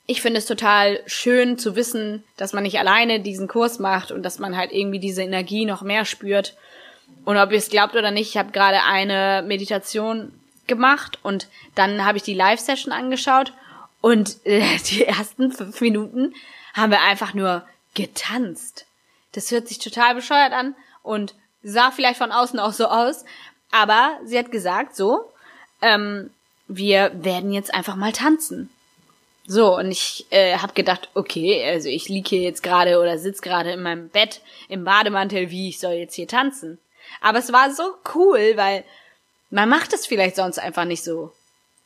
ich 0.06 0.20
finde 0.20 0.38
es 0.38 0.46
total 0.46 1.00
schön 1.06 1.58
zu 1.58 1.76
wissen, 1.76 2.24
dass 2.36 2.52
man 2.52 2.64
nicht 2.64 2.78
alleine 2.78 3.20
diesen 3.20 3.48
Kurs 3.48 3.78
macht 3.78 4.10
und 4.10 4.22
dass 4.22 4.38
man 4.38 4.56
halt 4.56 4.72
irgendwie 4.72 4.98
diese 4.98 5.22
Energie 5.22 5.64
noch 5.64 5.82
mehr 5.82 6.04
spürt. 6.04 6.56
Und 7.24 7.36
ob 7.36 7.52
ihr 7.52 7.58
es 7.58 7.68
glaubt 7.68 7.94
oder 7.94 8.10
nicht, 8.10 8.30
ich 8.30 8.36
habe 8.36 8.50
gerade 8.52 8.82
eine 8.82 9.44
Meditation 9.46 10.32
gemacht 10.66 11.18
und 11.22 11.46
dann 11.74 12.04
habe 12.04 12.16
ich 12.16 12.24
die 12.24 12.34
Live-Session 12.34 12.92
angeschaut 12.92 13.52
und 14.00 14.44
äh, 14.44 14.78
die 14.90 15.04
ersten 15.04 15.52
fünf 15.52 15.80
Minuten 15.80 16.34
haben 16.74 16.90
wir 16.90 17.02
einfach 17.02 17.34
nur 17.34 17.66
getanzt. 17.94 18.86
Das 19.32 19.50
hört 19.50 19.68
sich 19.68 19.78
total 19.78 20.14
bescheuert 20.14 20.52
an 20.52 20.74
und 21.02 21.34
sah 21.62 21.90
vielleicht 21.90 22.18
von 22.18 22.32
außen 22.32 22.58
auch 22.58 22.72
so 22.72 22.86
aus, 22.86 23.24
aber 23.70 24.18
sie 24.24 24.38
hat 24.38 24.50
gesagt, 24.50 24.96
so, 24.96 25.30
ähm, 25.80 26.30
wir 26.68 27.12
werden 27.14 27.52
jetzt 27.52 27.72
einfach 27.72 27.96
mal 27.96 28.12
tanzen. 28.12 28.70
So, 29.54 29.76
und 29.76 29.90
ich 29.90 30.24
äh, 30.30 30.56
habe 30.56 30.72
gedacht, 30.72 31.10
okay, 31.12 31.62
also 31.68 31.90
ich 31.90 32.08
lieg 32.08 32.26
hier 32.26 32.40
jetzt 32.40 32.62
gerade 32.62 32.98
oder 32.98 33.18
sitz 33.18 33.42
gerade 33.42 33.72
in 33.72 33.82
meinem 33.82 34.08
Bett 34.08 34.40
im 34.70 34.82
Bademantel, 34.82 35.50
wie 35.50 35.68
ich 35.68 35.78
soll 35.78 35.92
jetzt 35.92 36.14
hier 36.14 36.26
tanzen. 36.26 36.78
Aber 37.20 37.38
es 37.38 37.52
war 37.52 37.70
so 37.70 37.82
cool, 38.14 38.52
weil 38.56 38.82
man 39.50 39.68
macht 39.68 39.92
es 39.92 40.06
vielleicht 40.06 40.36
sonst 40.36 40.58
einfach 40.58 40.86
nicht 40.86 41.04
so. 41.04 41.32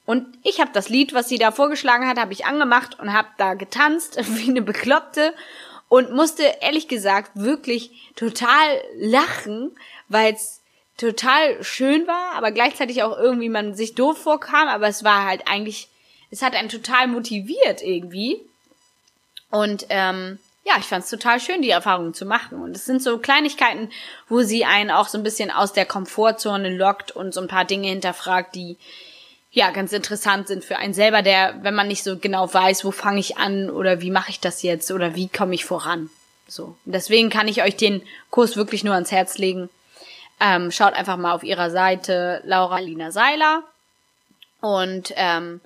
Und 0.05 0.29
ich 0.45 0.61
habe 0.61 0.71
das 0.73 0.89
Lied, 0.89 1.13
was 1.13 1.29
sie 1.29 1.39
da 1.39 1.51
vorgeschlagen 1.51 2.07
hat, 2.07 2.21
habe 2.21 2.33
ich 2.33 2.47
angemacht 2.47 3.01
und 3.01 3.13
habe 3.13 3.27
da 3.37 3.55
getanzt 3.55 4.17
wie 4.37 4.49
eine 4.49 4.63
Bekloppte 4.63 5.35
und 5.89 6.13
musste 6.13 6.45
ehrlich 6.61 6.87
gesagt 6.87 7.33
wirklich 7.35 7.91
total 8.15 8.81
lachen, 8.97 9.77
weil 10.07 10.35
es 10.35 10.61
total 10.99 11.65
schön 11.65 12.07
war, 12.07 12.37
aber 12.37 12.53
gleichzeitig 12.53 13.03
auch 13.03 13.19
irgendwie 13.19 13.49
man 13.49 13.75
sich 13.75 13.97
doof 13.97 14.19
vorkam, 14.19 14.69
aber 14.69 14.87
es 14.87 15.03
war 15.03 15.25
halt 15.25 15.49
eigentlich 15.49 15.89
es 16.37 16.43
hat 16.43 16.55
einen 16.55 16.69
total 16.69 17.09
motiviert 17.09 17.83
irgendwie. 17.83 18.41
Und 19.51 19.87
ähm, 19.89 20.39
ja, 20.65 20.75
ich 20.79 20.85
fand 20.85 21.05
es 21.05 21.11
total 21.11 21.41
schön, 21.41 21.63
die 21.63 21.71
Erfahrungen 21.71 22.13
zu 22.13 22.27
machen. 22.27 22.61
Und 22.61 22.77
es 22.77 22.85
sind 22.85 23.03
so 23.03 23.17
Kleinigkeiten, 23.17 23.91
wo 24.29 24.43
sie 24.43 24.67
einen 24.67 24.91
auch 24.91 25.09
so 25.09 25.17
ein 25.17 25.25
bisschen 25.25 25.51
aus 25.51 25.73
der 25.73 25.87
Komfortzone 25.87 26.77
lockt 26.77 27.11
und 27.11 27.33
so 27.33 27.41
ein 27.41 27.49
paar 27.49 27.65
Dinge 27.65 27.89
hinterfragt, 27.89 28.55
die 28.55 28.77
ja 29.51 29.71
ganz 29.71 29.95
interessant 29.95 30.47
sind 30.49 30.63
für 30.63 30.77
einen 30.77 30.93
selber, 30.93 31.23
der, 31.23 31.63
wenn 31.63 31.75
man 31.75 31.89
nicht 31.89 32.03
so 32.03 32.19
genau 32.19 32.53
weiß, 32.53 32.85
wo 32.85 32.91
fange 32.91 33.21
ich 33.21 33.39
an 33.39 33.71
oder 33.71 34.03
wie 34.03 34.11
mache 34.11 34.31
ich 34.31 34.39
das 34.39 34.63
jetzt 34.63 34.91
oder 34.91 35.15
wie 35.15 35.29
komme 35.29 35.55
ich 35.55 35.65
voran. 35.65 36.11
So. 36.49 36.77
Und 36.85 36.93
deswegen 36.93 37.31
kann 37.31 37.49
ich 37.49 37.63
euch 37.63 37.77
den 37.77 38.03
Kurs 38.29 38.57
wirklich 38.57 38.85
nur 38.85 38.93
ans 38.93 39.11
Herz 39.11 39.39
legen. 39.39 39.71
Ähm, 40.39 40.71
schaut 40.71 40.93
einfach 40.93 41.17
mal 41.17 41.33
auf 41.33 41.45
ihrer 41.45 41.71
Seite 41.71 42.43
Laura 42.45 42.81
Lina 42.81 43.11
Seiler. 43.11 43.63
Und 44.61 45.15
ähm, 45.17 45.63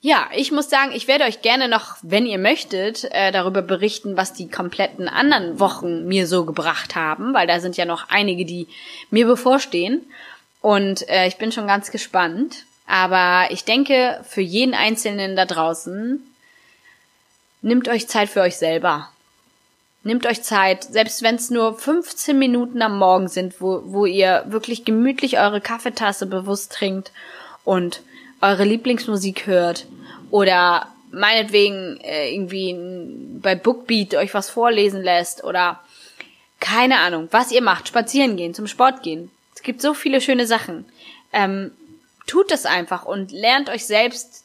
ja, 0.00 0.28
ich 0.34 0.52
muss 0.52 0.70
sagen, 0.70 0.92
ich 0.94 1.08
werde 1.08 1.24
euch 1.24 1.42
gerne 1.42 1.68
noch, 1.68 1.96
wenn 2.02 2.24
ihr 2.24 2.38
möchtet, 2.38 3.04
äh, 3.10 3.32
darüber 3.32 3.62
berichten, 3.62 4.16
was 4.16 4.32
die 4.32 4.48
kompletten 4.48 5.08
anderen 5.08 5.58
Wochen 5.58 6.06
mir 6.06 6.28
so 6.28 6.44
gebracht 6.44 6.94
haben, 6.94 7.34
weil 7.34 7.48
da 7.48 7.58
sind 7.58 7.76
ja 7.76 7.84
noch 7.84 8.08
einige, 8.08 8.44
die 8.44 8.68
mir 9.10 9.26
bevorstehen. 9.26 10.04
Und 10.60 11.08
äh, 11.08 11.26
ich 11.26 11.36
bin 11.36 11.50
schon 11.50 11.66
ganz 11.66 11.90
gespannt. 11.90 12.64
Aber 12.86 13.50
ich 13.50 13.64
denke, 13.64 14.24
für 14.26 14.40
jeden 14.40 14.74
Einzelnen 14.74 15.36
da 15.36 15.44
draußen, 15.44 16.22
nimmt 17.60 17.88
euch 17.88 18.08
Zeit 18.08 18.28
für 18.28 18.40
euch 18.40 18.56
selber. 18.56 19.10
Nehmt 20.04 20.26
euch 20.26 20.42
Zeit, 20.42 20.84
selbst 20.84 21.22
wenn 21.22 21.34
es 21.34 21.50
nur 21.50 21.76
15 21.76 22.38
Minuten 22.38 22.80
am 22.82 22.98
Morgen 22.98 23.28
sind, 23.28 23.60
wo, 23.60 23.82
wo 23.84 24.06
ihr 24.06 24.44
wirklich 24.46 24.84
gemütlich 24.84 25.38
eure 25.38 25.60
Kaffeetasse 25.60 26.26
bewusst 26.26 26.72
trinkt 26.72 27.12
und 27.64 28.00
eure 28.40 28.64
Lieblingsmusik 28.64 29.46
hört 29.46 29.86
oder 30.30 30.86
meinetwegen 31.10 31.98
äh, 32.00 32.32
irgendwie 32.32 32.76
bei 33.40 33.54
Bookbeat 33.54 34.14
euch 34.14 34.34
was 34.34 34.50
vorlesen 34.50 35.02
lässt 35.02 35.44
oder 35.44 35.80
keine 36.60 36.98
Ahnung, 36.98 37.28
was 37.30 37.52
ihr 37.52 37.62
macht, 37.62 37.88
spazieren 37.88 38.36
gehen, 38.36 38.54
zum 38.54 38.66
Sport 38.66 39.02
gehen. 39.02 39.30
Es 39.54 39.62
gibt 39.62 39.80
so 39.80 39.94
viele 39.94 40.20
schöne 40.20 40.46
Sachen. 40.46 40.84
Ähm, 41.32 41.72
tut 42.26 42.52
es 42.52 42.66
einfach 42.66 43.04
und 43.04 43.32
lernt 43.32 43.70
euch 43.70 43.86
selbst, 43.86 44.44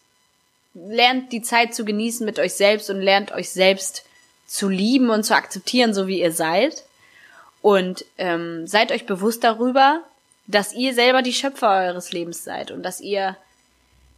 lernt 0.73 1.31
die 1.31 1.41
Zeit 1.41 1.75
zu 1.75 1.85
genießen 1.85 2.25
mit 2.25 2.39
euch 2.39 2.53
selbst 2.53 2.89
und 2.89 3.01
lernt 3.01 3.31
euch 3.31 3.49
selbst 3.49 4.05
zu 4.47 4.69
lieben 4.69 5.09
und 5.09 5.23
zu 5.23 5.35
akzeptieren, 5.35 5.93
so 5.93 6.07
wie 6.07 6.21
ihr 6.21 6.31
seid. 6.31 6.83
Und 7.61 8.05
ähm, 8.17 8.67
seid 8.67 8.91
euch 8.91 9.05
bewusst 9.05 9.43
darüber, 9.43 10.01
dass 10.47 10.73
ihr 10.73 10.93
selber 10.93 11.21
die 11.21 11.33
Schöpfer 11.33 11.69
eures 11.69 12.11
Lebens 12.11 12.43
seid 12.43 12.71
und 12.71 12.83
dass 12.83 12.99
ihr 12.99 13.37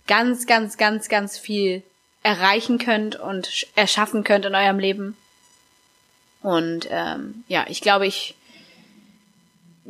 ganz, 0.07 0.45
ganz, 0.45 0.77
ganz, 0.77 1.09
ganz 1.09 1.37
viel 1.37 1.83
erreichen 2.23 2.77
könnt 2.77 3.15
und 3.15 3.67
erschaffen 3.75 4.23
könnt 4.23 4.45
in 4.45 4.55
eurem 4.55 4.79
Leben. 4.79 5.15
Und 6.41 6.87
ähm, 6.89 7.43
ja, 7.47 7.65
ich 7.67 7.81
glaube, 7.81 8.07
ich 8.07 8.35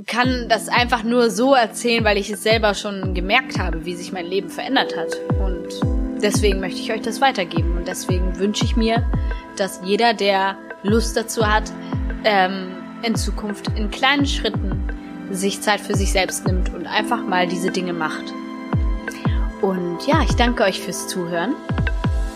kann 0.05 0.49
das 0.49 0.68
einfach 0.68 1.03
nur 1.03 1.30
so 1.30 1.53
erzählen, 1.53 2.03
weil 2.03 2.18
ich 2.18 2.30
es 2.30 2.43
selber 2.43 2.74
schon 2.74 3.13
gemerkt 3.13 3.57
habe, 3.57 3.86
wie 3.86 3.95
sich 3.95 4.11
mein 4.11 4.26
Leben 4.26 4.49
verändert 4.49 4.95
hat. 4.97 5.16
Und 5.39 5.70
deswegen 6.22 6.59
möchte 6.59 6.82
ich 6.82 6.91
euch 6.91 7.01
das 7.01 7.22
weitergeben. 7.22 7.78
Und 7.78 7.88
deswegen 7.88 8.38
wünsche 8.38 8.66
ich 8.66 8.76
mir, 8.76 9.09
dass 9.57 9.80
jeder, 9.86 10.13
der 10.13 10.57
Lust 10.84 11.16
dazu 11.16 11.47
hat, 11.47 11.72
ähm, 12.26 12.76
in 13.03 13.16
Zukunft 13.16 13.68
in 13.78 13.89
kleinen 13.91 14.26
Schritten 14.26 14.89
sich 15.32 15.61
Zeit 15.61 15.80
für 15.80 15.95
sich 15.95 16.11
selbst 16.11 16.45
nimmt 16.45 16.74
und 16.74 16.88
einfach 16.88 17.24
mal 17.26 17.47
diese 17.47 17.72
Dinge 17.72 17.93
macht. 17.93 18.34
Und 19.61 20.05
ja, 20.07 20.21
ich 20.21 20.35
danke 20.35 20.63
euch 20.63 20.81
fürs 20.81 21.07
Zuhören 21.07 21.55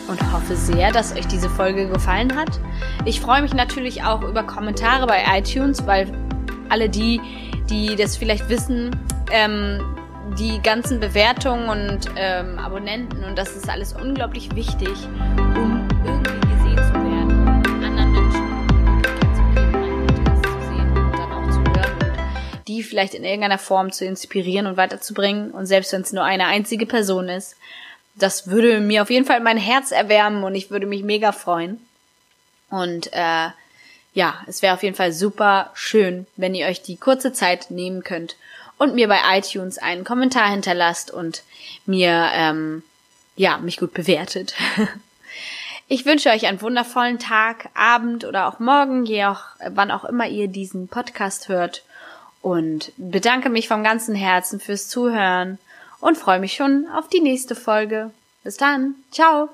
und 0.07 0.33
hoffe 0.33 0.55
sehr, 0.55 0.91
dass 0.91 1.15
euch 1.15 1.27
diese 1.27 1.49
Folge 1.49 1.87
gefallen 1.87 2.35
hat. 2.35 2.59
Ich 3.05 3.21
freue 3.21 3.41
mich 3.41 3.53
natürlich 3.53 4.03
auch 4.03 4.23
über 4.23 4.43
Kommentare 4.43 5.05
bei 5.05 5.23
iTunes, 5.37 5.85
weil 5.85 6.07
alle 6.69 6.89
die, 6.89 7.21
die 7.69 7.95
das 7.95 8.17
vielleicht 8.17 8.49
wissen, 8.49 8.95
ähm, 9.31 9.79
die 10.37 10.61
ganzen 10.61 10.99
Bewertungen 10.99 11.69
und 11.69 12.09
ähm, 12.15 12.59
Abonnenten 12.59 13.23
und 13.23 13.37
das 13.37 13.55
ist 13.55 13.69
alles 13.69 13.93
unglaublich 13.93 14.55
wichtig, 14.55 14.91
die 22.79 22.83
vielleicht 22.83 23.13
in 23.13 23.25
irgendeiner 23.25 23.57
Form 23.57 23.91
zu 23.91 24.05
inspirieren 24.05 24.65
und 24.65 24.77
weiterzubringen 24.77 25.51
und 25.51 25.65
selbst 25.65 25.91
wenn 25.91 26.01
es 26.01 26.13
nur 26.13 26.23
eine 26.23 26.45
einzige 26.45 26.85
Person 26.85 27.27
ist, 27.27 27.57
das 28.15 28.47
würde 28.47 28.79
mir 28.79 29.01
auf 29.01 29.09
jeden 29.09 29.25
Fall 29.25 29.41
mein 29.41 29.57
Herz 29.57 29.91
erwärmen 29.91 30.45
und 30.45 30.55
ich 30.55 30.71
würde 30.71 30.85
mich 30.85 31.03
mega 31.03 31.33
freuen. 31.33 31.85
Und 32.69 33.11
äh, 33.11 33.49
ja, 34.13 34.41
es 34.47 34.61
wäre 34.61 34.73
auf 34.73 34.83
jeden 34.83 34.95
Fall 34.95 35.11
super 35.11 35.71
schön, 35.73 36.25
wenn 36.37 36.55
ihr 36.55 36.67
euch 36.67 36.81
die 36.81 36.95
kurze 36.95 37.33
Zeit 37.33 37.69
nehmen 37.69 38.01
könnt 38.03 38.37
und 38.77 38.95
mir 38.95 39.09
bei 39.09 39.19
iTunes 39.37 39.77
einen 39.77 40.05
Kommentar 40.05 40.49
hinterlasst 40.49 41.11
und 41.11 41.43
mir 41.85 42.29
ähm, 42.33 42.83
ja 43.35 43.57
mich 43.57 43.77
gut 43.77 43.93
bewertet. 43.93 44.53
Ich 45.91 46.05
wünsche 46.05 46.29
euch 46.29 46.45
einen 46.45 46.61
wundervollen 46.61 47.17
Tag, 47.17 47.69
Abend 47.73 48.23
oder 48.23 48.47
auch 48.47 48.59
Morgen, 48.59 49.05
je 49.07 49.25
auch, 49.25 49.41
wann 49.69 49.89
auch 49.89 50.05
immer 50.05 50.27
ihr 50.27 50.47
diesen 50.47 50.87
Podcast 50.87 51.49
hört. 51.49 51.81
Und 52.41 52.93
bedanke 52.97 53.49
mich 53.49 53.67
vom 53.67 53.83
ganzen 53.83 54.15
Herzen 54.15 54.59
fürs 54.59 54.87
Zuhören 54.87 55.57
und 55.99 56.17
freue 56.17 56.39
mich 56.39 56.53
schon 56.53 56.87
auf 56.95 57.09
die 57.09 57.21
nächste 57.21 57.55
Folge. 57.55 58.11
Bis 58.43 58.57
dann. 58.57 58.95
Ciao. 59.11 59.49